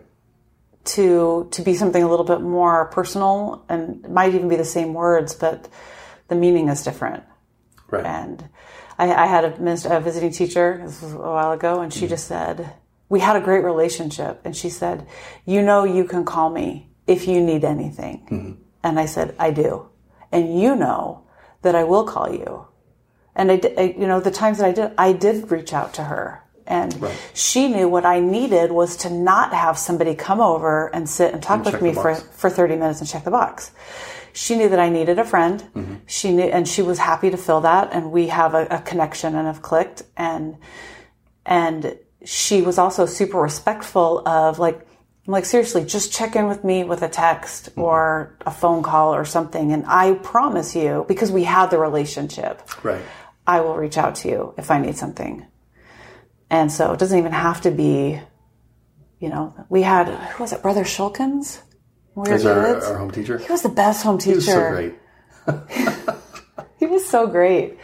to, 0.84 1.48
to 1.50 1.62
be 1.62 1.74
something 1.74 2.02
a 2.02 2.08
little 2.08 2.24
bit 2.24 2.40
more 2.40 2.86
personal 2.86 3.64
and 3.68 4.04
it 4.04 4.10
might 4.10 4.34
even 4.34 4.48
be 4.48 4.56
the 4.56 4.64
same 4.64 4.92
words, 4.92 5.34
but 5.34 5.68
the 6.28 6.34
meaning 6.34 6.68
is 6.68 6.82
different. 6.82 7.24
right, 7.90 8.04
And 8.04 8.48
I, 8.98 9.12
I 9.12 9.26
had 9.26 9.44
a, 9.44 9.96
a 9.96 10.00
visiting 10.00 10.30
teacher, 10.30 10.80
this 10.85 11.02
was 11.02 11.12
a 11.12 11.18
while 11.18 11.52
ago, 11.52 11.80
and 11.80 11.92
she 11.92 12.07
just 12.07 12.26
said, 12.26 12.74
We 13.09 13.20
had 13.20 13.37
a 13.37 13.40
great 13.40 13.64
relationship. 13.64 14.40
And 14.44 14.57
she 14.57 14.70
said, 14.70 15.07
You 15.44 15.62
know, 15.62 15.85
you 15.85 16.04
can 16.04 16.24
call 16.24 16.50
me 16.50 16.88
if 17.07 17.26
you 17.26 17.40
need 17.40 17.64
anything. 17.64 18.26
And 18.83 18.98
I 19.00 19.07
said, 19.07 19.35
I 19.38 19.50
do. 19.50 19.88
And 20.30 20.61
you 20.61 20.74
know 20.76 21.24
that 21.62 21.74
I 21.74 21.85
will 21.85 22.04
call 22.04 22.33
you. 22.33 22.66
And 23.35 23.50
I, 23.50 23.57
did, 23.57 23.78
I, 23.78 23.94
you 23.98 24.07
know, 24.07 24.20
the 24.20 24.30
times 24.30 24.59
that 24.59 24.66
I 24.66 24.72
did, 24.72 24.92
I 24.96 25.12
did 25.12 25.50
reach 25.50 25.72
out 25.72 25.94
to 25.94 26.04
her. 26.04 26.42
And 26.66 26.94
she 27.35 27.68
knew 27.68 27.88
what 27.88 28.07
I 28.07 28.20
needed 28.20 28.72
was 28.72 28.96
to 28.98 29.11
not 29.11 29.52
have 29.52 29.76
somebody 29.76 30.14
come 30.14 30.40
over 30.40 30.88
and 30.94 31.09
sit 31.09 31.35
and 31.35 31.42
talk 31.42 31.62
check 31.64 31.74
with 31.74 31.83
me 31.83 31.92
for, 31.92 32.14
for 32.14 32.48
30 32.48 32.76
minutes 32.76 33.00
and 33.00 33.09
check 33.09 33.24
the 33.24 33.30
box. 33.30 33.70
She 34.37 34.57
knew 34.57 34.68
that 34.68 34.81
I 34.81 34.88
needed 34.88 35.18
a 35.20 35.25
friend. 35.25 35.61
Mm-hmm. 35.61 35.94
She 36.07 36.33
knew, 36.33 36.42
and 36.42 36.66
she 36.68 36.83
was 36.83 36.99
happy 36.99 37.31
to 37.31 37.37
fill 37.37 37.61
that. 37.61 37.92
And 37.92 38.11
we 38.11 38.27
have 38.29 38.53
a, 38.53 38.66
a 38.66 38.83
connection 38.83 39.37
and 39.37 39.47
have 39.47 39.62
clicked. 39.62 40.03
And, 40.16 40.57
and 41.47 41.97
she 42.25 42.61
was 42.61 42.77
also 42.77 43.07
super 43.07 43.40
respectful 43.40 44.27
of 44.27 44.59
like, 44.59 44.81
I'm 45.27 45.33
like, 45.33 45.44
seriously, 45.44 45.85
just 45.85 46.12
check 46.12 46.35
in 46.35 46.49
with 46.49 46.64
me 46.64 46.83
with 46.83 47.03
a 47.03 47.09
text 47.09 47.70
mm-hmm. 47.70 47.83
or 47.83 48.37
a 48.44 48.51
phone 48.51 48.83
call 48.83 49.14
or 49.14 49.25
something. 49.25 49.73
And 49.73 49.85
I 49.87 50.14
promise 50.14 50.75
you, 50.75 51.05
because 51.07 51.31
we 51.31 51.44
had 51.44 51.70
the 51.70 51.79
relationship, 51.79 52.61
right. 52.83 53.05
I 53.47 53.61
will 53.61 53.77
reach 53.77 53.97
out 53.97 54.16
to 54.16 54.29
you 54.29 54.55
if 54.59 54.70
I 54.70 54.81
need 54.81 54.97
something. 54.97 55.47
And 56.51 56.73
so 56.73 56.92
it 56.92 56.99
doesn't 56.99 57.18
even 57.18 57.33
have 57.33 57.61
to 57.62 57.70
be, 57.70 58.20
you 59.20 59.29
know, 59.29 59.55
we 59.68 59.83
had, 59.83 60.09
who 60.09 60.42
was 60.42 60.53
it, 60.53 60.61
Brother 60.61 60.85
Shulkins? 60.85 61.61
When 62.14 62.24
we 62.24 62.31
were 62.31 62.37
Is 62.37 62.46
our, 62.46 62.74
kids? 62.74 62.87
our 62.87 62.96
home 62.98 63.11
teacher? 63.11 63.38
He 63.38 63.50
was 63.50 63.62
the 63.62 63.68
best 63.68 64.03
home 64.03 64.18
teacher. 64.18 64.31
He 64.31 64.37
was 64.37 64.46
so 64.46 64.70
great. 64.70 64.94
He 66.85 66.87
was 66.87 67.09
so 67.09 67.27
great. 67.27 67.79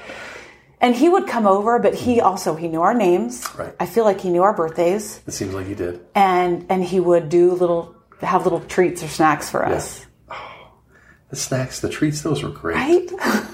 And 0.79 0.95
he 0.95 1.09
would 1.09 1.27
come 1.27 1.47
over, 1.47 1.79
but 1.79 1.95
he 1.95 2.17
mm-hmm. 2.17 2.27
also, 2.27 2.55
he 2.55 2.69
knew 2.69 2.83
our 2.83 2.93
names. 2.93 3.47
Right. 3.57 3.75
I 3.81 3.87
feel 3.87 4.05
like 4.05 4.21
he 4.21 4.29
knew 4.29 4.43
our 4.43 4.55
birthdays. 4.55 5.23
It 5.27 5.33
seems 5.33 5.55
like 5.55 5.67
he 5.67 5.75
did. 5.75 6.01
And, 6.15 6.67
and 6.69 6.85
he 6.85 7.01
would 7.01 7.31
do 7.31 7.53
little, 7.53 7.95
have 8.21 8.45
little 8.45 8.61
treats 8.61 9.03
or 9.03 9.09
snacks 9.09 9.49
for 9.49 9.65
us. 9.65 10.05
Oh, 10.31 10.73
The 11.31 11.37
snacks, 11.37 11.81
the 11.81 11.89
treats, 11.89 12.21
those 12.21 12.43
were 12.43 12.51
great. 12.51 12.77
Right? 12.77 13.09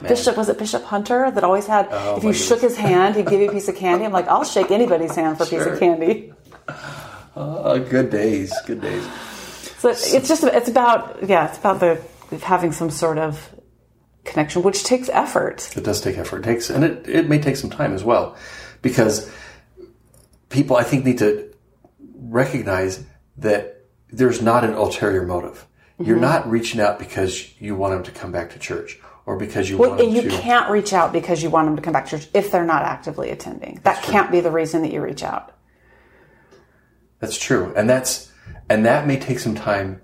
Bishop, 0.02 0.36
was 0.36 0.48
it 0.48 0.58
Bishop 0.58 0.84
Hunter 0.84 1.28
that 1.28 1.42
always 1.42 1.66
had, 1.66 1.88
oh, 1.90 1.96
if 1.96 2.22
Oh, 2.22 2.22
my 2.22 2.28
you 2.28 2.32
shook 2.32 2.60
his 2.60 2.76
hand, 2.76 3.16
he'd 3.16 3.26
give 3.26 3.40
you 3.40 3.48
a 3.48 3.52
piece 3.52 3.66
of 3.68 3.74
candy? 3.74 4.04
I'm 4.04 4.12
like, 4.12 4.28
I'll 4.28 4.44
shake 4.44 4.70
anybody's 4.70 5.16
hand 5.16 5.38
for 5.38 5.42
a 5.44 5.46
piece 5.46 5.66
of 5.66 5.80
candy. 5.80 6.32
Oh, 7.34 7.78
good 7.80 8.10
days, 8.10 8.54
good 8.64 8.80
days. 8.80 9.04
So 9.78 9.90
it's 9.90 10.28
just, 10.28 10.42
it's 10.44 10.68
about, 10.68 11.28
yeah, 11.28 11.48
it's 11.48 11.58
about 11.58 11.80
the, 11.80 12.02
having 12.42 12.72
some 12.72 12.90
sort 12.90 13.18
of 13.18 13.54
connection, 14.24 14.62
which 14.62 14.82
takes 14.84 15.08
effort. 15.10 15.74
It 15.76 15.84
does 15.84 16.00
take 16.00 16.18
effort. 16.18 16.40
It 16.40 16.44
takes, 16.44 16.68
and 16.70 16.84
it, 16.84 17.08
it 17.08 17.28
may 17.28 17.38
take 17.38 17.56
some 17.56 17.70
time 17.70 17.94
as 17.94 18.02
well, 18.04 18.36
because 18.82 19.30
people, 20.48 20.76
I 20.76 20.82
think, 20.82 21.04
need 21.04 21.18
to 21.18 21.52
recognize 22.16 23.04
that 23.36 23.84
there's 24.10 24.42
not 24.42 24.64
an 24.64 24.74
ulterior 24.74 25.24
motive. 25.24 25.64
You're 26.00 26.16
Mm-hmm. 26.16 26.20
not 26.24 26.50
reaching 26.50 26.80
out 26.80 26.98
because 26.98 27.60
you 27.60 27.74
want 27.74 27.92
them 27.94 28.02
to 28.04 28.10
come 28.12 28.30
back 28.32 28.50
to 28.50 28.58
church 28.58 28.98
or 29.26 29.36
because 29.36 29.68
you 29.68 29.78
Well, 29.78 29.90
want 29.90 29.98
them 30.00 30.08
and 30.08 30.16
you 30.16 30.22
to. 30.22 30.28
can't 30.30 30.70
reach 30.70 30.92
out 30.92 31.12
because 31.12 31.42
you 31.42 31.50
want 31.50 31.66
them 31.66 31.76
to 31.76 31.82
come 31.82 31.92
back 31.92 32.06
to 32.06 32.18
church 32.18 32.28
if 32.34 32.50
they're 32.52 32.64
not 32.64 32.82
actively 32.82 33.30
attending. 33.30 33.80
That 33.82 34.02
can't 34.02 34.30
be 34.30 34.40
the 34.40 34.50
reason 34.50 34.82
that 34.82 34.92
you 34.92 35.00
reach 35.02 35.22
out. 35.24 35.52
That's 37.20 37.36
true, 37.38 37.72
and 37.76 37.90
that's 37.90 38.30
and 38.68 38.84
that 38.86 39.06
may 39.06 39.18
take 39.18 39.38
some 39.38 39.54
time 39.54 40.00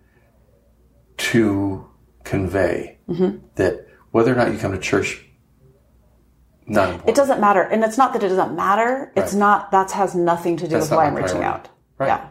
to 1.18 1.87
convey 2.24 2.90
Mm-hmm. 3.09 3.37
that 3.57 3.87
whether 4.12 4.33
or 4.33 4.37
not 4.37 4.50
you 4.50 4.57
come 4.59 4.72
to 4.72 4.78
church, 4.78 5.22
not 6.66 6.88
important. 6.88 7.11
It 7.11 7.16
doesn't 7.16 7.38
matter. 7.38 7.61
And 7.61 7.84
it's 7.84 7.99
not 7.99 8.14
that 8.14 8.22
it 8.22 8.28
doesn't 8.30 8.57
matter. 8.57 9.12
It's 9.14 9.34
not, 9.34 9.70
that 9.72 9.90
has 9.90 10.14
nothing 10.14 10.57
to 10.57 10.64
do 10.64 10.70
That's 10.70 10.88
with 10.88 10.97
why 10.97 11.05
I'm 11.07 11.14
reaching 11.14 11.42
out. 11.45 11.68
Right. 11.99 12.07
Yeah. 12.07 12.28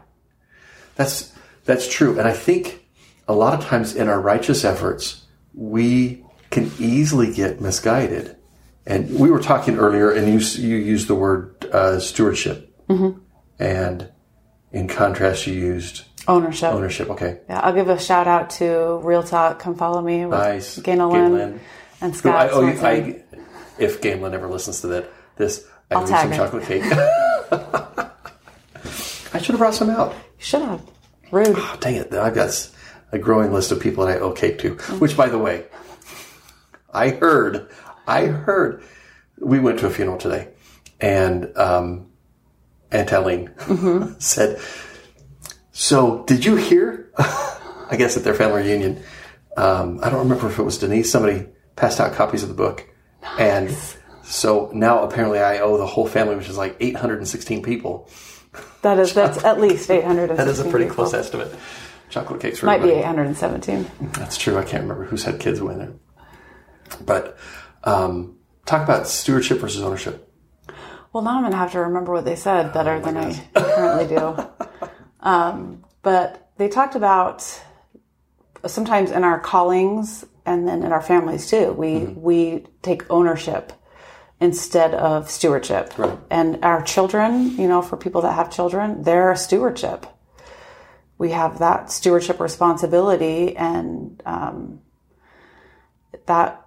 That's 0.96 1.32
that's 1.66 1.88
true, 1.88 2.18
and 2.20 2.28
I 2.28 2.34
think 2.34 2.86
a 3.28 3.34
lot 3.34 3.54
of 3.54 3.64
times 3.66 3.96
in 3.96 4.10
our 4.10 4.20
righteous 4.20 4.66
efforts, 4.66 5.26
we 5.54 6.26
can 6.50 6.72
easily 6.80 7.32
get 7.34 7.62
misguided. 7.62 8.36
And 8.86 9.18
we 9.20 9.32
were 9.32 9.40
talking 9.40 9.78
earlier, 9.78 10.12
and 10.12 10.28
you 10.28 10.40
you 10.62 10.76
used 10.78 11.08
the 11.08 11.16
word 11.16 11.66
uh, 11.72 12.00
stewardship, 12.00 12.76
Mm-hmm. 12.90 13.20
and 13.60 14.12
in 14.74 14.88
contrast, 14.90 15.48
you 15.48 15.54
used 15.54 16.04
Ownership. 16.28 16.72
Ownership. 16.74 17.10
Okay. 17.10 17.40
Yeah, 17.50 17.60
I'll 17.60 17.74
give 17.74 17.90
a 17.90 18.00
shout 18.00 18.28
out 18.28 18.50
to 18.52 19.00
Real 19.04 19.24
Talk. 19.24 19.60
Come 19.60 19.76
follow 19.76 20.02
me. 20.02 20.26
With 20.26 20.40
Nice. 20.40 20.80
Gaynalyn 20.80 21.12
Gaynalyn. 21.32 21.60
and 22.00 22.14
Who 22.14 22.18
Scott. 22.20 22.36
I, 22.36 22.50
oh. 22.50 22.66
I, 22.66 23.24
if 23.78 24.00
Gaynalyn 24.02 24.32
ever 24.34 24.48
listens 24.48 24.80
to 24.82 24.88
that, 24.88 25.12
this, 25.36 25.68
I 25.92 25.96
I'll 25.96 26.04
owe 26.04 26.08
tag 26.08 26.22
some 26.22 26.32
her. 26.32 26.38
chocolate 26.38 26.64
cake. 26.64 26.84
I 29.34 29.40
should 29.40 29.54
have 29.54 29.58
brought 29.58 29.74
some 29.76 29.90
out. 29.90 30.14
You 30.14 30.46
should 30.46 30.62
have. 30.62 30.82
Rude. 31.32 31.56
Oh, 31.58 31.78
dang 31.82 31.96
it. 31.96 32.14
I've 32.14 32.36
got 32.36 32.70
a 33.12 33.20
growing 33.20 33.52
list 33.52 33.72
of 33.72 33.80
people 33.82 34.06
that 34.06 34.18
I 34.18 34.20
owe 34.22 34.32
cake 34.32 34.60
to. 34.60 34.76
Which, 35.00 35.18
by 35.18 35.28
the 35.28 35.38
way, 35.40 35.66
I 36.94 37.10
heard, 37.10 37.70
I 38.08 38.28
heard, 38.28 38.84
we 39.40 39.60
went 39.60 39.80
to 39.80 39.88
a 39.88 39.90
funeral 39.90 40.18
today, 40.20 40.50
and 41.02 41.52
um, 41.58 42.12
Aunt 42.94 43.12
Eileen 43.12 43.52
said, 44.20 44.62
So, 45.72 46.24
did 46.26 46.46
you 46.46 46.56
hear? 46.56 47.12
I 47.18 47.96
guess 47.98 48.16
at 48.16 48.24
their 48.24 48.34
family 48.34 48.64
reunion, 48.64 49.04
um, 49.58 50.00
I 50.02 50.10
don't 50.10 50.20
remember 50.20 50.48
if 50.48 50.58
it 50.60 50.64
was 50.64 50.78
Denise, 50.78 51.12
somebody 51.12 51.48
passed 51.76 52.00
out 52.00 52.14
copies 52.14 52.44
of 52.44 52.50
the 52.50 52.56
book. 52.56 52.88
And 53.38 53.76
so 54.24 54.70
now 54.74 55.04
apparently 55.04 55.40
I 55.40 55.60
owe 55.60 55.78
the 55.78 55.86
whole 55.86 56.08
family, 56.08 56.36
which 56.36 56.50
is 56.50 56.58
like 56.58 56.78
816 56.80 57.62
people. 57.64 58.10
That 58.84 59.00
is 59.00 59.14
that's 59.14 59.44
at 59.46 59.60
least 59.60 59.90
eight 59.90 60.04
hundred. 60.04 60.30
That 60.36 60.48
is 60.48 60.60
a 60.60 60.70
pretty 60.70 60.88
close 60.88 61.14
estimate. 61.14 61.56
Chocolate 62.10 62.42
cakes 62.42 62.60
for 62.60 62.66
Might 62.66 62.84
be 62.84 63.02
hundred 63.02 63.28
and 63.28 63.38
seventeen. 63.38 63.90
That's 64.12 64.38
true. 64.38 64.58
I 64.58 64.64
can't 64.64 64.84
remember 64.84 65.06
who's 65.06 65.24
had 65.24 65.40
kids 65.40 65.62
when 65.62 65.80
it. 65.82 65.92
But 67.04 67.38
um, 67.86 68.36
talk 68.66 68.84
about 68.84 69.08
stewardship 69.08 69.60
versus 69.60 69.82
ownership. 69.82 70.32
Well, 71.14 71.24
now 71.24 71.38
I'm 71.38 71.44
gonna 71.44 71.56
have 71.56 71.72
to 71.74 71.80
remember 71.80 72.12
what 72.12 72.26
they 72.26 72.36
said 72.36 72.74
better 72.74 73.00
than 73.00 73.18
I 73.18 73.40
currently 73.56 74.16
do. 74.16 74.36
Um, 75.26 75.86
but 76.02 76.50
they 76.58 76.68
talked 76.68 76.96
about 76.96 77.62
sometimes 78.66 79.10
in 79.10 79.24
our 79.24 79.40
callings 79.40 80.26
and 80.46 80.68
then 80.68 80.84
in 80.84 80.92
our 80.92 81.02
families 81.02 81.50
too. 81.50 81.72
We 81.72 82.00
we 82.00 82.66
take 82.82 83.10
ownership 83.10 83.72
instead 84.42 84.94
of 84.94 85.32
stewardship. 85.32 85.98
Right. 85.98 86.20
And 86.30 86.60
our 86.66 86.82
children, 86.82 87.58
you 87.58 87.70
know, 87.70 87.82
for 87.82 87.96
people 87.96 88.22
that 88.24 88.34
have 88.34 88.52
children, 88.52 89.04
they're 89.04 89.32
a 89.32 89.38
stewardship. 89.38 90.06
We 91.18 91.32
have 91.32 91.60
that 91.60 91.90
stewardship 91.90 92.42
responsibility, 92.42 93.56
and 93.56 94.22
um, 94.26 94.82
that 96.26 96.63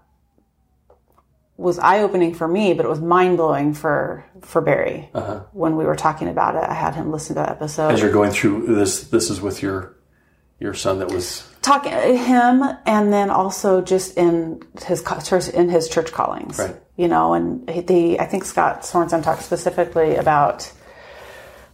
was 1.56 1.78
eye 1.78 2.00
opening 2.00 2.34
for 2.34 2.46
me, 2.46 2.74
but 2.74 2.84
it 2.84 2.88
was 2.88 3.00
mind 3.00 3.36
blowing 3.38 3.72
for 3.74 4.24
for 4.42 4.60
Barry 4.60 5.08
when 5.52 5.76
we 5.76 5.84
were 5.84 5.96
talking 5.96 6.28
about 6.28 6.54
it. 6.56 6.64
I 6.68 6.74
had 6.74 6.94
him 6.94 7.10
listen 7.10 7.36
to 7.36 7.40
that 7.42 7.50
episode. 7.50 7.88
As 7.92 8.00
you're 8.02 8.12
going 8.12 8.30
through 8.30 8.74
this, 8.74 9.04
this 9.08 9.30
is 9.30 9.40
with 9.40 9.62
your 9.62 9.96
your 10.58 10.74
son 10.74 10.98
that 11.00 11.10
was 11.10 11.46
talking 11.62 11.92
him 11.92 12.62
and 12.86 13.12
then 13.12 13.28
also 13.28 13.80
just 13.82 14.16
in 14.16 14.62
his 14.86 15.02
church 15.24 15.48
in 15.48 15.68
his 15.68 15.88
church 15.88 16.12
callings 16.12 16.58
Right. 16.58 16.76
you 16.96 17.08
know 17.08 17.34
and 17.34 17.66
the 17.88 18.18
i 18.20 18.24
think 18.24 18.44
scott 18.44 18.82
sorensen 18.82 19.22
talked 19.22 19.42
specifically 19.42 20.14
about 20.16 20.72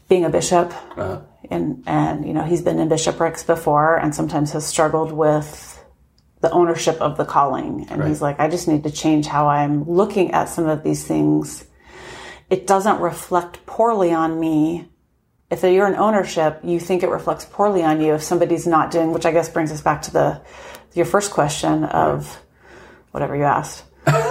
being 0.08 0.24
a 0.24 0.30
bishop 0.30 0.72
uh, 0.96 1.20
and 1.50 1.84
and 1.86 2.26
you 2.26 2.32
know 2.32 2.42
he's 2.42 2.62
been 2.62 2.78
in 2.78 2.88
bishoprics 2.88 3.44
before 3.44 3.96
and 3.98 4.14
sometimes 4.14 4.50
has 4.52 4.66
struggled 4.66 5.12
with 5.12 5.80
the 6.43 6.51
ownership 6.51 7.01
of 7.01 7.16
the 7.16 7.24
calling. 7.24 7.86
And 7.88 8.05
he's 8.05 8.20
like 8.20 8.38
i 8.38 8.49
just 8.49 8.68
need 8.68 8.84
to 8.84 8.90
change 8.90 9.26
how 9.26 9.49
i'm 9.49 9.88
looking 9.88 10.32
at 10.32 10.49
some 10.49 10.66
of 10.66 10.82
these 10.82 11.05
things. 11.05 11.64
It 12.51 12.66
doesn't 12.66 13.01
reflect 13.01 13.64
poorly 13.64 14.12
on 14.12 14.38
me. 14.38 14.88
If 15.51 15.62
you're 15.62 15.86
in 15.86 15.95
ownership 15.95 16.61
you 16.62 16.78
think 16.78 17.03
it 17.03 17.09
reflects 17.09 17.47
poorly 17.47 17.82
on 17.82 18.01
you 18.01 18.14
if 18.14 18.22
somebody's 18.22 18.66
not 18.66 18.90
doing 18.90 19.12
which 19.12 19.26
i 19.26 19.32
guess 19.32 19.49
brings 19.49 19.72
us 19.72 19.80
back 19.80 20.03
to 20.03 20.12
the 20.12 20.40
your 20.95 21.07
first 21.07 21.30
question 21.30 21.84
of 21.84 22.43
whatever 23.12 23.34
you 23.36 23.45
asked. 23.45 23.84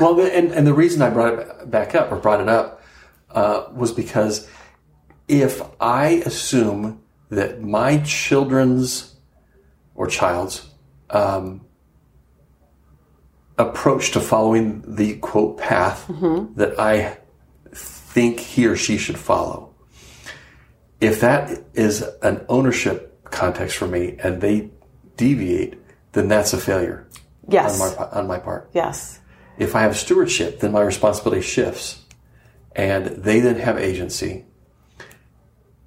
Well, 0.00 0.20
and 0.20 0.50
and 0.50 0.66
the 0.66 0.74
reason 0.74 1.02
I 1.02 1.10
brought 1.10 1.34
it 1.34 1.70
back 1.70 1.94
up 1.94 2.10
or 2.10 2.16
brought 2.16 2.40
it 2.40 2.48
up 2.48 2.82
uh, 3.30 3.66
was 3.72 3.92
because 3.92 4.48
if 5.28 5.62
I 5.80 6.22
assume 6.26 7.00
that 7.30 7.62
my 7.62 7.98
children's 7.98 9.14
or 9.94 10.08
child's 10.08 10.68
um, 11.14 11.64
approach 13.56 14.10
to 14.12 14.20
following 14.20 14.82
the 14.86 15.16
quote 15.18 15.58
path 15.58 16.06
that 16.56 16.78
I 16.78 17.18
think 17.72 18.40
he 18.40 18.66
or 18.66 18.76
she 18.76 18.98
should 18.98 19.18
follow, 19.18 19.74
if 21.00 21.20
that 21.20 21.62
is 21.74 22.02
an 22.22 22.44
ownership 22.48 23.22
context 23.24 23.76
for 23.76 23.86
me 23.86 24.16
and 24.22 24.40
they 24.40 24.70
deviate, 25.16 25.78
then 26.12 26.28
that's 26.28 26.52
a 26.52 26.58
failure 26.58 27.06
yes. 27.48 27.80
on 27.80 27.96
my, 27.96 28.04
on 28.20 28.26
my 28.26 28.38
part. 28.38 28.70
yes. 28.72 29.20
If 29.56 29.76
I 29.76 29.82
have 29.82 29.96
stewardship, 29.96 30.58
then 30.58 30.72
my 30.72 30.82
responsibility 30.82 31.40
shifts 31.40 32.02
and 32.74 33.06
they 33.06 33.38
then 33.38 33.56
have 33.60 33.78
agency. 33.78 34.46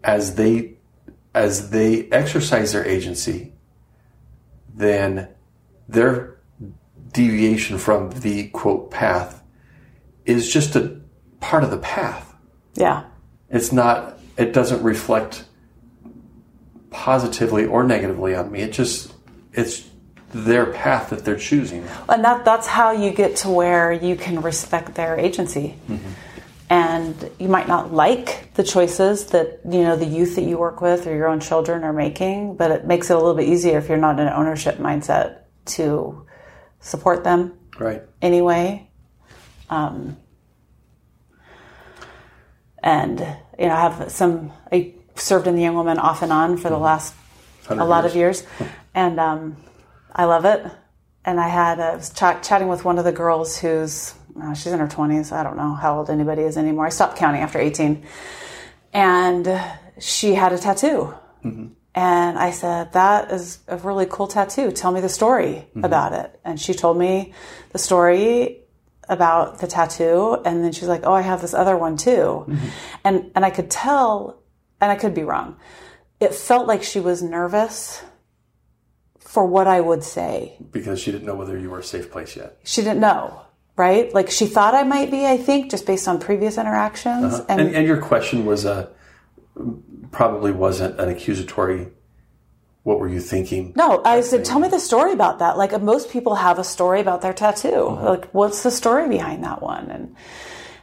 As 0.03 0.36
they 0.36 0.75
as 1.34 1.69
they 1.69 2.09
exercise 2.11 2.71
their 2.71 2.86
agency 2.86 3.57
then 4.78 5.28
their 5.89 6.38
deviation 7.11 7.78
from 7.78 8.11
the 8.11 8.47
quote 8.49 8.91
path 8.91 9.43
is 10.25 10.51
just 10.51 10.75
a 10.75 10.99
part 11.39 11.63
of 11.63 11.71
the 11.71 11.78
path. 11.78 12.36
Yeah. 12.75 13.05
It's 13.49 13.71
not 13.71 14.19
it 14.38 14.53
doesn't 14.53 14.84
reflect 14.84 15.45
positively 16.91 17.65
or 17.65 17.84
negatively 17.84 18.36
on 18.36 18.51
me. 18.51 18.61
It 18.61 18.71
just 18.71 19.13
it's 19.53 19.89
their 20.32 20.67
path 20.67 21.09
that 21.09 21.25
they're 21.25 21.38
choosing. 21.38 21.88
And 22.07 22.23
that 22.23 22.45
that's 22.45 22.67
how 22.67 22.91
you 22.91 23.11
get 23.11 23.38
to 23.38 23.49
where 23.49 23.91
you 23.91 24.15
can 24.15 24.41
respect 24.41 24.95
their 24.95 25.17
agency 25.17 25.75
mm-hmm. 25.89 26.09
And 26.70 27.32
you 27.39 27.47
might 27.47 27.68
not 27.68 27.93
like 27.93 28.53
the 28.55 28.63
choices 28.63 29.28
that 29.28 29.61
you 29.65 29.84
know 29.84 29.95
the 29.95 30.05
youth 30.05 30.36
that 30.36 30.43
you 30.43 30.57
work 30.57 30.82
with 30.82 31.07
or 31.07 31.15
your 31.15 31.28
own 31.28 31.39
children 31.39 31.84
are 31.84 31.93
making 31.93 32.55
but 32.57 32.72
it 32.72 32.86
makes 32.86 33.09
it 33.09 33.13
a 33.13 33.15
little 33.18 33.36
bit 33.36 33.47
easier 33.47 33.78
if 33.78 33.88
you're 33.88 33.97
not 33.97 34.20
in 34.20 34.28
an 34.28 34.34
ownership 34.34 34.78
mindset 34.78 35.39
to 35.65 36.26
support 36.80 37.24
them 37.24 37.57
right. 37.80 38.03
anyway. 38.22 38.89
Um, 39.70 40.18
and 42.84 43.20
you 43.59 43.65
know 43.65 43.74
i 43.74 43.82
have 43.82 44.11
some 44.11 44.53
i 44.72 44.93
served 45.15 45.47
in 45.47 45.55
the 45.55 45.61
young 45.61 45.76
woman 45.76 45.97
off 45.97 46.22
and 46.22 46.32
on 46.32 46.57
for 46.57 46.70
the 46.70 46.78
last 46.78 47.13
a 47.70 47.76
100 47.76 47.89
lot 47.89 48.05
of 48.05 48.15
years, 48.15 48.43
and 48.95 49.20
um, 49.20 49.57
I 50.13 50.26
love 50.26 50.45
it. 50.45 50.65
And 51.26 51.39
I 51.39 51.49
had 51.49 51.80
I 51.80 51.95
was 51.95 52.09
ch- 52.09 52.47
chatting 52.47 52.70
with 52.70 52.86
one 52.86 52.97
of 52.97 53.03
the 53.03 53.11
girls 53.11 53.57
who's 53.57 54.13
uh, 54.41 54.53
she's 54.53 54.71
in 54.73 54.79
her 54.79 54.88
twenties. 54.88 55.31
I 55.31 55.43
don't 55.43 55.57
know 55.57 55.73
how 55.73 55.97
old 55.99 56.09
anybody 56.09 56.43
is 56.43 56.57
anymore. 56.57 56.85
I 56.85 56.89
stopped 56.89 57.17
counting 57.17 57.41
after 57.41 57.59
eighteen, 57.59 58.05
and 58.93 59.61
she 59.99 60.35
had 60.35 60.53
a 60.53 60.57
tattoo. 60.57 61.13
Mm-hmm. 61.43 61.67
And 61.95 62.38
I 62.38 62.51
said, 62.51 62.93
"That 62.93 63.31
is 63.31 63.59
a 63.67 63.77
really 63.77 64.05
cool 64.09 64.27
tattoo. 64.27 64.71
Tell 64.71 64.91
me 64.91 65.01
the 65.01 65.09
story 65.09 65.67
mm-hmm. 65.69 65.83
about 65.83 66.13
it." 66.13 66.39
And 66.43 66.59
she 66.59 66.73
told 66.73 66.97
me 66.97 67.33
the 67.71 67.79
story 67.79 68.61
about 69.09 69.59
the 69.59 69.67
tattoo, 69.67 70.41
and 70.45 70.63
then 70.63 70.71
she's 70.71 70.88
like, 70.88 71.01
"Oh, 71.05 71.13
I 71.13 71.21
have 71.21 71.41
this 71.41 71.53
other 71.53 71.77
one 71.77 71.97
too," 71.97 72.45
mm-hmm. 72.47 72.67
and 73.03 73.31
and 73.35 73.45
I 73.45 73.49
could 73.49 73.71
tell, 73.71 74.41
and 74.79 74.91
I 74.91 74.95
could 74.95 75.13
be 75.13 75.23
wrong. 75.23 75.57
It 76.19 76.33
felt 76.33 76.67
like 76.67 76.83
she 76.83 76.99
was 76.99 77.21
nervous 77.21 78.03
for 79.38 79.45
what 79.45 79.67
I 79.67 79.81
would 79.81 80.03
say. 80.03 80.57
because 80.71 80.99
she 80.99 81.11
didn't 81.11 81.27
know 81.27 81.35
whether 81.35 81.59
you 81.59 81.69
were 81.69 81.79
a 81.79 81.83
safe 81.83 82.09
place 82.09 82.35
yet 82.35 82.57
She 82.63 82.81
didn't 82.81 83.01
know, 83.01 83.41
right? 83.78 84.13
Like 84.13 84.30
she 84.30 84.47
thought 84.47 84.73
I 84.73 84.84
might 84.84 85.09
be. 85.11 85.25
I 85.25 85.38
think 85.38 85.71
just 85.71 85.86
based 85.86 86.07
on 86.07 86.19
previous 86.19 86.57
interactions, 86.57 87.39
and, 87.47 87.61
and, 87.61 87.75
and 87.75 87.88
your 87.88 88.01
question 88.01 88.45
was 88.45 88.65
a 88.65 88.89
probably 90.11 90.51
wasn't 90.51 90.99
an 90.99 91.09
accusatory 91.09 91.88
what 92.88 93.01
were 93.01 93.09
you 93.09 93.19
thinking 93.19 93.73
No, 93.75 94.01
I 94.05 94.21
said, 94.21 94.45
tell 94.45 94.59
me 94.59 94.69
the 94.69 94.80
story 94.80 95.11
about 95.11 95.39
that. 95.39 95.57
Like 95.57 95.73
uh, 95.73 95.80
most 95.80 96.09
people 96.09 96.36
have 96.36 96.57
a 96.57 96.63
story 96.63 97.01
about 97.01 97.21
their 97.21 97.34
tattoo. 97.34 97.88
Uh-huh. 97.88 98.11
Like, 98.11 98.30
what's 98.32 98.63
the 98.63 98.71
story 98.71 99.09
behind 99.09 99.43
that 99.43 99.61
one? 99.61 99.91
And 99.91 100.15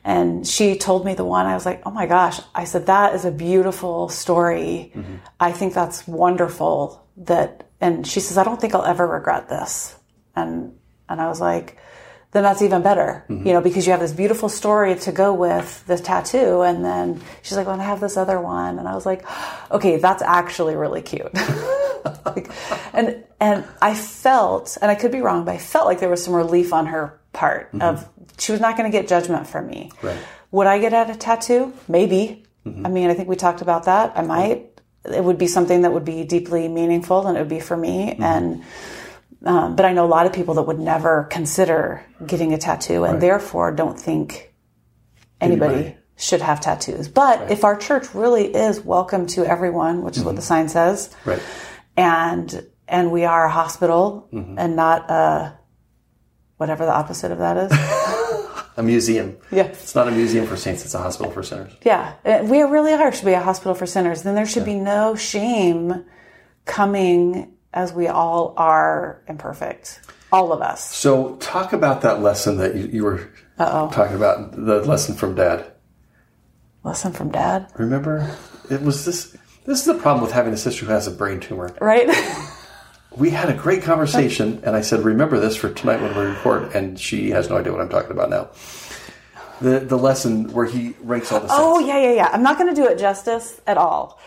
and 0.05 0.47
she 0.47 0.77
told 0.77 1.07
me 1.07 1.15
the 1.15 1.25
one. 1.25 1.47
I 1.47 1.55
was 1.55 1.65
like, 1.65 1.81
oh 1.87 1.91
my 1.91 2.05
gosh. 2.05 2.43
I 2.55 2.65
said 2.65 2.85
that 2.87 3.15
is 3.15 3.25
a 3.25 3.31
beautiful 3.31 4.11
story. 4.11 4.93
Mm-hmm. 4.95 5.15
I 5.41 5.53
think 5.53 5.73
that's 5.73 6.07
wonderful. 6.07 7.09
That 7.17 7.71
and 7.81 8.07
she 8.07 8.21
says, 8.21 8.37
I 8.37 8.45
don't 8.45 8.61
think 8.61 8.75
I'll 8.75 8.85
ever 8.85 9.07
regret 9.07 9.49
this. 9.49 9.97
And 10.37 10.77
and 11.09 11.23
I 11.23 11.29
was 11.29 11.41
like, 11.41 11.79
then 12.35 12.43
that's 12.43 12.63
even 12.63 12.83
better, 12.83 13.25
you 13.29 13.37
mm-hmm. 13.37 13.45
know, 13.45 13.61
because 13.61 13.87
you 13.87 13.93
have 13.93 14.01
this 14.01 14.13
beautiful 14.13 14.49
story 14.49 14.97
to 14.97 15.13
go 15.13 15.33
with 15.33 15.87
the 15.87 15.97
tattoo. 15.97 16.63
And 16.63 16.85
then 16.85 17.23
she's 17.43 17.57
like, 17.57 17.69
well, 17.69 17.81
I 17.81 17.85
have 17.85 18.01
this 18.01 18.17
other 18.17 18.41
one. 18.41 18.81
And 18.81 18.89
I 18.89 18.95
was 18.97 19.07
like, 19.07 19.25
okay, 19.71 19.99
that's 19.99 20.21
actually 20.21 20.75
really 20.75 21.01
cute. 21.01 21.33
like, 22.27 22.51
and, 22.93 23.23
and 23.39 23.65
I 23.81 23.95
felt, 23.95 24.77
and 24.83 24.91
I 24.91 24.97
could 24.97 25.13
be 25.13 25.21
wrong, 25.21 25.45
but 25.45 25.55
I 25.55 25.59
felt 25.59 25.87
like 25.87 26.01
there 26.01 26.11
was 26.11 26.25
some 26.25 26.35
relief 26.35 26.73
on 26.73 26.87
her 26.87 27.21
part 27.33 27.69
mm-hmm. 27.69 27.83
of 27.83 28.09
she 28.37 28.51
was 28.51 28.61
not 28.61 28.77
going 28.77 28.91
to 28.91 28.99
get 28.99 29.07
judgment 29.07 29.47
from 29.47 29.69
me. 29.69 29.93
Right. 30.03 30.19
Would 30.51 30.67
I 30.67 30.81
get 30.81 30.93
at 30.93 31.11
a 31.11 31.15
tattoo? 31.15 31.73
Maybe. 31.87 32.43
Mm-hmm. 32.67 32.85
I 32.85 32.89
mean, 32.89 33.11
I 33.11 33.15
think 33.15 33.29
we 33.29 33.37
talked 33.37 33.63
about 33.63 33.85
that. 33.85 34.13
I 34.17 34.23
might. 34.23 34.81
it 35.05 35.23
would 35.23 35.39
be 35.39 35.47
something 35.47 35.83
that 35.83 35.93
would 35.93 36.05
be 36.05 36.25
deeply 36.25 36.67
meaningful 36.67 37.29
and 37.29 37.37
it 37.37 37.41
would 37.41 37.49
be 37.49 37.61
for 37.61 37.77
me. 37.77 38.17
And, 38.19 38.65
um, 39.45 39.77
but 39.77 39.85
I 39.85 39.93
know 39.93 40.05
a 40.05 40.09
lot 40.09 40.27
of 40.27 40.33
people 40.33 40.55
that 40.55 40.63
would 40.63 40.79
never 40.79 41.25
consider 41.31 42.05
getting 42.27 42.53
a 42.53 42.59
tattoo 42.59 43.05
and 43.05 43.21
therefore 43.21 43.73
don't 43.73 43.99
think 44.01 44.55
anybody, 45.41 45.75
Anybody. 45.75 45.97
should 46.17 46.41
have 46.41 46.61
tattoos. 46.61 47.09
But 47.09 47.51
if 47.51 47.65
our 47.65 47.77
church 47.77 48.15
really 48.15 48.55
is 48.55 48.81
welcome 48.81 49.27
to 49.29 49.45
everyone, 49.45 50.03
which 50.03 50.17
is 50.17 50.25
what 50.25 50.37
the 50.37 50.43
sign 50.43 50.69
says, 50.69 51.15
Right. 51.25 51.43
and 51.97 52.67
and 52.87 53.11
we 53.13 53.25
are 53.25 53.47
a 53.47 53.51
hospital 53.51 54.29
Mm-hmm. 54.33 54.59
and 54.59 54.77
not 54.77 55.11
a 55.11 55.59
whatever 56.57 56.85
the 56.87 56.93
opposite 56.95 57.33
of 57.33 57.39
that 57.39 57.57
is. 57.57 57.73
A 58.77 58.83
museum. 58.83 59.37
Yeah. 59.53 59.67
It's 59.67 59.95
not 59.95 60.09
a 60.09 60.11
museum 60.11 60.49
for 60.49 60.57
saints, 60.57 60.85
it's 60.85 60.95
a 60.95 60.99
hospital 60.99 61.31
for 61.31 61.45
sinners. 61.45 61.73
yeah, 61.85 62.15
Uh, 62.25 62.41
we 62.43 62.61
really 62.63 62.93
are 62.93 63.13
should 63.13 63.25
be 63.25 63.33
a 63.33 63.41
hospital 63.41 63.73
for 63.73 63.87
sinners. 63.87 64.23
Then 64.25 64.35
there 64.35 64.47
should 64.47 64.65
be 64.65 64.75
no 64.75 65.15
shame 65.15 66.05
coming 66.65 67.54
as 67.75 67.93
we 67.93 68.07
all 68.07 68.55
are 68.57 69.21
imperfect, 69.29 70.01
all 70.33 70.53
of 70.53 70.63
us. 70.63 70.95
So, 70.95 71.37
talk 71.37 71.73
about 71.75 72.01
that 72.03 72.23
lesson 72.23 72.57
that 72.59 72.75
you, 72.77 72.87
you 72.87 73.05
were 73.05 73.29
talking 73.59 74.17
about, 74.17 74.53
the 74.53 74.81
lesson 74.83 75.15
from 75.15 75.35
dad. 75.35 75.71
Lesson 76.85 77.13
from 77.13 77.31
dad, 77.31 77.71
Remember? 77.77 78.35
It 78.71 78.81
was 78.81 79.05
this. 79.05 79.37
This 79.67 79.81
is 79.81 79.85
the 79.87 79.95
problem 79.95 80.23
with 80.23 80.33
having 80.33 80.53
a 80.53 80.57
sister 80.57 80.85
who 80.87 80.93
has 80.93 81.07
a 81.07 81.11
brain 81.11 81.41
tumor. 81.41 81.75
right? 81.81 82.09
We 83.17 83.31
had 83.31 83.49
a 83.49 83.55
great 83.55 83.85
conversation, 83.85 84.61
and 84.65 84.75
I 84.75 84.81
said, 84.81 85.05
"Remember 85.05 85.39
this 85.39 85.55
for 85.55 85.73
tonight 85.73 86.03
when 86.03 86.17
we 86.17 86.25
record." 86.25 86.75
And 86.75 86.99
she 86.99 87.31
has 87.31 87.49
no 87.49 87.57
idea 87.57 87.71
what 87.71 87.81
I'm 87.81 87.89
talking 87.89 88.11
about 88.11 88.29
now. 88.29 88.49
The 89.61 89.79
the 89.79 89.97
lesson 89.97 90.53
where 90.53 90.67
he 90.67 90.97
ranks 91.01 91.31
all 91.31 91.39
the 91.39 91.47
sins. 91.47 91.61
Oh 91.63 91.79
yeah, 91.79 91.97
yeah, 91.99 92.13
yeah. 92.13 92.31
I'm 92.33 92.43
not 92.43 92.59
going 92.59 92.75
to 92.75 92.81
do 92.81 92.89
it 92.89 92.99
justice 92.99 93.61
at 93.69 93.79
all. 93.79 94.19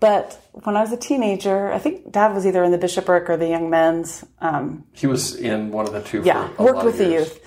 But 0.00 0.41
when 0.52 0.76
I 0.76 0.80
was 0.80 0.92
a 0.92 0.96
teenager, 0.96 1.72
I 1.72 1.78
think 1.78 2.12
Dad 2.12 2.34
was 2.34 2.46
either 2.46 2.62
in 2.62 2.70
the 2.72 2.78
bishopric 2.78 3.28
or 3.30 3.36
the 3.36 3.48
young 3.48 3.70
men's. 3.70 4.24
Um, 4.40 4.84
He 4.92 5.06
was 5.06 5.34
in 5.34 5.70
one 5.72 5.86
of 5.86 5.92
the 5.92 6.02
two. 6.02 6.22
yeah, 6.24 6.48
worked 6.58 6.84
with 6.84 6.98
the 6.98 7.08
youth, 7.10 7.40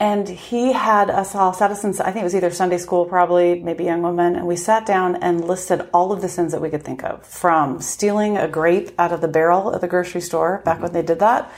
and 0.00 0.26
he 0.28 0.72
had 0.72 1.10
us 1.10 1.34
all 1.34 1.52
sat 1.52 1.70
us 1.70 1.84
in. 1.84 1.90
I 2.00 2.10
think 2.10 2.22
it 2.22 2.24
was 2.24 2.34
either 2.34 2.50
Sunday 2.50 2.78
school, 2.78 3.04
probably 3.04 3.60
maybe 3.62 3.84
young 3.84 4.02
women, 4.02 4.34
and 4.36 4.46
we 4.46 4.56
sat 4.56 4.86
down 4.86 5.16
and 5.16 5.44
listed 5.46 5.88
all 5.92 6.10
of 6.10 6.20
the 6.22 6.28
sins 6.28 6.52
that 6.52 6.60
we 6.60 6.70
could 6.70 6.82
think 6.82 7.04
of, 7.04 7.24
from 7.26 7.80
stealing 7.80 8.36
a 8.38 8.48
grape 8.48 8.90
out 8.98 9.12
of 9.12 9.20
the 9.20 9.28
barrel 9.28 9.74
at 9.74 9.80
the 9.80 9.88
grocery 9.88 10.20
store 10.22 10.62
back 10.64 10.80
when 10.80 10.92
they 10.92 11.02
did 11.02 11.18
that, 11.20 11.52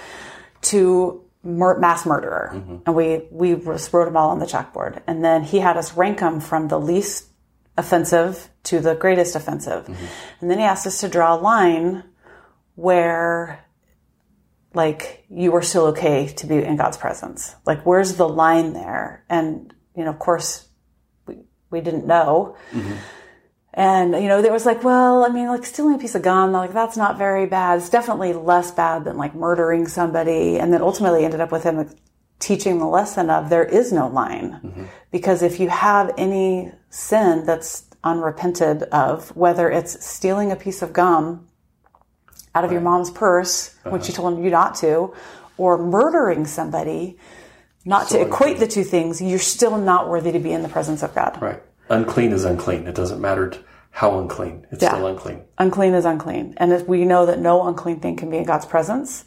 to 0.62 1.22
mur- 1.45 1.79
mass 1.79 2.05
murderer, 2.05 2.51
and 2.85 2.95
we 2.97 3.22
we 3.31 3.55
wrote 3.55 4.07
them 4.07 4.16
all 4.16 4.31
on 4.31 4.41
the 4.41 4.47
chalkboard, 4.47 5.03
and 5.07 5.25
then 5.25 5.45
he 5.45 5.61
had 5.61 5.77
us 5.77 5.97
rank 5.97 6.18
them 6.18 6.41
from 6.41 6.68
the 6.68 6.81
least 6.81 7.29
offensive 7.77 8.51
to 8.64 8.81
the 8.81 8.95
greatest 8.95 9.37
offensive, 9.37 9.85
mm-hmm. 9.85 10.07
and 10.41 10.51
then 10.51 10.59
he 10.59 10.64
asked 10.64 10.87
us 10.87 11.01
to 11.01 11.09
draw 11.09 11.35
a 11.35 11.41
line 11.41 12.05
where 12.75 13.64
like 14.75 15.25
you 15.31 15.53
were 15.53 15.62
still 15.62 15.87
okay 15.87 16.27
to 16.27 16.47
be 16.47 16.57
in 16.57 16.77
God's 16.77 16.97
presence. 16.97 17.55
Like 17.64 17.87
where's 17.87 18.14
the 18.14 18.29
line 18.29 18.72
there? 18.72 19.25
And 19.29 19.72
you 19.97 20.05
know, 20.05 20.11
of 20.11 20.18
course, 20.18 20.68
we 21.27 21.39
we 21.70 21.81
didn't 21.81 22.07
know. 22.07 22.57
Mm-hmm. 22.72 22.95
And 23.77 24.12
you 24.14 24.29
know, 24.29 24.41
there 24.41 24.53
was 24.53 24.66
like, 24.66 24.85
well, 24.85 25.25
I 25.25 25.29
mean, 25.31 25.49
like 25.49 25.64
stealing 25.64 25.97
a 25.97 25.99
piece 25.99 26.14
of 26.14 26.22
gum, 26.22 26.53
like 26.53 26.72
that's 26.72 26.97
not 26.97 27.18
very 27.18 27.47
bad. 27.47 27.79
It's 27.79 27.91
definitely 27.91 28.33
less 28.33 28.70
bad 28.70 29.05
than 29.05 29.16
like 29.16 29.35
murdering 29.35 29.89
somebody. 29.89 30.59
And 30.59 30.72
then 30.72 30.83
ultimately 30.83 31.25
ended 31.25 31.41
up 31.41 31.51
with 31.51 31.64
him 31.64 31.89
teaching 32.39 32.78
the 32.78 32.87
lesson 32.87 33.30
of 33.30 33.49
there 33.49 33.64
is 33.64 33.93
no 33.93 34.09
line, 34.09 34.61
mm-hmm. 34.62 34.85
because 35.11 35.43
if 35.43 35.59
you 35.61 35.68
have 35.68 36.12
any 36.18 36.72
sin 36.91 37.47
that's 37.47 37.85
unrepented 38.03 38.82
of, 38.85 39.35
whether 39.37 39.70
it's 39.70 40.05
stealing 40.05 40.53
a 40.53 40.57
piece 40.57 40.82
of 40.82 40.93
gum 40.93 41.47
out 42.55 42.64
of 42.64 42.70
your 42.70 42.80
mom's 42.80 43.11
purse 43.11 43.74
when 43.85 44.01
she 44.03 44.12
uh-huh. 44.12 44.22
told 44.22 44.45
you 44.45 44.51
not 44.51 44.74
to, 44.76 45.14
or 45.57 45.78
murdering 45.78 46.47
somebody, 46.47 47.18
not 47.85 48.09
to 48.09 48.20
equate 48.20 48.59
the 48.59 48.66
two 48.66 48.85
things, 48.85 49.20
you're 49.20 49.39
still 49.39 49.78
not 49.78 50.09
worthy 50.09 50.32
to 50.32 50.39
be 50.39 50.53
in 50.53 50.62
the 50.62 50.68
presence 50.68 51.03
of 51.03 51.14
God. 51.14 51.41
Right. 51.41 51.62
Unclean 51.89 52.32
is 52.32 52.45
unclean. 52.45 52.87
It 52.87 52.95
doesn't 52.95 53.20
matter 53.20 53.53
how 53.91 54.18
unclean. 54.18 54.66
It's 54.70 54.82
Yeah. 54.82 54.95
still 54.95 55.07
unclean. 55.07 55.43
Unclean 55.59 55.95
is 55.95 56.05
unclean. 56.05 56.55
And 56.57 56.72
if 56.72 56.89
we 56.89 57.05
know 57.05 57.26
that 57.26 57.39
no 57.39 57.66
unclean 57.66 58.01
thing 58.01 58.16
can 58.16 58.30
be 58.30 58.39
in 58.39 58.45
God's 58.45 58.66
presence. 58.66 59.24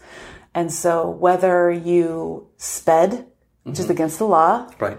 And 0.58 0.74
so 0.74 1.08
whether 1.08 1.70
you 1.70 2.48
sped, 2.58 3.28
which 3.62 3.78
is 3.78 3.86
mm-hmm. 3.86 3.92
against 3.92 4.18
the 4.18 4.26
law, 4.26 4.68
Right. 4.80 4.98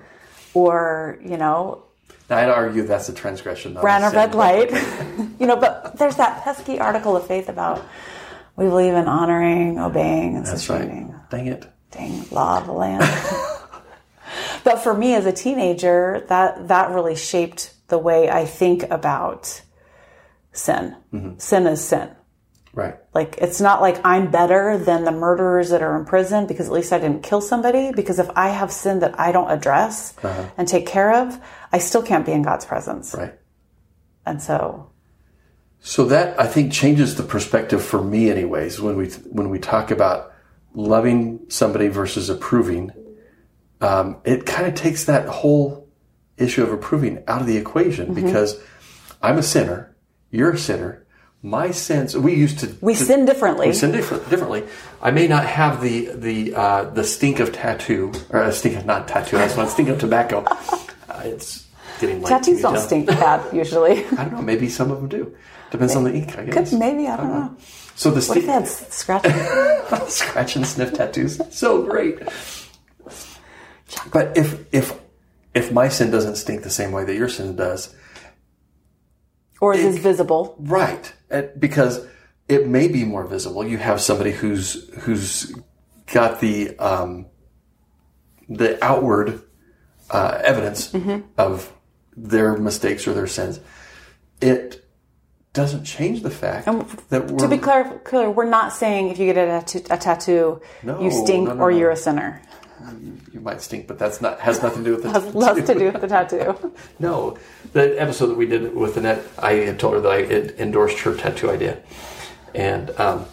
or, 0.55 1.19
you 1.21 1.37
know, 1.37 1.83
Now, 2.31 2.37
I'd 2.39 2.49
argue 2.49 2.85
that's 2.85 3.09
a 3.09 3.13
transgression. 3.13 3.75
Ran 3.75 4.05
a 4.05 4.11
red 4.15 4.37
light, 4.37 4.71
you 5.41 5.47
know, 5.49 5.57
but 5.57 5.99
there's 5.99 6.15
that 6.15 6.45
pesky 6.45 6.79
article 6.79 7.17
of 7.17 7.27
faith 7.27 7.49
about 7.49 7.85
we 8.55 8.67
believe 8.67 8.95
in 8.95 9.09
honoring, 9.09 9.81
obeying, 9.81 10.37
and 10.37 10.47
That's 10.47 10.63
sustaining. 10.63 11.11
right. 11.11 11.31
Dang 11.31 11.47
it. 11.49 11.67
dang 11.91 12.25
law 12.31 12.59
of 12.59 12.67
the 12.67 12.73
land. 12.73 13.03
but 14.65 14.77
for 14.79 14.95
me 14.95 15.15
as 15.15 15.27
a 15.27 15.33
teenager, 15.33 16.25
that 16.29 16.69
that 16.69 16.91
really 16.91 17.17
shaped 17.17 17.75
the 17.89 17.99
way 17.99 18.31
I 18.31 18.45
think 18.45 18.85
about 18.91 19.63
sin. 20.53 20.95
Mm-hmm. 21.13 21.39
Sin 21.39 21.67
is 21.67 21.85
sin. 21.85 22.11
Right. 22.79 22.95
Like 23.13 23.39
it's 23.39 23.61
not 23.61 23.81
like 23.81 24.01
I'm 24.05 24.31
better 24.31 24.79
than 24.79 25.03
the 25.03 25.11
murderers 25.11 25.71
that 25.71 25.83
are 25.83 25.99
in 25.99 26.05
prison 26.05 26.47
because 26.47 26.67
at 26.67 26.73
least 26.73 26.93
I 26.93 27.01
didn't 27.01 27.25
kill 27.25 27.41
somebody. 27.41 27.91
Because 27.91 28.21
if 28.21 28.31
I 28.37 28.51
have 28.51 28.71
sin 28.71 29.01
that 29.01 29.19
I 29.19 29.33
don't 29.33 29.51
address 29.51 30.15
and 30.57 30.69
take 30.69 30.87
care 30.87 31.13
of, 31.13 31.41
I 31.73 31.79
still 31.79 32.05
can't 32.05 32.25
be 32.25 32.31
in 32.31 32.43
God's 32.43 32.65
presence. 32.65 33.17
Right. 33.19 33.35
And 34.25 34.41
so, 34.41 34.93
So 35.81 36.05
that 36.05 36.39
I 36.39 36.47
think 36.47 36.73
changes 36.73 37.17
the 37.17 37.25
perspective 37.25 37.85
for 37.85 38.01
me, 38.01 38.31
anyways. 38.31 38.81
When 38.81 38.95
we 38.95 39.09
when 39.09 39.51
we 39.51 39.59
talk 39.59 39.91
about 39.91 40.33
loving 40.73 41.47
somebody 41.49 41.89
versus 41.89 42.31
approving, 42.31 42.93
um, 43.81 44.19
it 44.25 44.47
kind 44.47 44.69
of 44.69 44.75
takes 44.77 45.07
that 45.07 45.27
whole 45.27 45.89
issue 46.37 46.63
of 46.63 46.73
approving 46.73 47.25
out 47.27 47.41
of 47.41 47.49
the 47.49 47.57
equation 47.57 48.15
because 48.15 48.61
I'm 49.21 49.37
a 49.37 49.43
sinner, 49.43 49.97
you're 50.31 50.53
a 50.53 50.59
sinner. 50.59 51.05
My 51.43 51.71
sins. 51.71 52.17
We 52.17 52.35
used 52.35 52.59
to 52.61 52.75
we 52.81 52.95
to- 52.95 53.05
sin 53.05 53.25
differently. 53.25 53.69
we 53.69 53.73
sin 53.73 53.93
different, 53.93 54.29
differently. 54.29 54.65
I 55.01 55.13
may 55.13 55.29
not 55.29 55.45
have 55.47 55.81
the 55.81 56.07
the 56.15 56.55
uh, 56.55 56.85
the 56.91 57.05
stink 57.05 57.39
of 57.39 57.53
tattoo 57.53 58.13
or 58.31 58.43
a 58.43 58.53
stink 58.53 58.77
of 58.77 58.85
not 58.87 59.07
tattoo. 59.07 59.37
That's 59.37 59.57
one 59.57 59.69
stink 59.69 59.89
of 59.89 59.99
tobacco. 59.99 60.45
Uh, 61.11 61.23
it's 61.25 61.67
getting 62.01 62.21
late. 62.21 62.29
Tattoos 62.29 62.61
don't 62.61 62.79
stink 62.79 63.07
bad 63.25 63.41
usually. 63.53 64.05
I 64.09 64.25
don't 64.25 64.33
know. 64.35 64.43
Maybe 64.43 64.69
some 64.69 64.91
of 64.91 64.99
them 65.01 65.09
do. 65.09 65.35
Depends 65.71 65.97
on 65.97 66.05
the 66.05 66.13
ink, 66.13 66.37
I 66.39 66.45
guess. 66.45 66.71
Maybe, 66.71 67.09
I 67.09 67.17
don't 67.17 67.31
know. 67.31 67.57
So 67.97 68.11
the 68.11 68.17
What 68.17 68.37
if 68.37 68.45
stink, 68.45 68.47
they 68.47 68.53
had 68.53 68.69
scratching? 68.69 69.33
scratch 70.09 70.57
and 70.57 70.67
sniff 70.67 70.93
tattoos, 70.93 71.41
so 71.51 71.83
great. 71.83 72.19
But 74.13 74.37
if 74.37 74.67
if 74.73 74.93
if 75.55 75.73
my 75.73 75.89
sin 75.89 76.11
doesn't 76.11 76.37
stink 76.37 76.63
the 76.63 76.71
same 76.71 76.93
way 76.93 77.05
that 77.05 77.15
your 77.17 77.29
sin 77.31 77.57
does, 77.57 77.95
or 79.61 79.75
is 79.75 79.83
this 79.83 79.99
visible? 79.99 80.57
right? 80.59 81.13
Because 81.59 82.07
it 82.49 82.67
may 82.67 82.89
be 82.89 83.05
more 83.05 83.25
visible. 83.25 83.67
You 83.67 83.79
have 83.79 84.01
somebody 84.01 84.33
who's 84.33 84.89
who's 85.01 85.55
got 86.13 86.41
the 86.41 86.77
um, 86.79 87.27
the 88.49 88.83
outward 88.85 89.43
uh, 90.11 90.41
evidence 90.43 90.95
of 91.37 91.73
their 92.17 92.57
mistakes 92.57 93.07
or 93.07 93.13
their 93.13 93.27
sins. 93.27 93.61
It 94.41 94.85
doesn't 95.53 95.85
change 95.85 96.23
the 96.23 96.31
fact 96.31 96.67
that 97.11 97.31
we're 97.31 97.39
To 97.39 97.49
be 97.49 97.59
clear, 97.59 98.01
clear, 98.05 98.31
we're 98.31 98.49
not 98.49 98.73
saying 98.73 99.09
if 99.09 99.19
you 99.19 99.33
get 99.33 99.37
a 99.37 99.61
tattoo, 99.65 99.81
tattoo 99.81 100.61
No, 100.83 101.01
you 101.01 101.11
stink 101.11 101.49
no, 101.49 101.55
no, 101.55 101.63
or 101.63 101.71
you're 101.71 101.91
a 101.91 101.97
sinner. 101.97 102.41
You 103.33 103.41
might 103.41 103.61
stink, 103.61 103.87
but 103.87 103.99
that's 103.99 104.21
not 104.21 104.41
has 104.41 104.63
nothing 104.63 104.85
to 104.85 104.91
do 104.91 104.97
with 104.97 105.03
the 105.05 105.11
Has 105.21 105.35
less 105.35 105.67
to 105.67 105.75
do 105.75 105.93
with 105.93 106.01
the 106.01 106.09
tattoo. 106.09 106.75
No, 106.99 107.39
the 107.73 108.01
episode 108.01 108.29
that 108.29 108.37
we 108.37 108.47
did 108.47 108.75
with 108.75 108.97
Annette, 108.97 109.25
I 109.39 109.53
had 109.53 109.79
told 109.79 109.95
her 109.95 110.01
that 110.01 110.11
I 110.11 110.63
endorsed 110.63 110.99
her 111.01 111.15
tattoo 111.15 111.51
idea, 111.51 111.83
and 112.55 112.91
um, 112.99 113.27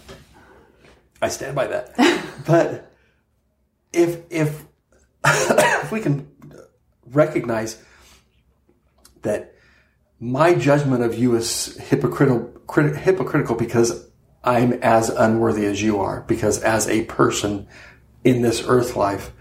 I 1.22 1.30
stand 1.30 1.56
by 1.56 1.68
that. 1.68 1.96
but 2.46 2.92
if 3.94 4.22
if 4.30 4.66
if 5.26 5.92
we 5.92 6.02
can 6.02 6.28
recognize 7.06 7.82
that 9.22 9.56
my 10.20 10.54
judgment 10.56 11.04
of 11.04 11.16
you 11.16 11.36
is 11.36 11.78
hypocritical, 11.78 12.52
crit- 12.68 12.96
hypocritical 12.96 13.56
because 13.56 14.08
I'm 14.44 14.74
as 14.74 15.10
unworthy 15.10 15.66
as 15.66 15.82
you 15.82 16.00
are, 16.00 16.22
because 16.22 16.62
as 16.62 16.88
a 16.88 17.06
person 17.06 17.68
in 18.26 18.42
this 18.42 18.64
earth 18.68 18.98
life, 18.98 19.32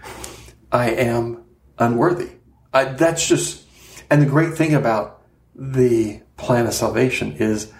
I 0.71 0.91
am 0.91 1.43
unworthy. 1.77 2.29
I, 2.73 2.85
that's 2.85 3.27
just, 3.27 3.65
and 4.09 4.21
the 4.21 4.25
great 4.25 4.53
thing 4.55 4.73
about 4.73 5.21
the 5.53 6.21
plan 6.37 6.67
of 6.67 6.73
salvation 6.73 7.33
is 7.33 7.71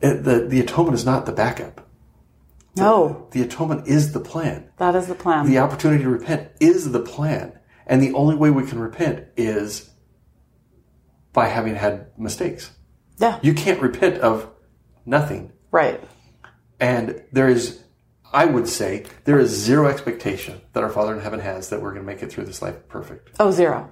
it, 0.00 0.22
the, 0.24 0.46
the 0.48 0.60
atonement 0.60 0.94
is 0.94 1.04
not 1.04 1.26
the 1.26 1.32
backup. 1.32 1.84
No, 2.76 3.26
The 3.32 3.42
atonement 3.42 3.88
is 3.88 4.12
the 4.12 4.20
plan. 4.20 4.70
that 4.76 4.94
is 4.94 5.08
the 5.08 5.14
plan. 5.16 5.46
The 5.46 5.58
opportunity 5.58 6.04
to 6.04 6.10
repent 6.10 6.50
is 6.60 6.92
the 6.92 7.00
plan. 7.00 7.58
And 7.88 8.00
the 8.00 8.12
only 8.12 8.36
way 8.36 8.50
we 8.50 8.64
can 8.66 8.78
repent 8.78 9.26
is 9.36 9.90
by 11.32 11.46
having 11.48 11.74
had 11.74 12.06
mistakes. 12.16 12.70
yeah. 13.18 13.40
You 13.42 13.52
can't 13.54 13.80
repent 13.80 14.18
of 14.18 14.48
nothing. 15.04 15.52
Right. 15.72 16.00
And 16.78 17.24
there 17.32 17.48
is, 17.48 17.82
I 18.32 18.44
would 18.44 18.68
say, 18.68 19.06
there 19.24 19.38
is 19.38 19.50
zero 19.50 19.88
expectation 19.88 20.60
that 20.72 20.82
our 20.82 20.90
Father 20.90 21.14
in 21.14 21.20
heaven 21.20 21.40
has 21.40 21.70
that 21.70 21.80
we're 21.80 21.92
going 21.92 22.02
to 22.02 22.06
make 22.06 22.22
it 22.22 22.30
through 22.30 22.44
this 22.44 22.60
life 22.60 22.88
perfect. 22.88 23.30
Oh, 23.40 23.50
zero. 23.50 23.90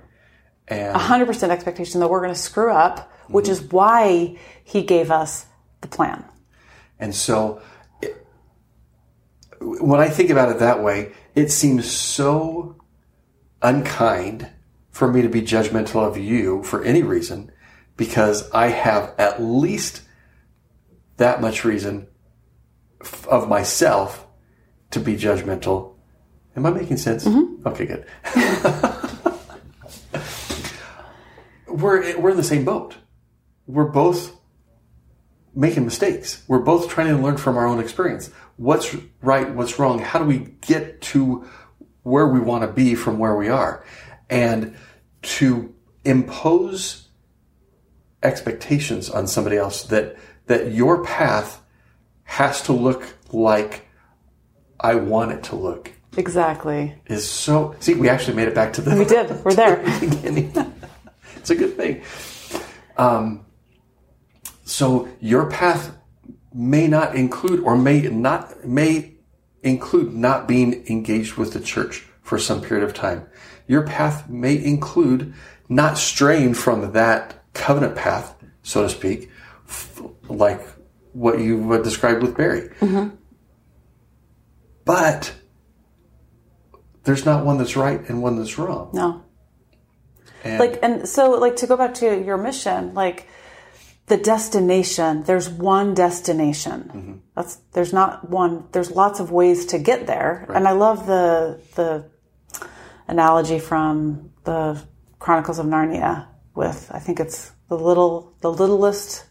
And 0.68 0.96
100% 0.96 1.48
expectation 1.48 2.00
that 2.00 2.08
we're 2.08 2.20
going 2.20 2.34
to 2.34 2.38
screw 2.38 2.72
up, 2.72 3.12
which 3.28 3.48
is 3.48 3.62
why 3.62 4.38
he 4.64 4.82
gave 4.82 5.10
us 5.10 5.46
the 5.80 5.88
plan. 5.88 6.24
And 6.98 7.14
so, 7.14 7.62
it, 8.02 8.26
when 9.60 10.00
I 10.00 10.08
think 10.08 10.30
about 10.30 10.50
it 10.50 10.58
that 10.58 10.82
way, 10.82 11.12
it 11.34 11.50
seems 11.50 11.90
so 11.90 12.76
unkind 13.62 14.50
for 14.90 15.10
me 15.10 15.22
to 15.22 15.28
be 15.28 15.42
judgmental 15.42 16.06
of 16.06 16.18
you 16.18 16.62
for 16.62 16.82
any 16.82 17.02
reason 17.02 17.52
because 17.96 18.50
I 18.50 18.68
have 18.68 19.14
at 19.18 19.42
least 19.42 20.02
that 21.16 21.40
much 21.40 21.64
reason 21.64 22.08
of 23.28 23.48
myself 23.48 24.25
to 24.96 25.00
be 25.00 25.14
judgmental. 25.14 25.94
Am 26.56 26.64
I 26.64 26.70
making 26.70 26.96
sense? 26.96 27.26
Mm-hmm. 27.26 27.68
Okay, 27.68 27.84
good. 27.84 28.06
we're, 31.68 32.18
we're 32.18 32.30
in 32.30 32.38
the 32.38 32.42
same 32.42 32.64
boat. 32.64 32.96
We're 33.66 33.84
both 33.84 34.34
making 35.54 35.84
mistakes. 35.84 36.42
We're 36.48 36.60
both 36.60 36.88
trying 36.88 37.14
to 37.14 37.22
learn 37.22 37.36
from 37.36 37.58
our 37.58 37.66
own 37.66 37.78
experience. 37.78 38.30
What's 38.56 38.96
right? 39.20 39.54
What's 39.54 39.78
wrong? 39.78 39.98
How 39.98 40.18
do 40.18 40.24
we 40.24 40.38
get 40.62 41.02
to 41.02 41.46
where 42.02 42.26
we 42.26 42.40
want 42.40 42.62
to 42.62 42.68
be 42.68 42.94
from 42.94 43.18
where 43.18 43.36
we 43.36 43.50
are? 43.50 43.84
And 44.30 44.76
to 45.22 45.74
impose 46.04 47.08
expectations 48.22 49.10
on 49.10 49.26
somebody 49.26 49.58
else 49.58 49.82
that, 49.84 50.16
that 50.46 50.72
your 50.72 51.04
path 51.04 51.62
has 52.24 52.62
to 52.62 52.72
look 52.72 53.14
like 53.30 53.85
I 54.80 54.94
want 54.94 55.32
it 55.32 55.42
to 55.44 55.56
look 55.56 55.92
Exactly. 56.16 56.94
is 57.06 57.28
so, 57.28 57.74
see, 57.80 57.94
we 57.94 58.08
actually 58.08 58.36
made 58.36 58.48
it 58.48 58.54
back 58.54 58.72
to 58.74 58.80
the 58.80 58.96
We 58.96 59.04
did. 59.04 59.44
We're 59.44 59.54
there. 59.54 59.76
beginning. 60.00 60.52
it's 61.36 61.50
a 61.50 61.54
good 61.54 61.76
thing. 61.76 62.02
Um, 62.96 63.44
so 64.64 65.08
your 65.20 65.50
path 65.50 65.96
may 66.54 66.88
not 66.88 67.14
include, 67.14 67.60
or 67.60 67.76
may 67.76 68.00
not, 68.02 68.64
may 68.64 69.14
include 69.62 70.14
not 70.14 70.48
being 70.48 70.86
engaged 70.88 71.34
with 71.34 71.52
the 71.52 71.60
church 71.60 72.06
for 72.22 72.38
some 72.38 72.62
period 72.62 72.84
of 72.84 72.94
time. 72.94 73.26
Your 73.66 73.82
path 73.82 74.28
may 74.28 74.62
include 74.62 75.34
not 75.68 75.98
straying 75.98 76.54
from 76.54 76.92
that 76.92 77.42
covenant 77.52 77.94
path, 77.96 78.34
so 78.62 78.82
to 78.82 78.88
speak, 78.88 79.30
f- 79.68 80.00
like 80.28 80.66
what 81.12 81.40
you 81.40 81.82
described 81.82 82.22
with 82.22 82.36
Barry. 82.36 82.70
But 84.86 85.34
there's 87.04 87.26
not 87.26 87.44
one 87.44 87.58
that's 87.58 87.76
right 87.76 88.00
and 88.08 88.22
one 88.22 88.38
that's 88.38 88.56
wrong. 88.56 88.90
No. 88.94 89.22
And 90.42 90.58
Like, 90.58 90.78
and 90.82 91.06
so, 91.06 91.32
like, 91.32 91.56
to 91.56 91.66
go 91.66 91.76
back 91.76 91.92
to 91.94 92.24
your 92.24 92.38
mission, 92.38 92.94
like, 92.94 93.28
the 94.06 94.16
destination, 94.16 95.24
there's 95.24 95.48
one 95.48 95.92
destination. 95.92 96.90
Mm-hmm. 96.94 97.14
That's, 97.34 97.56
there's 97.72 97.92
not 97.92 98.30
one, 98.30 98.68
there's 98.72 98.90
lots 98.90 99.18
of 99.18 99.32
ways 99.32 99.66
to 99.66 99.78
get 99.78 100.06
there. 100.06 100.46
And 100.54 100.66
I 100.68 100.72
love 100.72 101.06
the, 101.06 101.60
the 101.74 102.08
analogy 103.08 103.58
from 103.58 104.30
the 104.44 104.80
Chronicles 105.18 105.58
of 105.58 105.66
Narnia 105.66 106.28
with, 106.54 106.88
I 106.94 107.00
think 107.00 107.18
it's 107.18 107.50
the 107.68 107.76
little, 107.76 108.34
the 108.40 108.52
littlest 108.52 109.25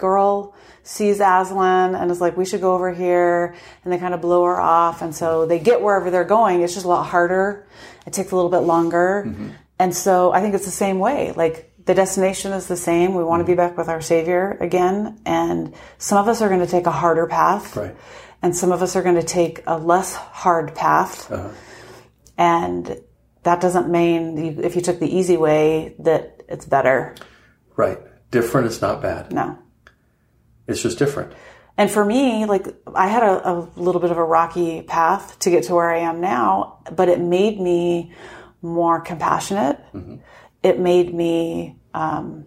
girl 0.00 0.54
sees 0.82 1.20
Aslan 1.20 1.94
and 1.94 2.10
is 2.10 2.20
like, 2.20 2.36
we 2.36 2.44
should 2.44 2.60
go 2.60 2.74
over 2.74 2.92
here. 2.92 3.54
And 3.84 3.92
they 3.92 3.98
kind 3.98 4.14
of 4.14 4.20
blow 4.20 4.44
her 4.46 4.58
off. 4.58 5.02
And 5.02 5.14
so 5.14 5.46
they 5.46 5.60
get 5.60 5.80
wherever 5.80 6.10
they're 6.10 6.24
going. 6.24 6.62
It's 6.62 6.74
just 6.74 6.86
a 6.86 6.88
lot 6.88 7.04
harder. 7.04 7.68
It 8.06 8.12
takes 8.12 8.32
a 8.32 8.36
little 8.36 8.50
bit 8.50 8.60
longer. 8.60 9.24
Mm-hmm. 9.28 9.50
And 9.78 9.94
so 9.94 10.32
I 10.32 10.40
think 10.40 10.54
it's 10.54 10.64
the 10.64 10.72
same 10.72 10.98
way. 10.98 11.32
Like 11.32 11.72
the 11.84 11.94
destination 11.94 12.52
is 12.52 12.66
the 12.66 12.76
same. 12.76 13.14
We 13.14 13.22
want 13.22 13.40
to 13.40 13.44
be 13.44 13.52
mm-hmm. 13.52 13.68
back 13.68 13.78
with 13.78 13.88
our 13.88 14.00
Savior 14.00 14.56
again. 14.60 15.20
And 15.24 15.74
some 15.98 16.18
of 16.18 16.26
us 16.26 16.42
are 16.42 16.48
going 16.48 16.60
to 16.60 16.66
take 16.66 16.86
a 16.86 16.90
harder 16.90 17.26
path. 17.26 17.76
Right. 17.76 17.94
And 18.42 18.56
some 18.56 18.72
of 18.72 18.82
us 18.82 18.96
are 18.96 19.02
going 19.02 19.16
to 19.16 19.22
take 19.22 19.62
a 19.66 19.78
less 19.78 20.14
hard 20.14 20.74
path. 20.74 21.30
Uh-huh. 21.30 21.50
And 22.38 23.00
that 23.42 23.60
doesn't 23.60 23.90
mean 23.90 24.36
you, 24.36 24.62
if 24.62 24.74
you 24.76 24.82
took 24.82 24.98
the 24.98 25.14
easy 25.14 25.36
way 25.36 25.94
that 25.98 26.42
it's 26.48 26.64
better. 26.64 27.14
Right. 27.76 27.98
Different 28.30 28.66
is 28.66 28.80
not 28.80 29.02
bad. 29.02 29.32
No. 29.32 29.58
It's 30.70 30.82
just 30.82 30.98
different. 30.98 31.32
And 31.76 31.90
for 31.90 32.04
me, 32.04 32.44
like 32.44 32.66
I 32.94 33.08
had 33.08 33.22
a, 33.22 33.48
a 33.50 33.54
little 33.76 34.00
bit 34.00 34.10
of 34.10 34.18
a 34.18 34.24
rocky 34.24 34.82
path 34.82 35.38
to 35.40 35.50
get 35.50 35.64
to 35.64 35.74
where 35.74 35.90
I 35.90 35.98
am 36.00 36.20
now, 36.20 36.78
but 36.92 37.08
it 37.08 37.20
made 37.20 37.60
me 37.60 38.12
more 38.62 39.00
compassionate. 39.00 39.78
Mm-hmm. 39.94 40.16
It 40.62 40.78
made 40.78 41.14
me 41.14 41.76
um, 41.94 42.44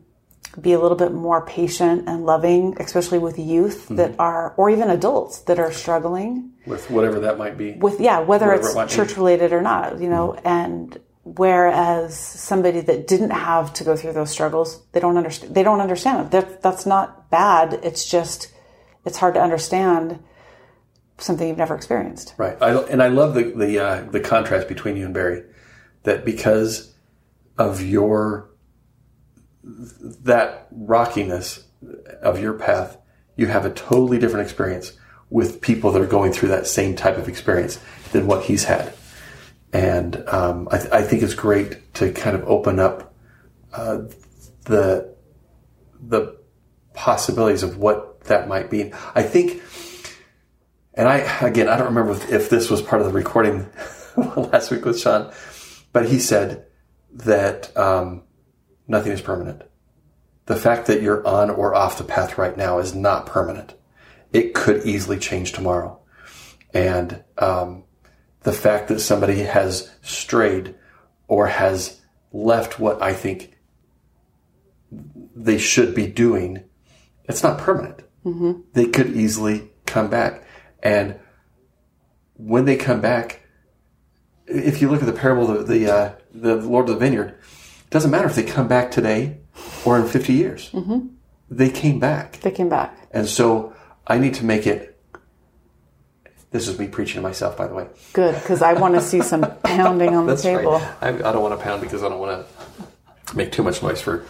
be 0.62 0.74
a 0.74 0.80
little 0.80 0.98
bit 0.98 1.12
more 1.14 1.44
patient 1.46 2.08
and 2.08 2.26
loving, 2.26 2.76
especially 2.80 3.18
with 3.18 3.40
youth 3.40 3.86
mm-hmm. 3.86 3.96
that 3.96 4.16
are, 4.20 4.54
or 4.56 4.70
even 4.70 4.90
adults 4.92 5.40
that 5.42 5.58
are 5.58 5.72
struggling 5.72 6.52
With 6.68 6.92
whatever 6.92 7.22
that 7.22 7.40
might 7.40 7.58
be. 7.58 7.72
with 7.74 8.00
yeah 8.00 8.20
whether 8.20 8.48
Whatever 8.48 8.68
it 8.80 8.82
it's 8.84 8.92
be. 8.94 8.96
church 8.96 9.18
related 9.18 9.52
or 9.52 9.62
not 9.62 10.00
you 10.00 10.10
know 10.10 10.34
mm-hmm. 10.38 10.48
and 10.48 11.00
whereas 11.24 12.18
somebody 12.18 12.82
that 12.82 13.08
didn't 13.08 13.32
have 13.32 13.74
to 13.74 13.84
go 13.84 13.96
through 13.96 14.14
those 14.14 14.30
struggles 14.30 14.84
they 14.92 15.00
don't 15.00 15.18
understand 15.18 15.56
they 15.56 15.64
don't 15.64 15.80
understand 15.80 16.26
it 16.26 16.32
that, 16.32 16.62
that's 16.62 16.86
not 16.86 17.30
bad 17.30 17.74
it's 17.84 18.10
just 18.10 18.54
it's 19.06 19.18
hard 19.18 19.34
to 19.34 19.42
understand 19.42 20.20
something 21.18 21.48
you've 21.48 21.58
never 21.58 21.76
experienced 21.76 22.34
Right. 22.38 22.62
I, 22.62 22.76
and 22.84 23.02
I 23.02 23.08
love 23.08 23.36
the 23.36 23.44
the 23.44 23.80
uh, 23.80 24.02
the 24.12 24.20
contrast 24.20 24.68
between 24.68 24.98
you 24.98 25.06
and 25.06 25.14
Barry. 25.14 25.44
That 26.04 26.26
because 26.26 26.94
of 27.58 27.82
your 27.82 28.50
that 29.64 30.68
rockiness 30.72 31.66
of 32.22 32.40
your 32.42 32.54
path, 32.54 32.98
you 33.36 33.48
have 33.48 33.66
a 33.66 33.72
totally 33.72 34.20
different 34.20 34.44
experience 34.44 34.94
with 35.30 35.62
people 35.62 35.92
that 35.92 36.02
are 36.02 36.08
going 36.08 36.32
through 36.32 36.50
that 36.50 36.68
same 36.68 36.96
type 36.96 37.18
of 37.18 37.28
experience 37.30 37.80
than 38.12 38.28
what 38.28 38.44
he's 38.44 38.66
had. 38.66 38.94
And 39.74 40.24
um, 40.30 40.68
I, 40.72 40.78
th- 40.78 40.92
I 40.94 41.02
think 41.02 41.24
it's 41.24 41.34
great 41.34 41.94
to 41.96 42.12
kind 42.14 42.36
of 42.36 42.44
open 42.48 42.80
up 42.80 43.14
uh, 43.74 44.04
the 44.66 45.16
the 46.00 46.38
possibilities 46.94 47.64
of 47.64 47.78
what 47.78 48.22
that 48.26 48.48
might 48.48 48.70
be. 48.70 48.94
I 49.16 49.24
think 49.24 49.62
and 50.94 51.08
I, 51.08 51.18
again, 51.46 51.68
I 51.68 51.78
don't 51.78 51.94
remember 51.96 52.12
if, 52.34 52.50
this 52.50 52.70
was 52.70 52.82
part 52.82 53.02
of 53.02 53.08
the 53.08 53.14
recording 53.14 53.68
last 54.18 54.70
week 54.70 54.86
with 54.86 55.00
Sean, 55.00 55.34
but 55.92 56.08
he 56.08 56.20
said 56.20 56.68
that 57.14 57.76
um, 57.76 58.24
nothing 58.88 59.12
is 59.12 59.22
permanent. 59.22 59.64
The 60.46 60.56
fact 60.56 60.88
that 60.88 61.02
you're 61.02 61.26
on 61.26 61.50
or 61.50 61.74
off 61.74 61.98
the 61.98 62.04
path 62.04 62.38
right 62.38 62.56
now 62.56 62.78
is 62.78 62.94
not 62.94 63.26
permanent. 63.26 63.74
It 64.32 64.54
could 64.54 64.86
easily 64.86 65.18
change 65.18 65.54
tomorrow. 65.54 66.00
And 66.74 67.24
um, 67.38 67.86
the 68.44 68.54
fact 68.54 68.88
that 68.90 69.00
somebody 69.00 69.40
has 69.40 69.90
strayed 70.02 70.76
or 71.28 71.48
has 71.48 72.02
left 72.32 72.80
what 72.80 73.02
I 73.02 73.14
think 73.14 73.58
they 75.36 75.58
should 75.58 75.96
be 75.96 76.08
doing, 76.08 76.64
it's 77.26 77.44
not 77.44 77.58
permanent. 77.58 78.02
They 78.74 78.86
could 78.86 79.08
easily 79.16 79.72
come 79.86 80.10
back. 80.10 80.46
And 80.82 81.20
when 82.36 82.66
they 82.66 82.76
come 82.78 83.02
back, 83.02 83.42
if 84.48 84.82
you 84.82 84.90
look 84.90 85.02
at 85.02 85.06
the 85.06 85.14
parable 85.14 85.50
of 85.52 85.68
the 85.68 85.92
uh, 85.92 86.14
the 86.34 86.56
Lord 86.56 86.88
of 86.90 86.96
the 86.96 87.00
Vineyard, 87.00 87.30
it 87.30 87.90
doesn't 87.90 88.12
matter 88.12 88.28
if 88.28 88.36
they 88.36 88.44
come 88.44 88.68
back 88.68 88.92
today 88.92 89.38
or 89.86 89.98
in 90.00 90.08
50 90.08 90.34
years. 90.34 90.72
They 91.50 91.70
came 91.70 92.00
back. 92.00 92.40
they 92.42 92.52
came 92.52 92.70
back 92.70 92.98
And 93.12 93.28
so 93.28 93.74
I 94.08 94.18
need 94.18 94.34
to 94.36 94.46
make 94.46 94.66
it. 94.66 94.93
This 96.54 96.68
is 96.70 96.80
me 96.80 96.88
preaching 96.88 97.16
to 97.16 97.22
myself, 97.22 97.58
by 97.58 97.68
the 97.68 97.74
way. 97.74 97.88
good 98.14 98.36
because 98.36 98.62
i 98.62 98.74
want 98.74 98.94
to 98.94 99.02
see 99.02 99.22
some 99.22 99.42
pounding 99.64 100.16
on 100.16 100.28
the 100.28 100.38
table 100.38 100.76
I, 101.02 101.10
I 101.10 101.12
don't 101.34 101.42
want 101.42 101.58
to 101.60 101.64
pound 101.64 101.82
because 101.82 102.04
I 102.04 102.10
don't 102.10 102.20
want 102.20 102.46
to 102.48 103.36
make 103.36 103.52
too 103.52 103.64
much 103.64 103.82
noise 103.82 104.02
for 104.02 104.26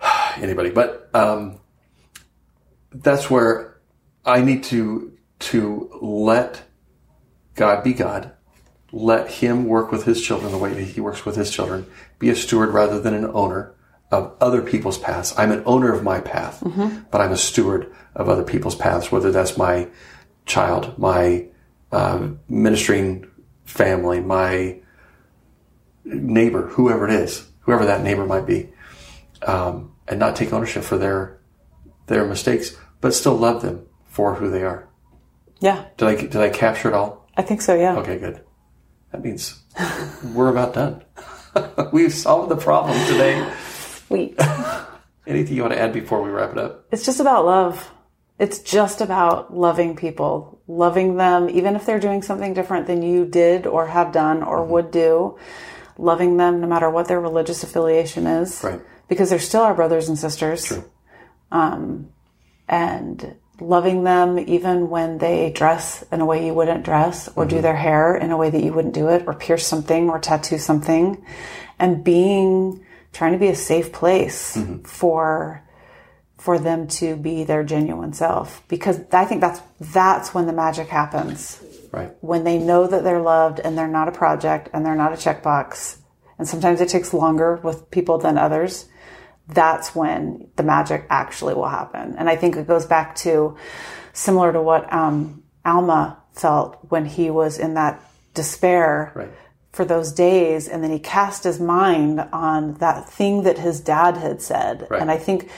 anybody. 0.36 0.70
But 0.70 1.08
um, 1.14 1.58
that's 2.92 3.30
where 3.30 3.78
I 4.24 4.42
need 4.42 4.64
to 4.64 5.12
to 5.40 5.90
let 6.00 6.62
God 7.54 7.82
be 7.84 7.92
God. 7.92 8.32
Let 8.92 9.28
Him 9.30 9.64
work 9.66 9.90
with 9.90 10.04
His 10.04 10.22
children 10.22 10.52
the 10.52 10.58
way 10.58 10.72
that 10.72 10.82
He 10.82 11.00
works 11.00 11.24
with 11.24 11.36
His 11.36 11.50
children. 11.50 11.86
Be 12.18 12.30
a 12.30 12.36
steward 12.36 12.70
rather 12.70 13.00
than 13.00 13.14
an 13.14 13.30
owner 13.32 13.74
of 14.10 14.34
other 14.40 14.62
people's 14.62 14.98
paths. 14.98 15.34
I'm 15.36 15.50
an 15.50 15.62
owner 15.66 15.92
of 15.92 16.04
my 16.04 16.20
path, 16.20 16.62
but 17.10 17.20
I'm 17.20 17.32
a 17.32 17.36
steward 17.36 17.92
of 18.14 18.28
other 18.28 18.44
people's 18.44 18.76
paths. 18.76 19.10
Whether 19.10 19.32
that's 19.32 19.56
my 19.56 19.88
child, 20.46 20.98
my 20.98 21.46
uh, 21.92 22.28
ministering 22.48 23.30
family, 23.64 24.20
my 24.20 24.78
neighbor, 26.04 26.68
whoever 26.68 27.08
it 27.08 27.14
is, 27.14 27.46
whoever 27.60 27.86
that 27.86 28.02
neighbor 28.02 28.26
might 28.26 28.46
be, 28.46 28.70
um, 29.46 29.94
and 30.06 30.18
not 30.18 30.36
take 30.36 30.52
ownership 30.52 30.82
for 30.84 30.98
their 30.98 31.38
their 32.06 32.26
mistakes, 32.26 32.76
but 33.00 33.14
still 33.14 33.34
love 33.36 33.62
them 33.62 33.86
for 34.04 34.34
who 34.34 34.50
they 34.50 34.62
are. 34.62 34.88
Yeah, 35.60 35.86
Did 35.96 36.08
I 36.08 36.14
did 36.16 36.36
I 36.36 36.50
capture 36.50 36.88
it 36.88 36.94
all? 36.94 37.28
I 37.36 37.42
think 37.42 37.62
so. 37.62 37.74
Yeah. 37.74 37.96
Okay, 37.98 38.18
good. 38.18 38.44
That 39.12 39.22
means 39.24 39.62
we're 40.34 40.50
about 40.50 40.74
done. 40.74 41.02
We've 41.92 42.12
solved 42.12 42.50
the 42.50 42.56
problem 42.56 42.98
today. 43.06 43.50
Sweet. 44.08 44.38
Anything 45.26 45.56
you 45.56 45.62
want 45.62 45.72
to 45.72 45.80
add 45.80 45.92
before 45.92 46.22
we 46.22 46.30
wrap 46.30 46.52
it 46.52 46.58
up? 46.58 46.84
It's 46.90 47.06
just 47.06 47.20
about 47.20 47.46
love. 47.46 47.90
It's 48.38 48.58
just 48.58 49.00
about 49.00 49.56
loving 49.56 49.94
people, 49.96 50.60
loving 50.66 51.16
them, 51.16 51.48
even 51.48 51.76
if 51.76 51.86
they're 51.86 52.00
doing 52.00 52.20
something 52.22 52.52
different 52.52 52.86
than 52.88 53.02
you 53.02 53.24
did 53.26 53.66
or 53.66 53.86
have 53.86 54.12
done 54.12 54.42
or 54.42 54.58
Mm-hmm. 54.60 54.72
would 54.72 54.90
do. 54.90 55.38
Loving 55.98 56.36
them 56.36 56.60
no 56.60 56.66
matter 56.66 56.90
what 56.90 57.06
their 57.06 57.20
religious 57.20 57.62
affiliation 57.62 58.26
is. 58.26 58.60
Right. 58.64 58.80
Because 59.08 59.30
they're 59.30 59.38
still 59.38 59.62
our 59.62 59.74
brothers 59.74 60.08
and 60.08 60.18
sisters. 60.18 60.64
True. 60.64 60.84
Um, 61.52 62.08
and 62.68 63.36
loving 63.60 64.02
them 64.02 64.36
even 64.40 64.90
when 64.90 65.18
they 65.18 65.52
dress 65.52 66.02
in 66.10 66.20
a 66.20 66.26
way 66.26 66.44
you 66.44 66.52
wouldn't 66.52 66.84
dress 66.84 67.28
or 67.36 67.44
Mm-hmm. 67.44 67.56
do 67.56 67.62
their 67.62 67.76
hair 67.76 68.16
in 68.16 68.32
a 68.32 68.36
way 68.36 68.50
that 68.50 68.64
you 68.64 68.72
wouldn't 68.72 68.94
do 68.94 69.08
it 69.08 69.22
or 69.28 69.34
pierce 69.34 69.64
something 69.64 70.10
or 70.10 70.18
tattoo 70.18 70.58
something 70.58 71.24
and 71.78 72.02
being 72.02 72.84
trying 73.12 73.32
to 73.32 73.38
be 73.38 73.46
a 73.46 73.54
safe 73.54 73.92
place 73.92 74.56
Mm-hmm. 74.56 74.82
for 74.82 75.62
for 76.44 76.58
them 76.58 76.86
to 76.86 77.16
be 77.16 77.42
their 77.44 77.64
genuine 77.64 78.12
self. 78.12 78.62
Because 78.68 79.00
I 79.12 79.24
think 79.24 79.40
that's 79.40 79.60
that's 79.80 80.34
when 80.34 80.46
the 80.46 80.52
magic 80.52 80.88
happens. 80.88 81.62
Right. 81.90 82.10
when 82.22 82.42
they 82.42 82.58
know 82.58 82.88
that 82.88 83.04
they're 83.04 83.22
loved 83.22 83.60
and 83.60 83.78
they're 83.78 83.86
not 83.86 84.08
a 84.08 84.12
project 84.12 84.68
and 84.72 84.84
they're 84.84 84.96
not 85.04 85.12
a 85.12 85.16
checkbox. 85.16 85.98
And 86.38 86.48
sometimes 86.48 86.80
it 86.80 86.88
takes 86.88 87.14
longer 87.14 87.60
with 87.62 87.88
people 87.92 88.18
than 88.18 88.36
others. 88.36 88.86
That's 89.46 89.94
when 89.94 90.48
the 90.56 90.64
magic 90.64 91.06
actually 91.08 91.54
will 91.54 91.68
happen. 91.68 92.16
And 92.18 92.28
I 92.28 92.34
think 92.34 92.56
it 92.56 92.66
goes 92.66 92.84
back 92.84 93.14
to 93.24 93.56
similar 94.12 94.52
to 94.52 94.60
what 94.60 94.92
um, 94.92 95.44
Alma 95.64 96.18
felt 96.32 96.78
when 96.88 97.04
he 97.04 97.30
was 97.30 97.58
in 97.58 97.74
that 97.74 98.02
despair 98.34 99.12
Right. 99.14 99.30
for 99.70 99.84
those 99.84 100.10
days. 100.12 100.66
And 100.66 100.82
then 100.82 100.90
he 100.90 100.98
cast 100.98 101.44
his 101.44 101.60
mind 101.60 102.18
on 102.32 102.74
that 102.78 103.08
thing 103.08 103.44
that 103.44 103.58
his 103.58 103.78
dad 103.80 104.16
had 104.16 104.42
said. 104.42 104.88
Right. 104.90 105.00
and 105.00 105.10
i 105.12 105.16
think 105.26 105.48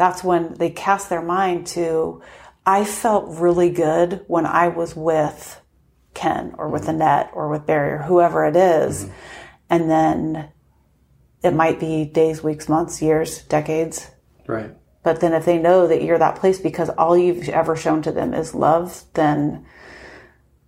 that's 0.00 0.24
when 0.24 0.54
they 0.54 0.70
cast 0.70 1.10
their 1.10 1.22
mind 1.22 1.66
to 1.66 2.22
i 2.64 2.84
felt 2.84 3.38
really 3.38 3.70
good 3.70 4.24
when 4.26 4.46
i 4.46 4.66
was 4.68 4.96
with 4.96 5.60
ken 6.14 6.54
or 6.58 6.68
with 6.68 6.88
annette 6.88 7.30
or 7.34 7.48
with 7.50 7.66
barry 7.66 7.92
or 7.92 8.02
whoever 8.02 8.44
it 8.46 8.56
is. 8.56 9.06
and 9.68 9.88
then 9.90 10.48
it 11.42 11.54
might 11.54 11.78
be 11.78 12.04
days 12.04 12.42
weeks 12.42 12.68
months 12.68 13.00
years 13.02 13.42
decades 13.44 14.10
Right. 14.46 14.74
but 15.04 15.20
then 15.20 15.32
if 15.34 15.44
they 15.44 15.58
know 15.58 15.86
that 15.86 16.02
you're 16.02 16.18
that 16.18 16.36
place 16.40 16.58
because 16.58 16.88
all 16.90 17.16
you've 17.16 17.48
ever 17.48 17.76
shown 17.76 18.02
to 18.02 18.12
them 18.12 18.34
is 18.34 18.54
love, 18.54 19.04
then 19.14 19.64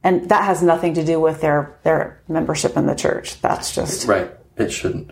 and 0.05 0.28
that 0.30 0.45
has 0.45 0.62
nothing 0.62 0.95
to 0.95 1.05
do 1.05 1.20
with 1.20 1.41
their 1.41 1.78
their 1.85 2.22
membership 2.28 2.76
in 2.76 2.87
the 2.87 2.95
church. 2.95 3.41
That's 3.41 3.74
just 3.74 4.07
Right. 4.07 4.30
It 4.57 4.70
shouldn't. 4.70 5.11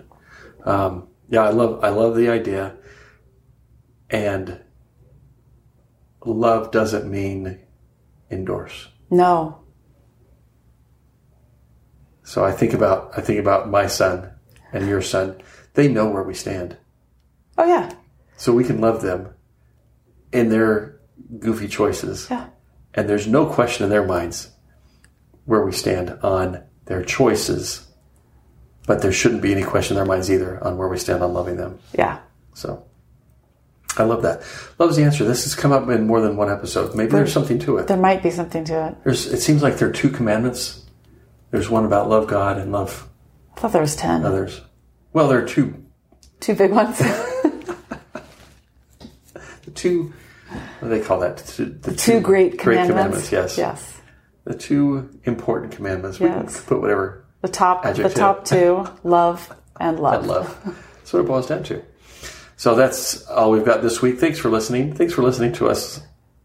Um, 0.65 1.09
yeah, 1.29 1.43
I 1.43 1.51
love 1.51 1.83
I 1.83 1.89
love 1.91 2.17
the 2.17 2.29
idea, 2.29 2.75
and 4.11 4.61
love 6.25 6.71
doesn't 6.71 7.11
mean 7.11 7.59
endorse. 8.31 8.89
no. 9.11 9.57
So 12.23 12.45
I 12.45 12.53
think 12.53 12.73
about 12.75 13.11
I 13.17 13.21
think 13.23 13.41
about 13.41 13.69
my 13.69 13.87
son 13.87 14.31
and 14.73 14.87
your 14.87 15.03
son. 15.03 15.41
They 15.75 15.89
know 15.89 16.09
where 16.09 16.23
we 16.23 16.35
stand, 16.35 16.77
Oh 17.59 17.65
yeah. 17.67 17.91
so 18.37 18.53
we 18.53 18.65
can 18.65 18.81
love 18.81 19.03
them 19.03 19.31
in 20.33 20.49
their 20.49 21.01
goofy 21.39 21.67
choices, 21.69 22.29
Yeah. 22.31 22.47
and 22.95 23.09
there's 23.09 23.27
no 23.27 23.47
question 23.47 23.85
in 23.85 23.91
their 23.91 24.07
minds 24.07 24.51
where 25.45 25.65
we 25.65 25.73
stand 25.73 26.11
on 26.23 26.63
their 26.87 27.03
choices. 27.05 27.87
But 28.87 29.03
there 29.03 29.13
shouldn't 29.13 29.43
be 29.43 29.53
any 29.53 29.63
question 29.63 29.97
in 29.97 30.03
their 30.05 30.07
minds 30.15 30.31
either 30.31 30.63
on 30.65 30.77
where 30.77 30.89
we 30.89 30.99
stand 30.99 31.23
on 31.23 31.33
loving 31.35 31.57
them. 31.57 31.79
Yeah. 31.97 32.19
So 32.55 32.85
I 33.97 34.05
love 34.05 34.23
that. 34.23 34.43
Love's 34.79 34.97
the 34.97 35.03
answer. 35.03 35.25
This 35.25 35.45
has 35.45 35.55
come 35.55 35.73
up 35.73 35.89
in 35.89 36.07
more 36.07 36.21
than 36.21 36.37
one 36.37 36.51
episode. 36.51 36.95
Maybe 36.95 37.11
there's 37.11 37.33
something 37.33 37.59
to 37.61 37.79
it. 37.79 37.87
There 37.89 37.97
might 37.97 38.23
be 38.23 38.31
something 38.31 38.65
to 38.67 38.87
it. 38.89 38.97
There's, 39.05 39.27
it 39.27 39.41
seems 39.41 39.63
like 39.63 39.79
there 39.79 39.89
are 39.89 39.93
two 39.93 40.11
commandments. 40.11 40.85
There's 41.51 41.69
one 41.69 41.85
about 41.85 42.09
love 42.09 42.29
God 42.29 42.59
and 42.59 42.71
love 42.73 43.09
I 43.57 43.61
thought 43.61 43.73
there 43.73 43.83
was 43.83 43.97
ten. 43.97 44.25
others. 44.25 44.61
Well, 45.13 45.27
there 45.29 45.43
are 45.43 45.47
two. 45.49 45.85
Two 46.41 46.55
big 46.55 46.71
ones. 46.73 47.01
The 49.65 49.71
two. 49.73 50.13
What 50.81 50.89
do 50.89 50.99
they 50.99 51.01
call 51.05 51.21
that? 51.21 51.37
The, 51.39 51.65
the 51.67 51.95
Two 51.95 52.21
great 52.21 52.59
commandments. 52.59 53.31
Yes. 53.31 53.57
Yes. 53.59 54.01
The 54.45 54.55
two 54.55 55.21
important 55.25 55.73
commandments. 55.73 56.19
We 56.19 56.27
Yes. 56.27 56.57
can 56.57 56.65
put 56.67 56.81
whatever 56.81 57.25
The 57.43 57.49
top 57.49 57.85
Adjective. 57.85 58.15
the 58.15 58.19
top 58.19 58.45
two, 58.45 58.87
love 59.09 59.55
and 59.79 60.01
love. 60.01 60.25
I 60.25 60.27
love. 60.27 60.61
That's 60.97 61.13
what 61.13 61.21
it 61.21 61.27
boils 61.27 61.47
down 61.47 61.63
to. 61.65 61.83
So 62.61 62.75
that's 62.75 63.27
all 63.27 63.53
we've 63.53 63.65
got 63.65 63.81
this 63.81 64.03
week. 64.03 64.19
Thanks 64.19 64.39
for 64.39 64.51
listening. 64.51 64.93
Thanks 64.93 65.15
for 65.15 65.23
listening 65.23 65.55
to 65.55 65.71
us 65.71 66.03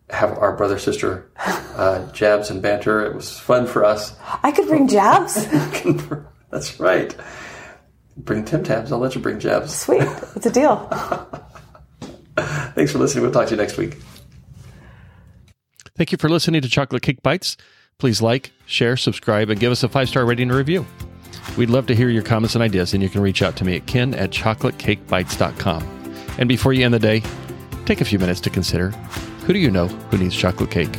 have 0.09 0.37
our 0.37 0.55
brother 0.55 0.79
sister 0.79 1.29
uh, 1.75 2.09
jabs 2.13 2.49
and 2.49 2.61
banter. 2.61 3.05
It 3.05 3.13
was 3.13 3.37
fun 3.37 3.67
for 3.67 3.83
us. 3.83 4.15
I 4.41 4.53
could 4.53 4.69
bring 4.69 4.87
jabs. 4.87 5.45
That's 6.51 6.79
right. 6.79 7.13
Bring 8.15 8.45
Tim 8.45 8.63
Tabs. 8.63 8.93
I'll 8.93 8.99
let 8.99 9.13
you 9.13 9.19
bring 9.19 9.41
jabs. 9.41 9.75
Sweet. 9.75 10.03
It's 10.37 10.45
a 10.45 10.51
deal. 10.51 10.87
Thanks 12.37 12.93
for 12.93 12.97
listening. 12.97 13.23
We'll 13.23 13.33
talk 13.33 13.47
to 13.47 13.55
you 13.55 13.61
next 13.61 13.75
week. 13.75 13.97
Thank 15.97 16.13
you 16.13 16.17
for 16.17 16.29
listening 16.29 16.61
to 16.61 16.69
Chocolate 16.69 17.01
Cake 17.01 17.23
Bites. 17.23 17.57
Please 17.97 18.21
like, 18.21 18.53
share, 18.67 18.95
subscribe, 18.95 19.49
and 19.49 19.59
give 19.59 19.73
us 19.73 19.83
a 19.83 19.89
five 19.89 20.07
star 20.07 20.25
rating 20.25 20.47
and 20.47 20.57
review. 20.57 20.85
We'd 21.57 21.69
love 21.69 21.87
to 21.87 21.95
hear 21.95 22.07
your 22.07 22.23
comments 22.23 22.55
and 22.55 22.63
ideas, 22.63 22.93
and 22.93 23.03
you 23.03 23.09
can 23.09 23.19
reach 23.19 23.41
out 23.41 23.57
to 23.57 23.65
me 23.65 23.75
at 23.75 23.85
ken 23.85 24.13
at 24.13 24.29
chocolatecakebites.com. 24.29 25.94
And 26.37 26.49
before 26.49 26.73
you 26.73 26.85
end 26.85 26.93
the 26.93 26.99
day, 26.99 27.23
take 27.85 28.01
a 28.01 28.05
few 28.05 28.19
minutes 28.19 28.41
to 28.41 28.49
consider 28.49 28.89
who 29.45 29.53
do 29.53 29.59
you 29.59 29.71
know 29.71 29.87
who 29.87 30.17
needs 30.17 30.35
chocolate 30.35 30.71
cake? 30.71 30.95